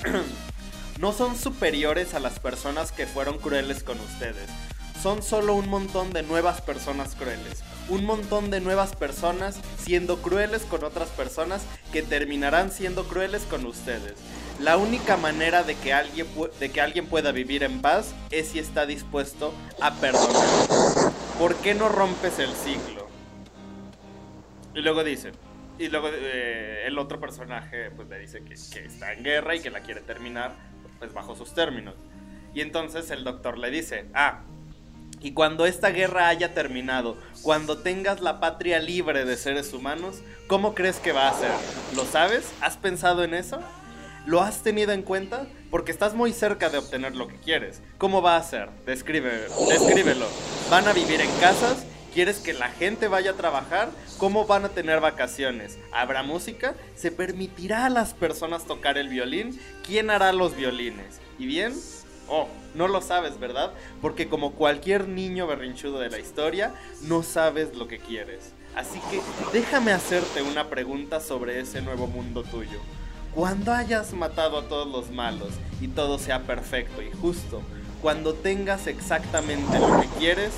[1.00, 4.48] no son superiores a las personas que fueron crueles con ustedes.
[5.02, 7.64] Son solo un montón de nuevas personas crueles.
[7.90, 13.66] Un montón de nuevas personas siendo crueles con otras personas que terminarán siendo crueles con
[13.66, 14.16] ustedes.
[14.60, 16.28] La única manera de que alguien,
[16.60, 21.12] de que alguien pueda vivir en paz es si está dispuesto a perdonar.
[21.40, 23.10] ¿Por qué no rompes el ciclo?
[24.76, 25.32] Y luego dice,
[25.80, 29.62] y luego eh, el otro personaje pues le dice que, que está en guerra y
[29.62, 30.54] que la quiere terminar
[31.00, 31.96] pues bajo sus términos.
[32.54, 34.42] Y entonces el doctor le dice, ah,
[35.22, 40.74] y cuando esta guerra haya terminado, cuando tengas la patria libre de seres humanos, ¿cómo
[40.74, 41.52] crees que va a ser?
[41.96, 42.52] ¿Lo sabes?
[42.62, 43.60] ¿Has pensado en eso?
[44.26, 45.48] ¿Lo has tenido en cuenta?
[45.70, 47.82] Porque estás muy cerca de obtener lo que quieres.
[47.98, 48.70] ¿Cómo va a ser?
[48.86, 50.28] Describe, descríbelo.
[50.70, 51.86] ¿Van a vivir en casas?
[52.14, 53.90] ¿Quieres que la gente vaya a trabajar?
[54.18, 55.78] ¿Cómo van a tener vacaciones?
[55.94, 56.76] ¿Habrá música?
[56.96, 59.60] ¿Se permitirá a las personas tocar el violín?
[59.86, 61.22] ¿Quién hará los violines?
[61.40, 61.74] ¿Y bien?
[62.28, 63.72] Oh, no lo sabes, ¿verdad?
[64.02, 68.54] Porque como cualquier niño berrinchudo de la historia, no sabes lo que quieres.
[68.76, 72.80] Así que déjame hacerte una pregunta sobre ese nuevo mundo tuyo.
[73.36, 75.50] Cuando hayas matado a todos los malos
[75.82, 77.62] y todo sea perfecto y justo,
[78.02, 80.52] cuando tengas exactamente lo que quieres,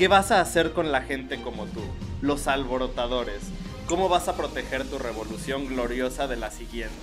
[0.00, 1.82] ¿Qué vas a hacer con la gente como tú?
[2.22, 3.42] Los alborotadores.
[3.86, 6.94] ¿Cómo vas a proteger tu revolución gloriosa de la siguiente?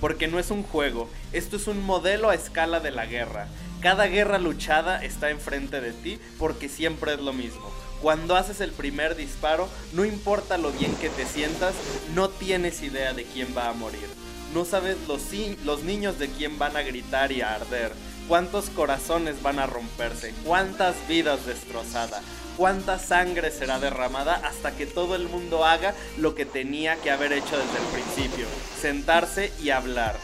[0.00, 3.48] Porque no es un juego, esto es un modelo a escala de la guerra.
[3.80, 7.70] Cada guerra luchada está enfrente de ti porque siempre es lo mismo.
[8.02, 11.74] Cuando haces el primer disparo, no importa lo bien que te sientas,
[12.14, 14.06] no tienes idea de quién va a morir.
[14.54, 15.22] No sabes los,
[15.64, 17.92] los niños de quién van a gritar y a arder
[18.28, 22.22] cuántos corazones van a romperse, cuántas vidas destrozadas,
[22.58, 27.32] cuánta sangre será derramada hasta que todo el mundo haga lo que tenía que haber
[27.32, 28.46] hecho desde el principio,
[28.78, 30.16] sentarse y hablar.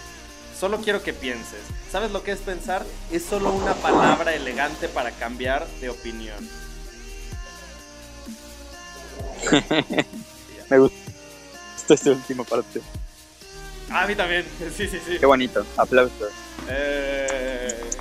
[0.59, 1.61] Solo quiero que pienses.
[1.91, 2.85] ¿Sabes lo que es pensar?
[3.13, 6.49] Es solo una palabra elegante para cambiar de opinión.
[10.71, 10.97] Me gusta
[11.89, 12.81] esta última parte.
[13.91, 14.45] a mí también.
[14.77, 15.19] Sí, sí, sí.
[15.21, 15.65] Qué bonito.
[15.77, 16.33] Aplausos.
[16.69, 17.94] Eh...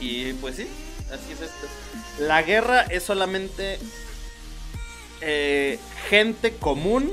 [0.00, 0.68] Y pues sí,
[1.12, 1.66] así es esto.
[2.18, 3.78] La guerra es solamente
[5.20, 5.78] eh,
[6.08, 7.10] gente común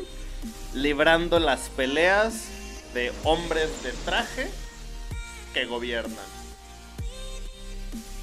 [0.74, 2.48] librando las peleas
[2.94, 4.50] de hombres de traje
[5.54, 6.18] que gobiernan.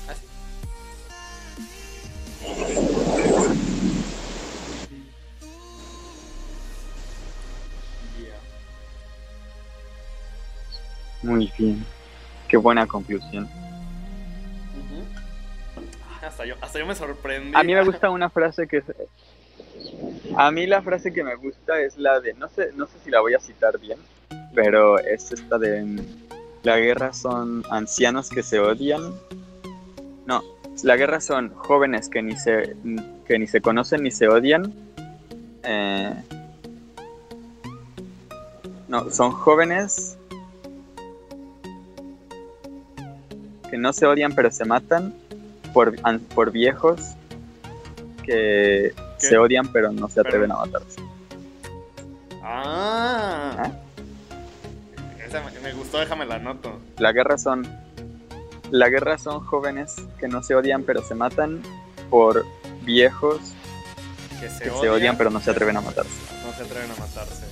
[0.09, 0.27] Así.
[11.23, 11.85] Muy bien.
[12.49, 13.60] Qué buena conclusión.
[16.31, 17.53] Hasta, yo, hasta yo me sorprendí.
[17.55, 18.85] A mí me gusta una frase que es...
[20.37, 23.11] A mí la frase que me gusta es la de, no sé, no sé si
[23.11, 23.99] la voy a citar bien,
[24.55, 26.01] pero es esta de,
[26.63, 29.15] la guerra son ancianos que se odian.
[30.27, 30.43] No,
[30.85, 32.77] la guerra son jóvenes que ni se,
[33.27, 34.73] que ni se conocen ni se odian.
[35.65, 36.15] Eh,
[38.89, 40.17] no, son jóvenes
[43.69, 45.15] que no se odian pero se matan
[45.73, 45.95] por,
[46.35, 47.01] por viejos
[48.25, 51.01] que se odian pero no se atreven a matarse.
[52.43, 53.55] Ah.
[53.59, 53.71] ¿Ah?
[55.63, 56.79] me gustó, déjame la noto.
[56.99, 57.67] La guerra son
[58.71, 61.61] la guerra son jóvenes que no se odian pero se matan
[62.09, 62.45] por
[62.83, 63.41] viejos
[64.41, 66.11] que se, odian, pero no se atreven a matarse.
[66.45, 67.45] No se atreven a matarse.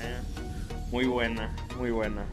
[0.00, 0.20] Eh,
[0.92, 2.24] muy buena, muy buena.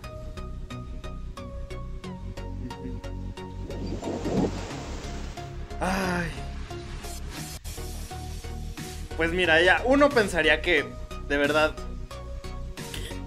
[9.18, 10.86] Pues mira, ya uno pensaría que
[11.28, 11.74] de verdad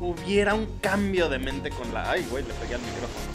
[0.00, 2.10] hubiera un cambio de mente con la.
[2.10, 3.26] Ay, güey, le pegué al micrófono.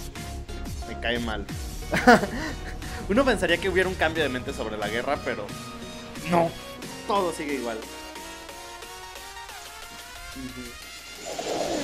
[0.87, 1.45] Me cae mal.
[3.09, 5.45] uno pensaría que hubiera un cambio de mente sobre la guerra, pero
[6.29, 6.51] no.
[7.07, 7.77] Todo sigue igual.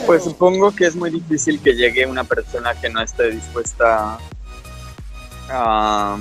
[0.06, 4.18] Pues supongo que es muy difícil que llegue una persona que no esté dispuesta
[5.50, 6.18] a,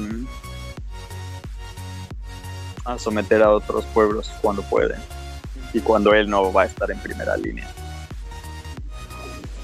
[2.87, 5.01] a someter a otros pueblos cuando pueden
[5.73, 7.69] y cuando él no va a estar en primera línea.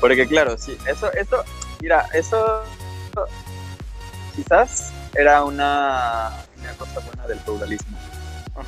[0.01, 1.45] Porque claro, sí, eso, eso,
[1.81, 2.63] mira, eso
[4.35, 7.97] quizás era una, una cosa buena del feudalismo.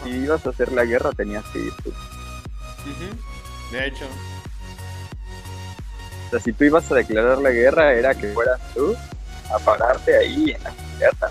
[0.05, 1.92] Si ibas a hacer la guerra tenías que ir tú.
[3.72, 4.05] De hecho.
[6.26, 8.96] O sea, si tú ibas a declarar la guerra era que fueras tú
[9.52, 11.30] a pararte ahí en la guerra.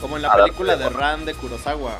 [0.00, 1.96] Como en la película de Ran de Kurosawa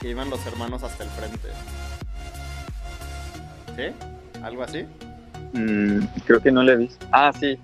[0.00, 1.48] que iban los hermanos hasta el frente.
[3.76, 4.40] ¿Sí?
[4.42, 4.86] ¿Algo así?
[5.52, 7.06] Mm, creo que no la he visto.
[7.12, 7.58] Ah, sí.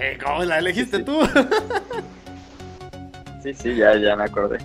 [0.00, 1.20] Eh, ¿Cómo la elegiste tú?
[3.42, 4.58] sí, sí, ya, ya me acordé.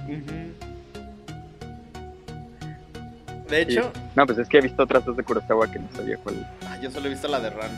[3.50, 3.92] De hecho.
[4.16, 6.48] No, pues es que he visto otras dos de Kurosawa que no sabía cuál.
[6.66, 7.72] Ah, yo solo he visto la de Ran.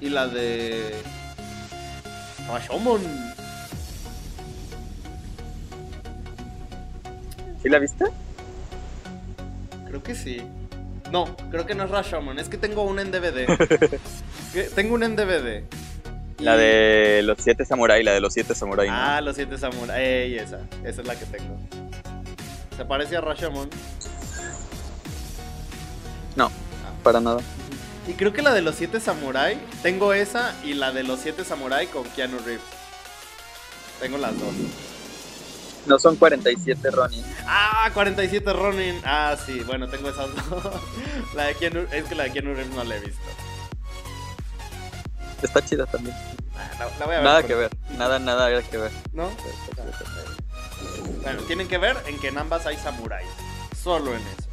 [0.00, 0.94] Y la de.
[2.46, 3.00] No, Shomon.
[7.62, 8.04] ¿Sí la viste?
[9.94, 10.42] Creo que sí.
[11.12, 13.46] No, creo que no es Rashomon, es que tengo una en DVD.
[14.74, 15.62] Tengo una en DVD.
[16.40, 18.88] La de los siete samurai, la de los siete samurai.
[18.88, 18.92] ¿no?
[18.96, 20.00] Ah, los siete samuráis.
[20.04, 20.58] Ey, esa.
[20.82, 21.56] Esa es la que tengo.
[22.76, 23.70] ¿Se parece a Rashomon?
[26.34, 26.50] No,
[27.04, 27.40] para nada.
[28.08, 29.56] Y creo que la de los siete samurai.
[29.80, 32.66] Tengo esa y la de los siete samurai con Keanu Reeves.
[34.00, 34.54] Tengo las dos.
[35.86, 37.24] No son 47 Ronin.
[37.46, 39.00] Ah, 47 Ronin.
[39.04, 40.64] Ah, sí, bueno, tengo esas dos.
[41.34, 43.20] La de Keanu, es que la de Keanu Reeves no la he visto.
[45.42, 46.16] Está chida también.
[46.56, 47.22] Ah, la, la voy a ver.
[47.24, 47.70] Nada que ver.
[47.98, 48.90] Nada, nada que ver.
[49.12, 49.30] ¿No?
[51.22, 53.28] Bueno, tienen que ver en que en ambas hay samuráis.
[53.82, 54.48] Solo en eso.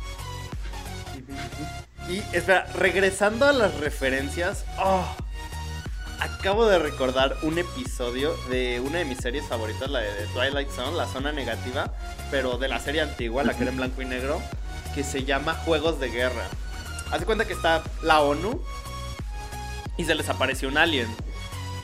[2.10, 4.66] Y espera, regresando a las referencias.
[4.80, 5.06] oh,
[6.22, 10.96] acabo de recordar un episodio de una de mis series favoritas, la de Twilight Zone,
[10.96, 11.92] la zona negativa,
[12.30, 14.40] pero de la serie antigua, la que era en blanco y negro,
[14.94, 16.48] que se llama Juegos de Guerra.
[17.12, 18.62] Haz de cuenta que está la ONU
[19.98, 21.08] y se les apareció un alien.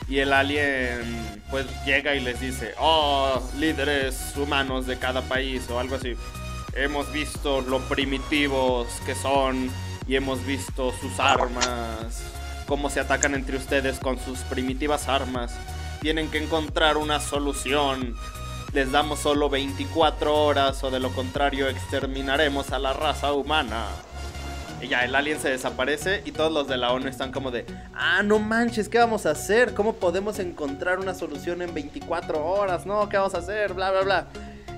[0.08, 5.80] Y el alien pues llega y les dice, oh, líderes humanos de cada país o
[5.80, 6.14] algo así.
[6.76, 9.70] Hemos visto lo primitivos que son
[10.08, 12.22] y hemos visto sus armas,
[12.68, 15.56] cómo se atacan entre ustedes con sus primitivas armas.
[16.02, 18.16] Tienen que encontrar una solución.
[18.74, 23.86] Les damos solo 24 horas o de lo contrario exterminaremos a la raza humana.
[24.82, 27.66] Y ya el alien se desaparece y todos los de la ONU están como de,
[27.96, 29.74] ah, no manches, ¿qué vamos a hacer?
[29.74, 32.86] ¿Cómo podemos encontrar una solución en 24 horas?
[32.86, 33.74] No, ¿qué vamos a hacer?
[33.74, 34.28] Bla, bla, bla.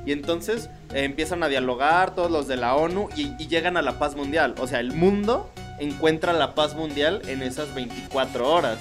[0.06, 3.82] Y entonces eh, empiezan a dialogar todos los de la ONU y, y llegan a
[3.82, 4.56] la paz mundial.
[4.60, 8.78] O sea, el mundo encuentra la paz mundial en esas 24 horas.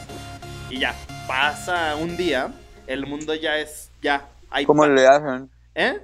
[0.71, 0.95] Y ya,
[1.27, 2.53] pasa un día,
[2.87, 5.51] el mundo ya es, ya, hay ¿Cómo le hacen?
[5.75, 6.01] ¿Eh?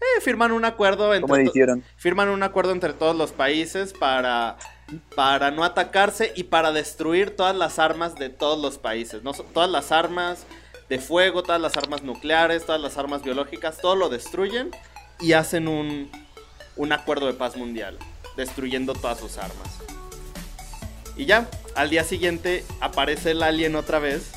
[0.00, 1.84] Eh, firman un acuerdo entre ¿Cómo le hicieron?
[1.96, 4.56] firman un acuerdo entre todos los países para,
[5.14, 9.22] para no atacarse y para destruir todas las armas de todos los países.
[9.22, 9.32] ¿no?
[9.32, 10.46] Todas las armas
[10.88, 14.70] de fuego, todas las armas nucleares, todas las armas biológicas, todo lo destruyen
[15.20, 16.10] y hacen un,
[16.76, 17.96] un acuerdo de paz mundial,
[18.36, 19.78] destruyendo todas sus armas.
[21.16, 24.30] Y ya, al día siguiente aparece el alien otra vez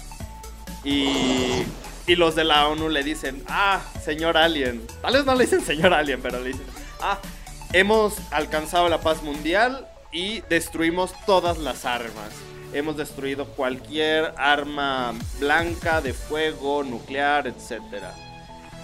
[0.83, 1.63] y,
[2.07, 4.85] y los de la ONU le dicen, ah, señor alien.
[5.01, 6.65] Tal vez no le dicen señor alien, pero le dicen,
[7.01, 7.19] ah,
[7.73, 12.31] hemos alcanzado la paz mundial y destruimos todas las armas.
[12.73, 17.81] Hemos destruido cualquier arma blanca, de fuego, nuclear, etc.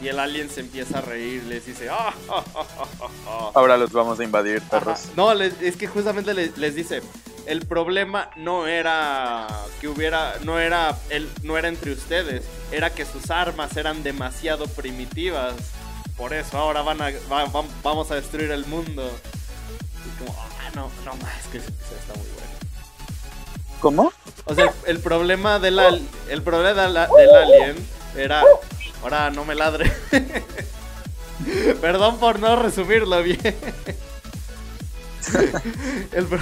[0.02, 3.52] Y el alien se empieza a reír, les dice, ah, ah".
[3.54, 4.70] Ahora los vamos a invadir, Ajá.
[4.80, 4.99] perros.
[5.16, 7.02] No, les- es que justamente les, les dice,
[7.45, 9.47] el problema no era
[9.80, 14.66] que hubiera, no era, el, no era entre ustedes, era que sus armas eran demasiado
[14.68, 15.54] primitivas.
[16.18, 19.08] Por eso ahora van a, va- va- vamos a destruir el mundo.
[20.06, 22.52] Y como, ah, no, no más, es que episodio está muy bueno.
[23.82, 24.14] ¿Cómo?
[24.45, 28.43] O sea, el problema del, al- el problema del, del alien era...
[29.02, 29.91] Ahora no me ladre.
[31.82, 33.39] Perdón por no resumirlo bien.
[36.12, 36.39] El, pro-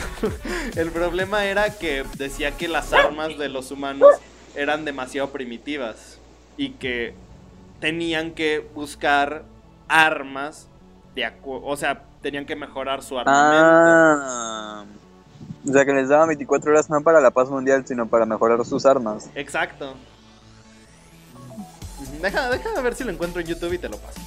[0.77, 4.07] el problema era que decía que las armas de los humanos
[4.55, 6.17] eran demasiado primitivas
[6.57, 7.13] y que
[7.81, 9.43] tenían que buscar
[9.89, 10.67] armas
[11.13, 14.25] de acu- o sea, tenían que mejorar su armamento.
[14.25, 14.85] Ah.
[15.67, 18.63] O sea que les daban 24 horas no para la paz mundial, sino para mejorar
[18.65, 19.29] sus armas.
[19.35, 19.93] Exacto.
[22.21, 24.19] Deja, deja ver si lo encuentro en YouTube y te lo paso.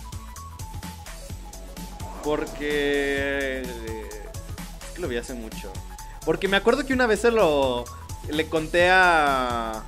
[2.24, 3.62] Porque...
[3.62, 5.72] Es que lo vi hace mucho.
[6.24, 7.84] Porque me acuerdo que una vez se lo...
[8.30, 9.82] Le conté a...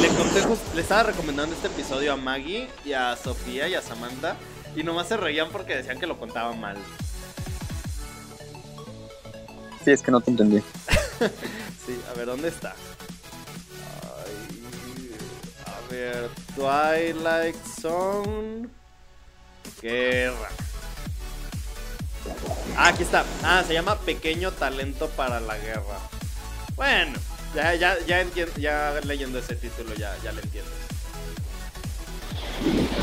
[0.00, 0.42] Le conté...
[0.74, 4.36] Le estaba recomendando este episodio a Maggie y a Sofía y a Samantha.
[4.74, 6.76] Y nomás se reían porque decían que lo contaba mal.
[9.84, 10.62] Sí, es que no te entendí.
[11.86, 12.74] Sí, a ver, ¿dónde está?
[15.94, 18.68] Ver, Twilight Zone.
[19.80, 20.48] Guerra.
[22.76, 23.24] Ah, aquí está.
[23.42, 25.98] Ah, se llama Pequeño Talento para la Guerra.
[26.76, 27.18] Bueno,
[27.54, 28.24] ya, ya, ya,
[28.56, 30.70] ya leyendo ese título ya, ya le entiendo.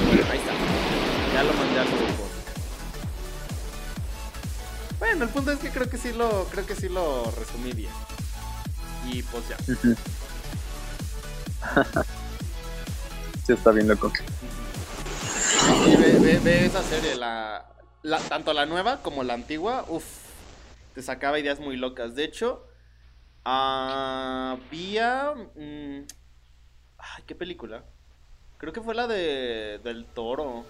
[0.07, 0.53] Bueno, ahí está.
[1.34, 2.27] Ya lo mandé al grupo.
[4.99, 7.91] Bueno, el punto es que creo que sí lo, creo que sí lo resumí bien.
[9.11, 9.57] Y pues ya.
[13.52, 14.11] Sí, está bien loco.
[15.86, 17.65] Y ve, ve- ve esa serie, la,
[18.02, 20.06] la- tanto la nueva como la antigua, uff,
[20.95, 22.15] te sacaba ideas muy locas.
[22.15, 22.65] De hecho,
[23.44, 25.34] había...
[25.56, 25.99] mm,
[26.98, 27.84] ay, ¿qué película?
[28.57, 30.64] Creo que fue la de del toro.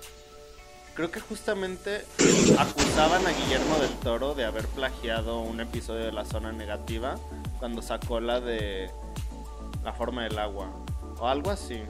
[0.95, 2.03] creo que justamente
[2.58, 7.16] acusaban a Guillermo del Toro de haber plagiado un episodio de La Zona Negativa
[7.60, 8.90] cuando sacó la de
[9.84, 10.70] La Forma del Agua.
[11.20, 11.82] O algo así.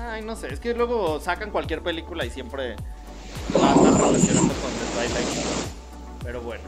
[0.00, 2.74] Ay, no sé, es que luego sacan cualquier película y siempre
[3.58, 5.28] la andan relacionando con The Twilight.
[6.24, 6.64] Pero bueno.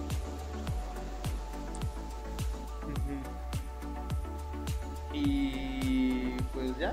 [5.15, 6.93] Y pues ya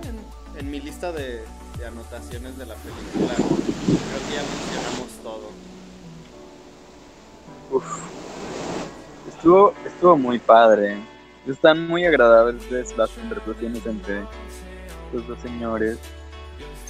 [0.58, 1.44] en, mi lista de,
[1.86, 3.48] anotaciones de la película creo
[4.28, 5.50] que ya mencionamos todo.
[7.72, 7.86] Uf.
[9.28, 10.98] Estuvo, estuvo muy padre.
[11.46, 12.64] Están muy agradables
[12.96, 14.22] las conversaciones entre
[15.12, 15.98] los dos señores.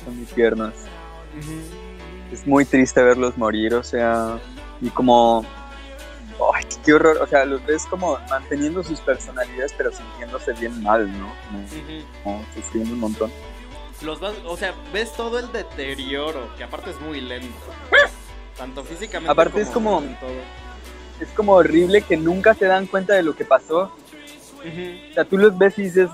[0.10, 0.74] Son muy tiernas.
[2.32, 4.40] Es muy triste verlos morir, o sea,
[4.82, 5.46] y como...
[6.56, 7.18] ¡Ay, qué horror!
[7.22, 11.32] O sea, los ves como manteniendo sus personalidades, pero sintiéndose bien mal, ¿no?
[11.46, 12.06] Como, Ujú.
[12.24, 13.32] como sufriendo un montón.
[14.02, 17.48] Los vas, o sea, ves todo el deterioro, que aparte es muy lento.
[18.58, 20.30] Tanto físicamente Aparte es como- en todo.
[21.20, 23.92] Es como horrible que nunca se dan cuenta de lo que pasó.
[24.60, 25.12] Ujú.
[25.12, 26.10] O sea, tú los ves y dices,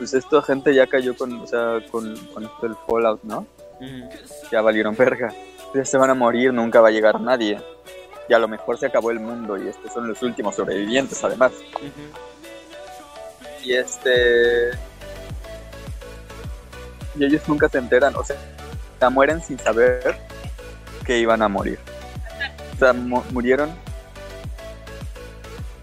[0.00, 3.46] pues esta gente ya cayó con, o sea, con, con esto del Fallout, ¿no?
[4.50, 5.30] Ya valieron verga.
[5.74, 7.60] Ya se van a morir, nunca va a llegar nadie.
[8.28, 11.52] Y a lo mejor se acabó el mundo y estos son los últimos sobrevivientes, además.
[13.62, 14.70] Y este.
[17.16, 18.36] Y ellos nunca se enteran, o sea,
[18.98, 20.16] se mueren sin saber
[21.04, 21.78] que iban a morir.
[22.74, 23.70] O sea, mu- murieron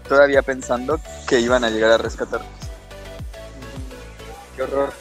[0.08, 2.48] todavía pensando que iban a llegar a rescatarlos.
[4.58, 4.92] Qué horror.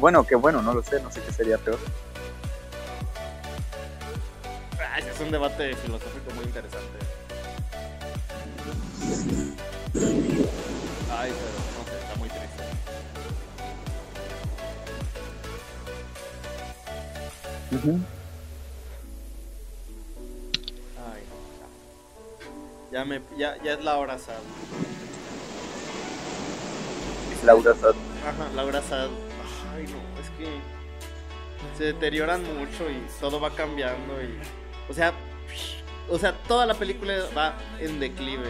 [0.00, 1.78] Bueno, qué bueno, no lo sé, no sé qué sería peor.
[4.80, 6.98] Ah, ese es un debate filosófico muy interesante.
[11.16, 12.64] Ay, pero no sé, está muy triste.
[21.06, 21.22] Ay,
[22.90, 22.98] ya.
[22.98, 24.42] Ya, me, ya, ya es la hora sad.
[27.44, 27.94] Laura Sad.
[28.26, 29.08] Ajá, Laura Sad.
[29.76, 30.48] Ay, no, es que
[31.76, 34.38] se deterioran mucho y todo va cambiando y.
[34.90, 35.12] O sea,
[36.10, 38.48] o sea, toda la película va en declive.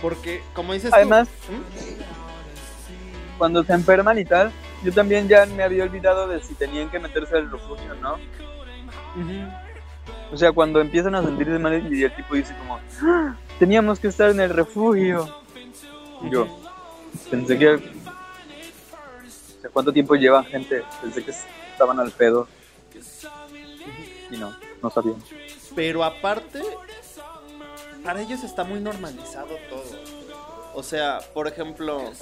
[0.00, 3.38] Porque, como dices tú- Además, ¿Mm?
[3.38, 4.50] cuando se enferman y tal,
[4.84, 8.18] yo también ya me había olvidado de si tenían que meterse al refugio, ¿no?
[10.32, 14.08] O sea, cuando empiezan a sentirse mal y el tipo dice como, "Ah, teníamos que
[14.08, 15.28] estar en el refugio.
[16.22, 16.46] Y yo
[17.30, 17.68] pensé que...
[17.74, 20.82] O sea, ¿cuánto tiempo llevan gente?
[21.00, 21.32] Pensé que
[21.72, 22.48] estaban al pedo.
[24.30, 25.16] Y no, no sabían.
[25.74, 26.62] Pero aparte,
[28.04, 29.84] para ellos está muy normalizado todo.
[30.74, 32.12] O sea, por ejemplo,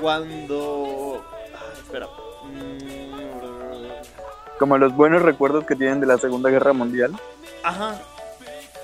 [0.00, 1.24] cuando.
[1.54, 2.06] Ah, espera.
[2.44, 3.88] Mm,
[4.58, 7.18] Como los buenos recuerdos que tienen de la Segunda Guerra Mundial.
[7.62, 8.00] Ajá.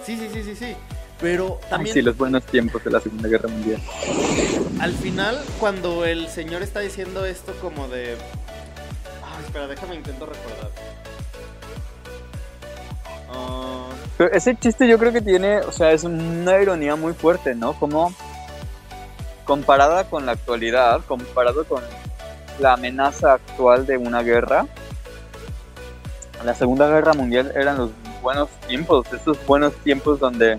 [0.04, 0.76] Sí, sí, sí, sí, sí.
[1.24, 3.80] Pero Ay, también sí, los buenos tiempos de la Segunda Guerra Mundial.
[4.78, 8.14] al final, cuando el señor está diciendo esto como de.
[9.22, 10.70] Ah, espera, déjame intento recordar.
[13.30, 13.86] Ah,
[14.18, 17.72] Pero ese chiste yo creo que tiene, o sea, es una ironía muy fuerte, ¿no?
[17.72, 18.14] Como
[19.46, 21.82] comparada con la actualidad, comparado con
[22.58, 24.66] la amenaza actual de una guerra,
[26.44, 30.58] la Segunda Guerra Mundial eran los buenos tiempos, esos buenos tiempos donde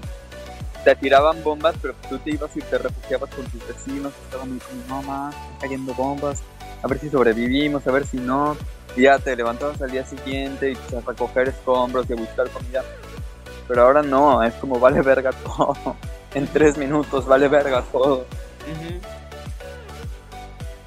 [0.85, 4.59] te tiraban bombas, pero tú te ibas y te refugiabas con tus vecinos, estaban muy
[4.59, 6.43] como, no más, están cayendo bombas,
[6.83, 8.55] a ver si sobrevivimos, a ver si no,
[8.95, 12.47] y ya te levantabas al día siguiente y pues, a recoger escombros y a buscar
[12.51, 12.83] comida.
[13.67, 15.75] Pero ahora no, es como vale verga todo.
[16.35, 18.25] En tres minutos vale verga todo.
[18.25, 18.99] ujú.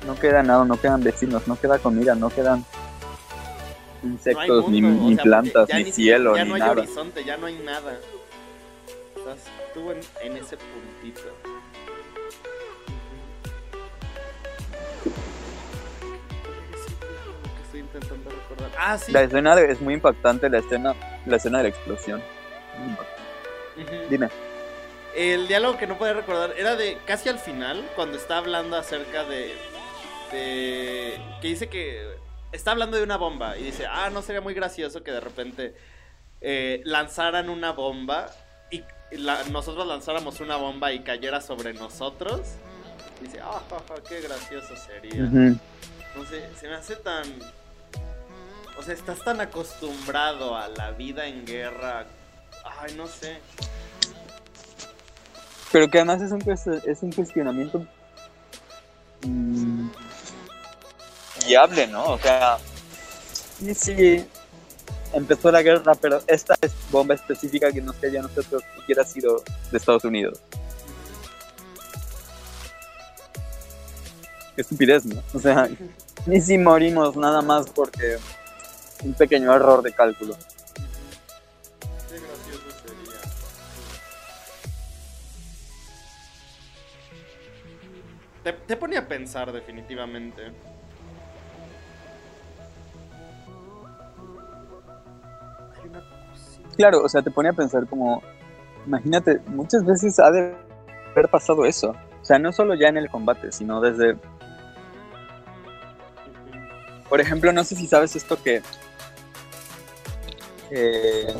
[0.06, 2.66] No queda nada, no quedan vecinos, no queda comida, no quedan
[4.02, 6.60] insectos, ni, mundo, o ni sea, plantas, ya ni ni cielo, ya ni no hay
[6.60, 6.72] nada.
[6.72, 7.98] horizonte, ya no hay nada.
[9.16, 9.38] Estás
[9.92, 11.22] en, en ese puntito.
[15.04, 15.12] Lo
[17.56, 18.70] que estoy intentando recordar.
[18.78, 19.12] Ah, sí.
[19.12, 20.94] La escena de- es muy impactante, la escena,
[21.26, 22.22] la escena de la explosión.
[24.10, 24.28] Dime.
[25.14, 29.24] El diálogo que no puedo recordar era de casi al final, cuando está hablando acerca
[29.24, 29.54] de.
[30.32, 32.16] de que dice que.
[32.50, 35.74] Está hablando de una bomba y dice, ah, no sería muy gracioso que de repente
[36.40, 38.30] eh, lanzaran una bomba
[39.16, 42.40] la- nosotros lanzáramos una bomba y cayera sobre nosotros.
[43.20, 45.22] Y dice, ah, ja, ja, qué gracioso sería.
[45.22, 47.24] No sé, se me hace tan.
[48.78, 52.06] O sea, estás tan acostumbrado a la vida en guerra.
[52.80, 53.40] Ay, no sé.
[55.72, 56.42] Pero que además es un,
[56.86, 57.84] es un cuestionamiento
[59.22, 59.88] mm,
[61.46, 62.04] viable, ¿no?
[62.04, 62.58] O sea,
[63.58, 64.24] sí, sí,
[65.12, 69.42] empezó la guerra, pero esta es bomba específica que nos cayó a nosotros hubiera sido
[69.70, 70.40] de Estados Unidos.
[74.54, 75.22] Qué estupidez, ¿no?
[75.32, 75.68] O sea,
[76.26, 78.18] ni si morimos nada más porque
[79.04, 80.36] un pequeño error de cálculo.
[82.08, 83.20] Qué gracioso sería.
[88.42, 90.52] Te, te pone a pensar definitivamente.
[96.78, 98.22] Claro, o sea, te pone a pensar como,
[98.86, 100.54] imagínate, muchas veces ha de
[101.10, 101.90] haber pasado eso.
[101.90, 104.16] O sea, no solo ya en el combate, sino desde,
[107.08, 108.62] por ejemplo, no sé si sabes esto que...
[110.70, 111.34] eh,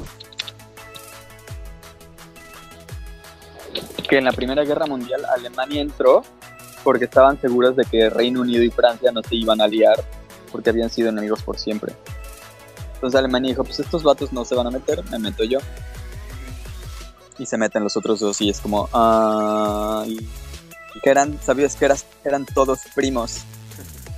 [4.08, 6.24] que en la Primera Guerra Mundial Alemania entró
[6.82, 10.02] porque estaban seguros de que Reino Unido y Francia no se iban a liar
[10.50, 11.92] porque habían sido enemigos por siempre.
[12.98, 15.60] Entonces Alemania dijo, pues estos vatos no se van a meter, me meto yo.
[17.38, 20.04] Y se meten los otros dos y es como, ah,
[21.00, 23.42] que eran, sabías que eras, eran todos primos.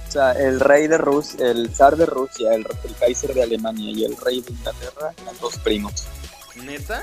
[0.08, 3.90] O sea, el rey de Rusia, el zar de Rusia, el, el Kaiser de Alemania
[3.90, 6.06] y el rey de Inglaterra eran dos primos.
[6.56, 7.02] ¿Neta?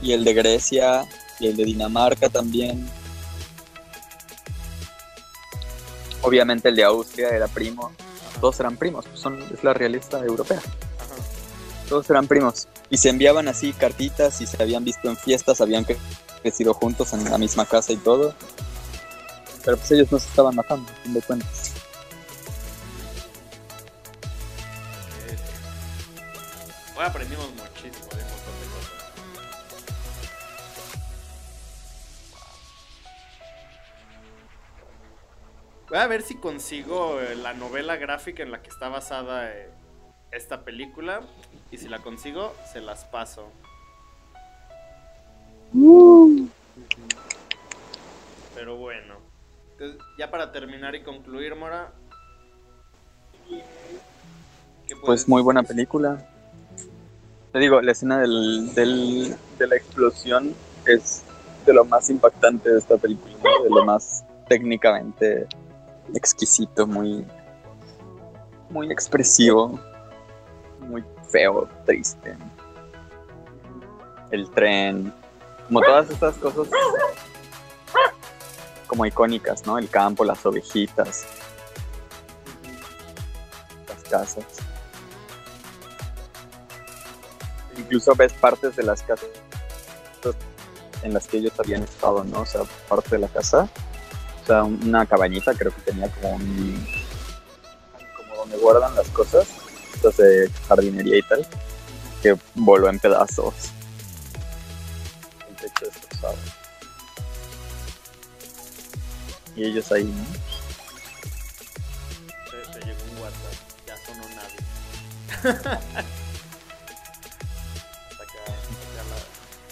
[0.00, 1.06] Y el de Grecia
[1.40, 2.88] y el de Dinamarca también.
[6.22, 7.92] Obviamente el de Austria era primo.
[8.42, 10.58] Todos eran primos, pues son, es la realista europea.
[10.58, 11.14] Ajá.
[11.88, 12.66] Todos eran primos.
[12.90, 15.96] Y se enviaban así cartitas y se habían visto en fiestas, habían cre-
[16.42, 18.34] crecido juntos en la misma casa y todo.
[19.64, 21.70] Pero pues ellos no se estaban matando, a fin de cuentas.
[26.96, 27.46] Hoy aprendimos
[35.92, 39.68] Voy a ver si consigo eh, la novela gráfica en la que está basada eh,
[40.30, 41.20] esta película.
[41.70, 43.52] Y si la consigo, se las paso.
[48.54, 49.16] Pero bueno.
[49.72, 51.92] Entonces, ya para terminar y concluir, Mora.
[54.88, 56.26] ¿qué Pues muy buena película.
[57.52, 60.54] Te digo, la escena del, del- de la explosión
[60.86, 61.22] es
[61.66, 63.64] de lo más impactante de esta película, ¿no?
[63.64, 65.46] de lo más técnicamente
[66.14, 67.26] exquisito, muy,
[68.70, 69.78] muy expresivo,
[70.80, 72.36] muy feo, triste.
[74.30, 75.12] El tren,
[75.66, 76.68] como todas estas cosas
[78.86, 79.78] como icónicas, ¿no?
[79.78, 81.24] El campo, las ovejitas,
[83.88, 84.44] las casas.
[87.78, 89.30] Incluso ves partes de las casas
[91.02, 92.40] en las que ellos habían estado, ¿no?
[92.40, 93.68] O sea, parte de la casa.
[94.42, 96.86] O sea, una cabañita creo que tenía como un...
[98.16, 99.46] como donde guardan las cosas,
[99.92, 101.46] cosas de jardinería y tal,
[102.22, 103.54] que voló en pedazos.
[105.48, 106.36] El techo destrozado.
[109.54, 110.24] Y ellos ahí, ¿no?
[112.50, 113.54] Te, te llegó un WhatsApp,
[113.86, 116.12] ya sonó nadie.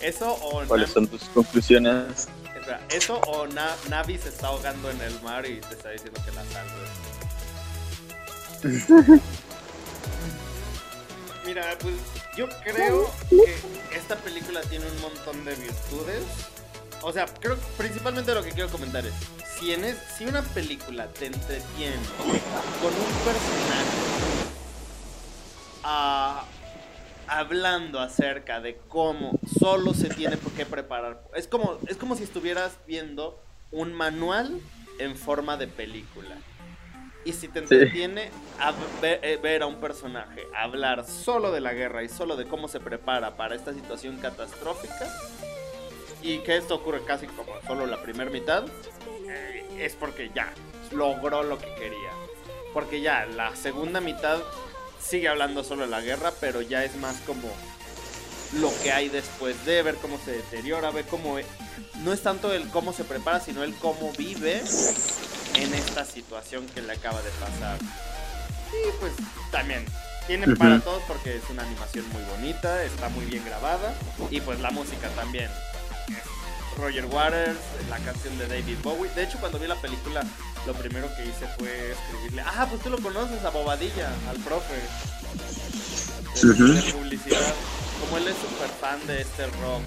[0.01, 2.29] Eso o ¿Cuáles son tus conclusiones?
[2.91, 6.33] Eso o Na- Navi se está ahogando en el mar y te está diciendo que
[6.33, 6.91] la salves.
[11.47, 11.95] Mira, pues
[12.37, 13.57] yo creo que
[13.97, 16.23] esta película tiene un montón de virtudes.
[17.03, 19.15] O sea, creo que principalmente lo que quiero comentar es,
[19.59, 21.97] si, en es, si una película te entretiene
[22.81, 23.91] con un personaje
[25.83, 26.45] ah,
[27.31, 32.77] hablando acerca de cómo solo se tiene que preparar, es como, es como si estuvieras
[32.87, 33.41] viendo
[33.71, 34.61] un manual
[34.99, 36.37] en forma de película.
[37.25, 41.73] Y si te entretiene a ver, eh, ver a un personaje hablar solo de la
[41.73, 45.07] guerra y solo de cómo se prepara para esta situación catastrófica,
[46.23, 48.65] y que esto ocurre casi como solo la primera mitad,
[49.29, 50.53] eh, es porque ya
[50.91, 52.11] logró lo que quería.
[52.75, 54.39] Porque ya la segunda mitad
[55.03, 57.49] sigue hablando solo de la guerra, pero ya es más como
[58.59, 61.37] lo que hay después de ver cómo se deteriora, ver cómo
[62.03, 64.63] no es tanto el cómo se prepara, sino el cómo vive
[65.55, 67.79] en esta situación que le acaba de pasar.
[68.71, 69.13] Y pues
[69.51, 69.85] también
[70.27, 73.95] tiene para todos porque es una animación muy bonita, está muy bien grabada
[74.31, 75.51] y pues la música también.
[76.79, 79.11] Roger Waters, la canción de David Bowie.
[79.15, 80.23] De hecho, cuando vi la película,
[80.67, 84.75] lo primero que hice fue escribirle, ah, pues tú lo conoces a Bobadilla, al profe
[86.35, 87.55] de, publicidad.
[88.01, 89.83] Como él es súper fan de este rock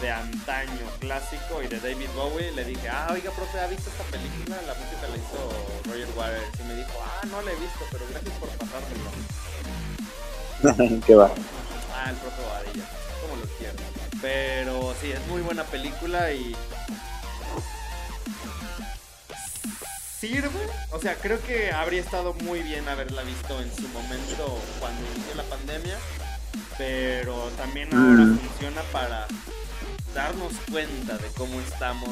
[0.00, 4.04] de antaño clásico y de David Bowie, le dije, ah, oiga, profe, ¿ha visto esta
[4.04, 4.60] película?
[4.66, 5.50] La música la hizo
[5.86, 6.60] Roger Waters.
[6.60, 9.10] Y me dijo, ah, no la he visto, pero gracias por pasármelo.
[11.06, 11.30] ¿Qué va?
[11.94, 12.97] Ah, el profe Badilla, como lo quiero.
[14.20, 16.54] Pero sí, es muy buena película y
[20.20, 20.50] sirve.
[20.92, 25.34] O sea, creo que habría estado muy bien haberla visto en su momento cuando inició
[25.36, 25.96] la pandemia.
[26.76, 28.38] Pero también ahora Mm.
[28.38, 29.26] funciona para
[30.14, 32.08] darnos cuenta de cómo estamos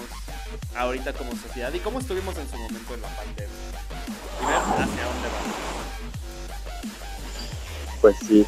[0.77, 3.57] ahorita como sociedad y cómo estuvimos en su momento en la pandemia.
[4.41, 5.57] Y ver hacia dónde vamos.
[8.01, 8.47] Pues sí.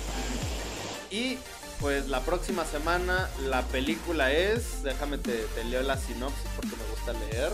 [1.11, 1.39] Y
[1.81, 6.85] pues la próxima semana la película es, déjame te, te leo la sinopsis porque me
[6.91, 7.53] gusta leer.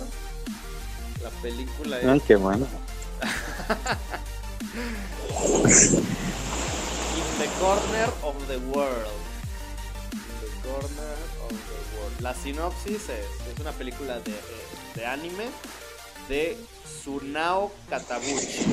[1.23, 2.67] La película es Ay, qué bueno.
[7.17, 9.07] In the Corner of the World.
[10.13, 12.21] In the Corner of the World.
[12.21, 14.35] La sinopsis es, es una película de,
[14.95, 15.49] de anime
[16.29, 18.65] de Tsunao Katabuchi.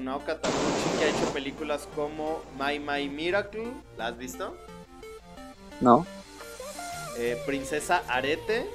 [0.00, 4.56] Tsunao Katabuchi que ha hecho películas como My My Miracle, ¿la has visto?
[5.82, 6.06] ¿No?
[7.18, 8.66] Eh, Princesa Arete,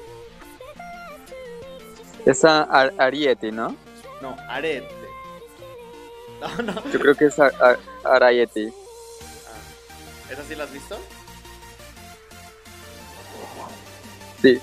[2.28, 3.76] Esa Ar- Ariete, ¿no?
[4.22, 4.88] no, Arete.
[6.40, 6.74] No, no.
[6.92, 7.80] Yo creo que es Ar- Ar-.
[8.04, 8.30] Ah,
[10.30, 11.00] ¿Esa sí la has visto?
[14.44, 14.62] Sí,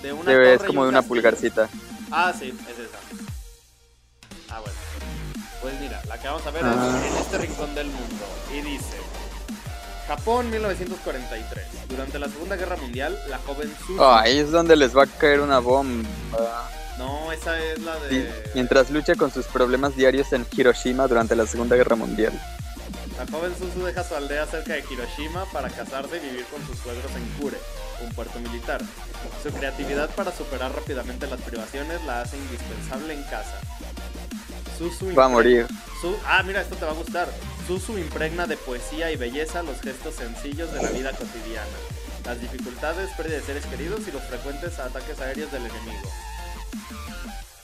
[0.00, 1.68] De una es como de una pulgarcita.
[2.10, 2.98] Ah, sí, es esa.
[4.48, 4.79] Ah, bueno.
[5.60, 7.00] Pues mira, la que vamos a ver Ah.
[7.04, 8.24] es En este rincón del mundo.
[8.52, 8.96] Y dice:
[10.08, 11.64] Japón 1943.
[11.88, 14.02] Durante la Segunda Guerra Mundial, la joven Suzu.
[14.02, 16.08] Ahí es donde les va a caer una bomba.
[16.98, 18.50] No, esa es la Sí, de.
[18.54, 22.32] Mientras lucha con sus problemas diarios en Hiroshima durante la Segunda Guerra Mundial.
[23.16, 26.78] La joven Suzu deja su aldea cerca de Hiroshima para casarse y vivir con sus
[26.78, 27.58] suegros en Kure,
[28.02, 28.80] un puerto militar.
[29.42, 33.58] Su creatividad para superar rápidamente las privaciones la hace indispensable en casa.
[34.80, 35.66] Suzu Va a morir.
[36.00, 37.28] Su- ah, mira, esto te va a gustar.
[37.66, 41.68] Suzu impregna de poesía y belleza los gestos sencillos de la vida cotidiana,
[42.24, 46.00] las dificultades, pérdida de seres queridos y los frecuentes ataques aéreos del enemigo.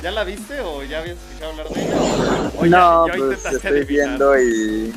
[0.02, 1.95] ¿Ya la viste o ya habías escuchado hablar de ella?
[2.02, 3.85] O- o ya- no, ya pues estoy adivinar?
[3.88, 4.94] viendo y.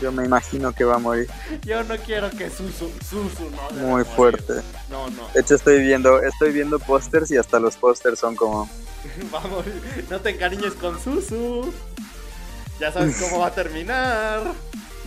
[0.00, 1.28] Yo me imagino que va a morir.
[1.62, 3.70] Yo no quiero que Suzu, Suzu no.
[3.80, 4.06] Muy morir.
[4.06, 4.54] fuerte.
[4.90, 5.28] No, no.
[5.34, 8.68] De hecho, estoy viendo, estoy viendo pósters y hasta los pósters son como.
[9.34, 9.82] Va a morir.
[10.10, 11.72] No te encariñes con Suzu.
[12.78, 14.42] Ya sabes cómo va a terminar.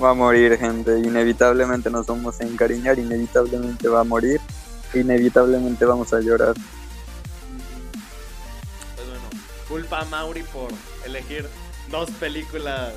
[0.01, 0.97] Va a morir, gente.
[0.99, 4.39] Inevitablemente nos vamos a encariñar, inevitablemente va a morir,
[4.93, 6.53] inevitablemente vamos a llorar.
[8.95, 9.23] Pues bueno,
[9.67, 10.69] culpa a Mauri por
[11.05, 11.47] elegir
[11.91, 12.93] dos películas.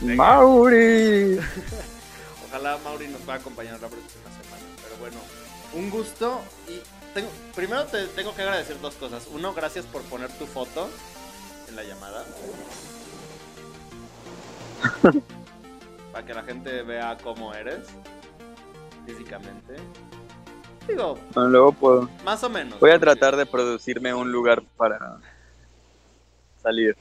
[0.00, 0.16] Venga.
[0.16, 1.38] ¡Mauri!
[2.48, 4.62] Ojalá Mauri nos pueda acompañar la próxima semana.
[4.82, 5.16] Pero bueno,
[5.72, 6.40] un gusto.
[6.68, 6.80] Y
[7.12, 9.26] tengo, primero te tengo que agradecer dos cosas.
[9.32, 10.88] Uno, gracias por poner tu foto
[11.68, 12.24] en la llamada.
[16.12, 17.80] Para que la gente vea cómo eres
[19.06, 19.76] físicamente.
[20.86, 22.08] Digo, luego puedo.
[22.24, 22.78] más o menos.
[22.78, 25.18] Voy a tratar de producirme un lugar para
[26.62, 26.96] salir.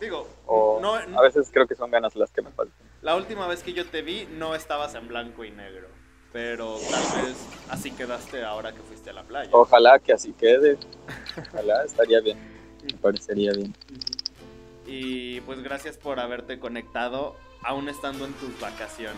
[0.00, 2.76] Digo, O no, a veces creo que son ganas las que me faltan.
[3.00, 5.88] La última vez que yo te vi no estabas en blanco y negro,
[6.30, 7.36] pero tal vez
[7.70, 9.48] así quedaste ahora que fuiste a la playa.
[9.52, 10.76] Ojalá que así quede.
[11.52, 12.38] Ojalá, estaría bien.
[12.84, 13.74] Me parecería bien.
[14.86, 17.34] Y pues gracias por haberte conectado
[17.64, 19.16] aún estando en tus vacaciones.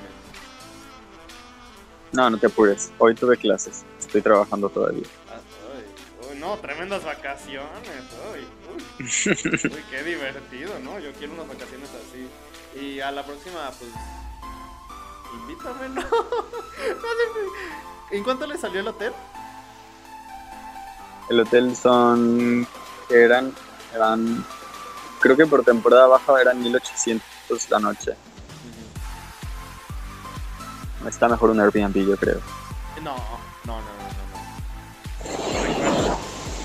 [2.13, 2.93] No, no te apures.
[2.99, 3.85] Hoy tuve clases.
[3.99, 5.07] Estoy trabajando todavía.
[6.45, 8.05] No, tremendas vacaciones.
[8.31, 8.85] Uy, uy.
[9.01, 10.99] Uy, qué divertido, ¿no?
[10.99, 12.29] Yo quiero unas vacaciones así.
[12.79, 13.91] Y a la próxima, pues...
[15.41, 16.03] Invítame, ¿no?
[18.11, 19.15] ¿En cuánto le salió el hotel?
[21.31, 22.69] El hotel son.
[23.09, 23.55] eran.
[23.95, 24.45] eran.
[25.21, 28.15] Creo que por temporada baja eran 1800 la noche.
[31.09, 32.43] Está mejor un Airbnb, yo creo.
[33.03, 33.17] No,
[33.65, 33.94] no, no,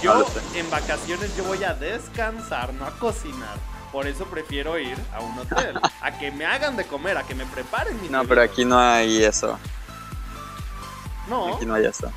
[0.02, 0.60] Yo sé.
[0.60, 3.58] en vacaciones yo voy a descansar, no a cocinar.
[3.92, 7.34] Por eso prefiero ir a un hotel, a que me hagan de comer, a que
[7.36, 9.58] me preparen mis No, pero aquí no hay eso.
[11.28, 12.12] No, Aquí no hay eso.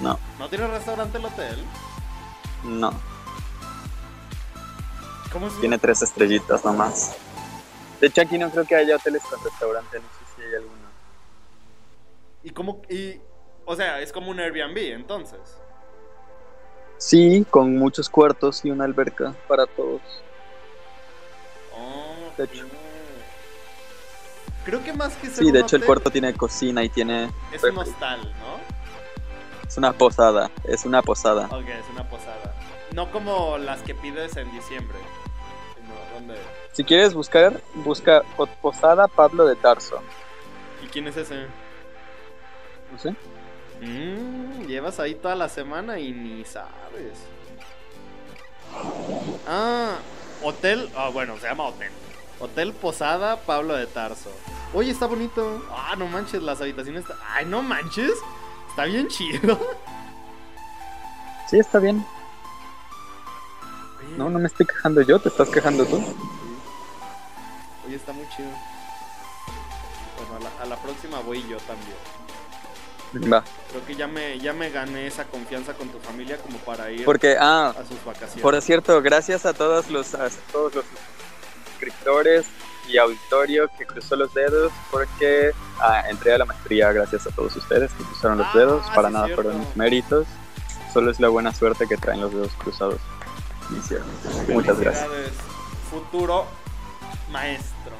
[0.00, 1.64] No, no tiene restaurante el hotel.
[2.64, 2.92] no.
[5.32, 5.60] ¿Cómo es?
[5.60, 7.14] Tiene tres estrellitas nomás.
[8.00, 9.98] De hecho, aquí no creo que haya hoteles con restaurante.
[9.98, 10.86] No sé si hay alguno.
[12.42, 12.82] ¿Y cómo?
[12.88, 13.20] Y,
[13.66, 15.40] o sea, es como un Airbnb, entonces.
[16.98, 20.00] Sí, con muchos cuartos y una alberca para todos.
[21.74, 22.66] Oh, De hecho.
[24.64, 27.30] Creo que más que ser Sí, un de hecho el cuarto tiene cocina y tiene...
[27.52, 29.66] es un hostal, ¿no?
[29.68, 31.46] Es una posada, es una posada.
[31.46, 32.54] Ok, es una posada.
[32.92, 34.96] No como las que pides en diciembre.
[35.76, 36.36] sino donde...
[36.72, 40.00] Si quieres buscar, busca po- Posada Pablo de Tarso.
[40.84, 41.46] ¿Y quién es ese?
[42.92, 43.14] No sé.
[43.80, 47.18] Mm, llevas ahí toda la semana y ni sabes.
[49.46, 49.96] Ah,
[50.42, 50.90] hotel.
[50.96, 51.90] Ah, bueno, se llama hotel.
[52.38, 54.30] Hotel Posada Pablo de Tarso.
[54.74, 55.64] Oye, está bonito.
[55.70, 57.02] Ah, no manches, las habitaciones.
[57.02, 58.12] está- Ay, no manches.
[58.70, 59.58] Está bien chido.
[61.48, 62.04] Sí, está bien.
[64.16, 66.02] No, no me estoy quejando yo, te estás quejando tú.
[67.86, 68.48] Oye, está muy chido.
[70.16, 71.94] Bueno, a la, a la próxima voy yo también.
[73.24, 73.44] Va.
[73.70, 77.04] Creo que ya me, ya me gané esa confianza con tu familia como para ir
[77.04, 78.42] Porque, ah, a sus vacaciones.
[78.42, 80.84] por cierto, gracias a todos los, a todos los
[81.70, 82.46] suscriptores
[82.88, 87.56] y auditorio que cruzó los dedos porque ah, entré a la maestría gracias a todos
[87.56, 88.86] ustedes que cruzaron los Ah, dedos.
[88.94, 90.26] Para sí, nada fueron mis méritos.
[90.92, 93.00] Solo es la buena suerte que traen los dedos cruzados.
[94.48, 95.08] Muchas gracias.
[95.90, 96.46] Futuro
[97.30, 97.95] maestro.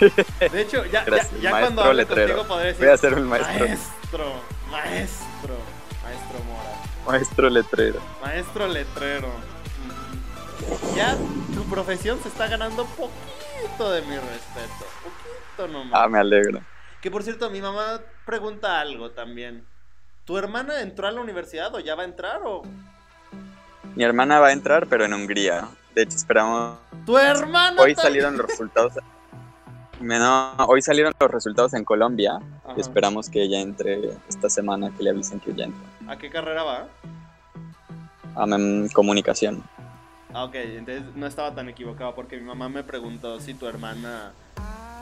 [0.00, 2.34] De hecho, ya, ya, Gracias, ya maestro cuando hable letrero.
[2.36, 3.58] contigo podré decir Voy a ser un maestro.
[3.66, 4.32] maestro,
[4.70, 5.54] maestro,
[6.02, 6.70] maestro Mora,
[7.06, 8.00] Maestro letrero.
[8.22, 9.28] maestro letrero.
[10.96, 11.16] Ya
[11.54, 15.92] tu profesión se está ganando poquito de mi respeto, poquito nomás.
[16.00, 16.60] Ah, me alegro.
[17.00, 19.64] Que por cierto, mi mamá pregunta algo también.
[20.26, 22.62] ¿Tu hermana entró a la universidad o ya va a entrar o
[23.96, 25.68] Mi hermana va a entrar, pero en Hungría.
[25.94, 26.78] De hecho, esperamos.
[27.06, 27.80] tu hermana?
[27.82, 27.96] Hoy también?
[27.96, 28.92] salieron los resultados.
[30.00, 32.40] No, hoy salieron los resultados en Colombia.
[32.76, 35.80] Y esperamos que ella entre esta semana, que le avisen que ya entró.
[36.08, 36.88] ¿A qué carrera va?
[38.36, 38.46] A
[38.92, 39.62] comunicación.
[40.32, 44.32] Ah, ok, entonces no estaba tan equivocado porque mi mamá me preguntó si tu hermana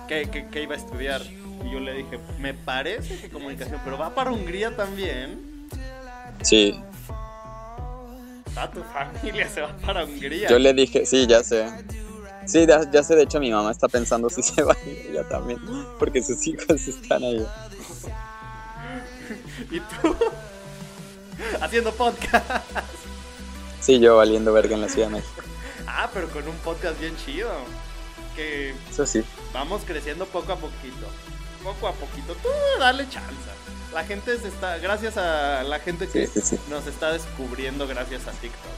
[0.09, 1.21] qué, qué- qué iba a estudiar.
[1.23, 5.69] Y yo le dije, me parece que comunicación, pero va para Hungría también.
[6.43, 6.81] Sí,
[8.57, 8.83] Ah, tu
[9.23, 10.49] familia se va para Hungría.
[10.49, 11.67] yo le dije, sí, ya sé.
[12.49, 15.09] Sí, ya, ya sé, de hecho mi mamá está pensando si se va a ir
[15.11, 15.61] ella también,
[15.99, 17.47] porque sus hijos están ahí.
[19.71, 20.17] ¿Y tú?
[21.61, 22.47] Haciendo podcast.
[23.81, 25.43] Sí, yo valiendo verga en la Ciudad de México.
[25.87, 27.51] Ah, pero con un podcast bien chido.
[28.35, 29.23] Que Eso sí.
[29.53, 31.07] vamos creciendo poco a poquito.
[31.63, 32.35] Poco a poquito.
[32.35, 32.49] Tú
[32.79, 33.29] dale chance.
[33.93, 36.61] La gente se está, gracias a la gente que Sí, sí, sí.
[36.71, 38.73] nos está descubriendo gracias a TikTok.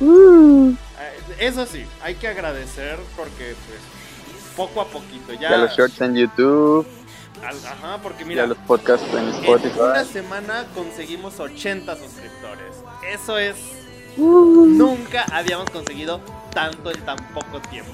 [0.00, 0.74] Eh,
[1.40, 3.80] Eso sí, hay que agradecer porque pues
[4.56, 5.50] poco a poquito ya.
[5.50, 6.86] Ya los shorts en YouTube,
[7.44, 9.78] al- ajá, porque ya mira, los podcasts en en Spotify.
[9.80, 12.74] una semana conseguimos 80 suscriptores.
[13.12, 13.56] Eso es
[14.16, 16.20] nunca habíamos conseguido
[16.52, 17.92] tanto en tan poco tiempo.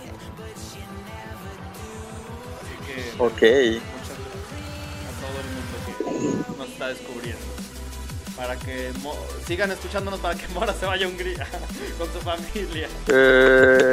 [2.62, 3.30] Así que Ok.
[3.32, 5.74] muchas gracias a todo el mundo
[6.52, 7.53] que nos está descubriendo.
[8.36, 9.16] Para que Mo-
[9.46, 11.46] sigan escuchándonos para que Mora se vaya a Hungría
[11.98, 12.88] con su familia.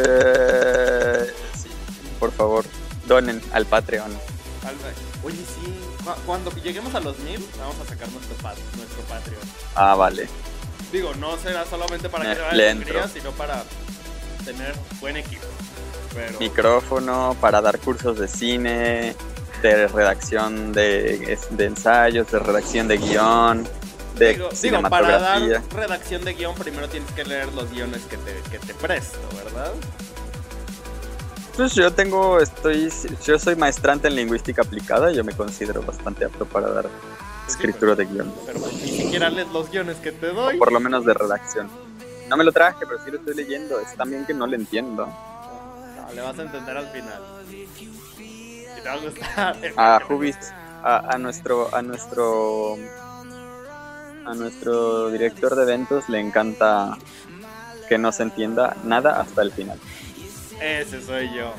[0.04, 1.28] Eh,
[1.62, 1.70] sí,
[2.20, 2.66] por favor,
[3.08, 4.12] donen al Patreon.
[5.24, 9.42] Oye, sí, cu- cuando lleguemos a los mil, vamos a sacar nuestro, pat nuestro Patreon.
[9.76, 10.28] Ah, vale.
[10.92, 13.64] Digo, no será solamente para Me- que se vaya a Hungría, sino para
[14.46, 15.46] tener buen equipo.
[16.14, 19.16] Pero, Micrófono para dar cursos de cine,
[19.62, 23.68] de redacción de, de ensayos, de redacción de guion,
[24.18, 25.42] de digo, digo, para dar
[25.74, 29.72] redacción de guion, primero tienes que leer los guiones que te, que te presto, ¿verdad?
[31.56, 32.92] Pues yo tengo, estoy,
[33.26, 36.86] yo soy maestrante en lingüística aplicada y yo me considero bastante apto para dar
[37.48, 40.56] escritura de guion, Pero pues, ni siquiera lees los guiones que te doy.
[40.56, 41.70] o por lo menos de redacción.
[42.30, 43.80] No me lo traje, pero sí lo estoy leyendo.
[43.82, 45.06] Es también que no lo entiendo.
[45.06, 47.22] No, le vas a entender al final.
[47.52, 49.58] Y te va a gustar.
[49.76, 50.38] A Jubis,
[50.84, 52.78] a, a nuestro, a nuestro,
[54.26, 56.98] a nuestro director de eventos le encanta
[57.90, 59.80] que no se entienda nada hasta el final.
[60.62, 61.54] Ese soy yo.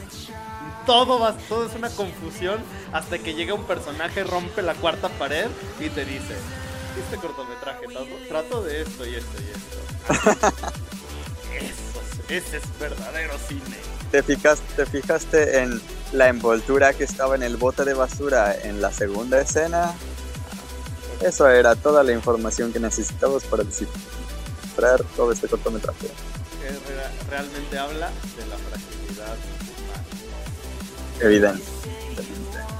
[0.86, 2.60] Todo, va, todo es una confusión
[2.92, 5.46] hasta que llega un personaje, rompe la cuarta pared
[5.78, 6.34] y te dice,
[6.98, 7.86] este cortometraje
[8.28, 10.52] trato, de esto y esto y esto.
[11.52, 13.76] Eso, ese es verdadero cine.
[14.10, 15.80] ¿Te fijaste, ¿Te fijaste en
[16.12, 19.94] la envoltura que estaba en el bote de basura en la segunda escena?
[21.24, 26.08] Eso era toda la información que necesitabas para descifrar todo este cortometraje.
[26.60, 30.04] Que re- realmente habla de la fragilidad humana.
[31.20, 31.62] Evidente.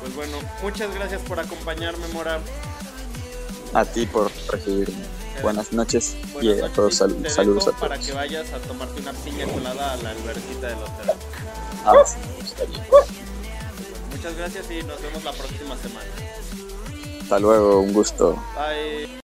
[0.01, 2.41] Pues bueno, muchas gracias por acompañarme, Mora.
[3.75, 5.03] A ti por recibirme.
[5.43, 8.07] buenas noches Buenas y a noches, todos sal- saludos a dejo Para todos.
[8.07, 11.11] que vayas a tomarte una piña colada a la albercita del hotel.
[11.87, 12.85] Ah, sí, gustaría.
[14.15, 16.07] Muchas gracias y nos vemos la próxima semana.
[17.23, 18.37] Hasta luego, un gusto.
[18.57, 19.13] Bye.